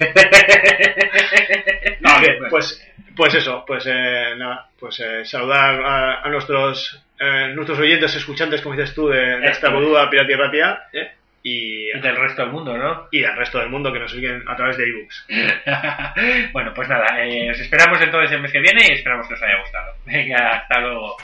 [2.00, 2.50] No, bien, Bueno.
[2.50, 8.14] pues, pues eso, pues eh, nada, pues eh, saludar a, a nuestros eh, nuestros oyentes,
[8.14, 9.72] escuchantes, como dices tú, de, de esta Eso es.
[9.72, 11.12] bodúa Pirati y Ratia, ¿eh?
[11.46, 13.06] Y, del resto del mundo, ¿no?
[13.10, 15.26] Y del resto del mundo que nos siguen a través de ebooks.
[16.52, 19.42] bueno, pues nada, eh, os esperamos entonces el mes que viene y esperamos que os
[19.42, 19.92] haya gustado.
[20.06, 21.16] Venga, hasta luego.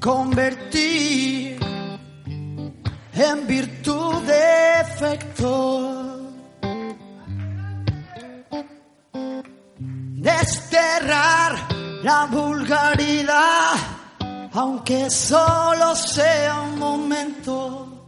[0.00, 1.58] Convertir
[3.14, 6.14] en virtud defecto.
[10.20, 11.68] Desterrar
[12.02, 13.74] la vulgaridad,
[14.52, 18.04] aunque solo sea un momento.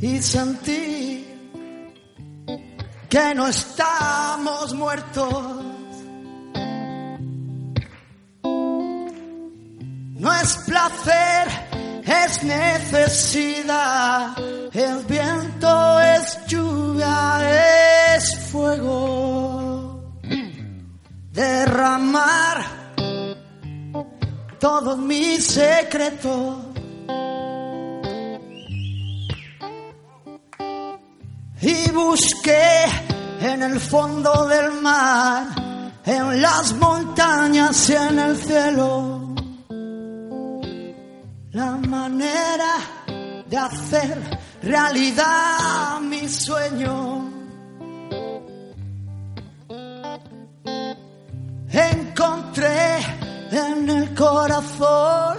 [0.00, 1.18] Y sentir
[3.08, 5.67] que no estamos muertos.
[10.28, 11.48] No es placer,
[12.04, 14.36] es necesidad.
[14.74, 20.20] El viento es lluvia, es fuego.
[21.32, 22.62] Derramar
[24.60, 26.56] todos mis secretos.
[31.62, 32.84] Y busqué
[33.40, 35.46] en el fondo del mar,
[36.04, 39.17] en las montañas y en el cielo
[41.58, 42.74] la manera
[43.50, 44.16] de hacer
[44.62, 46.96] realidad mi sueño.
[51.70, 52.98] Encontré
[53.50, 55.36] en el corazón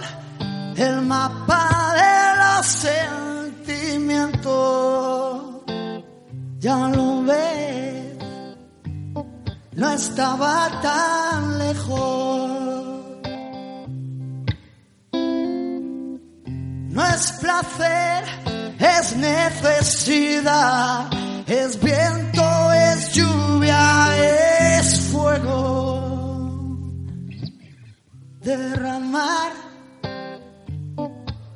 [0.76, 1.64] el mapa
[2.00, 4.52] de los sentimientos.
[6.58, 8.16] Ya lo ves,
[9.72, 12.79] no estaba tan lejos.
[17.00, 18.24] No es placer,
[18.78, 21.10] es necesidad,
[21.46, 26.90] es viento, es lluvia, es fuego.
[28.42, 29.52] Derramar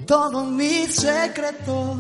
[0.06, 1.98] todos mis secretos.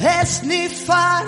[0.00, 1.24] Esnifar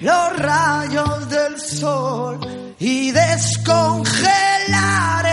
[0.00, 2.40] los rayos del sol
[2.80, 5.31] y descongelar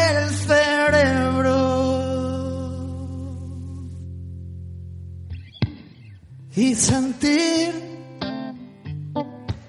[6.61, 7.72] Y sentir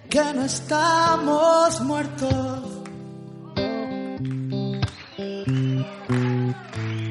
[0.08, 2.64] que no estamos muertos.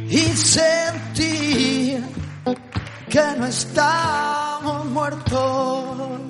[0.10, 2.04] Y sentir
[3.10, 6.22] que no estamos muertos.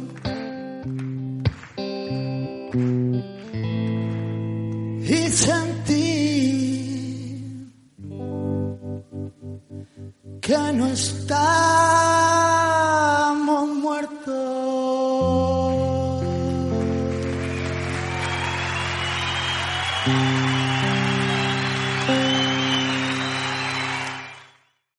[5.07, 6.18] Y sentir
[10.49, 11.27] que no estamos
[13.67, 14.18] muertos.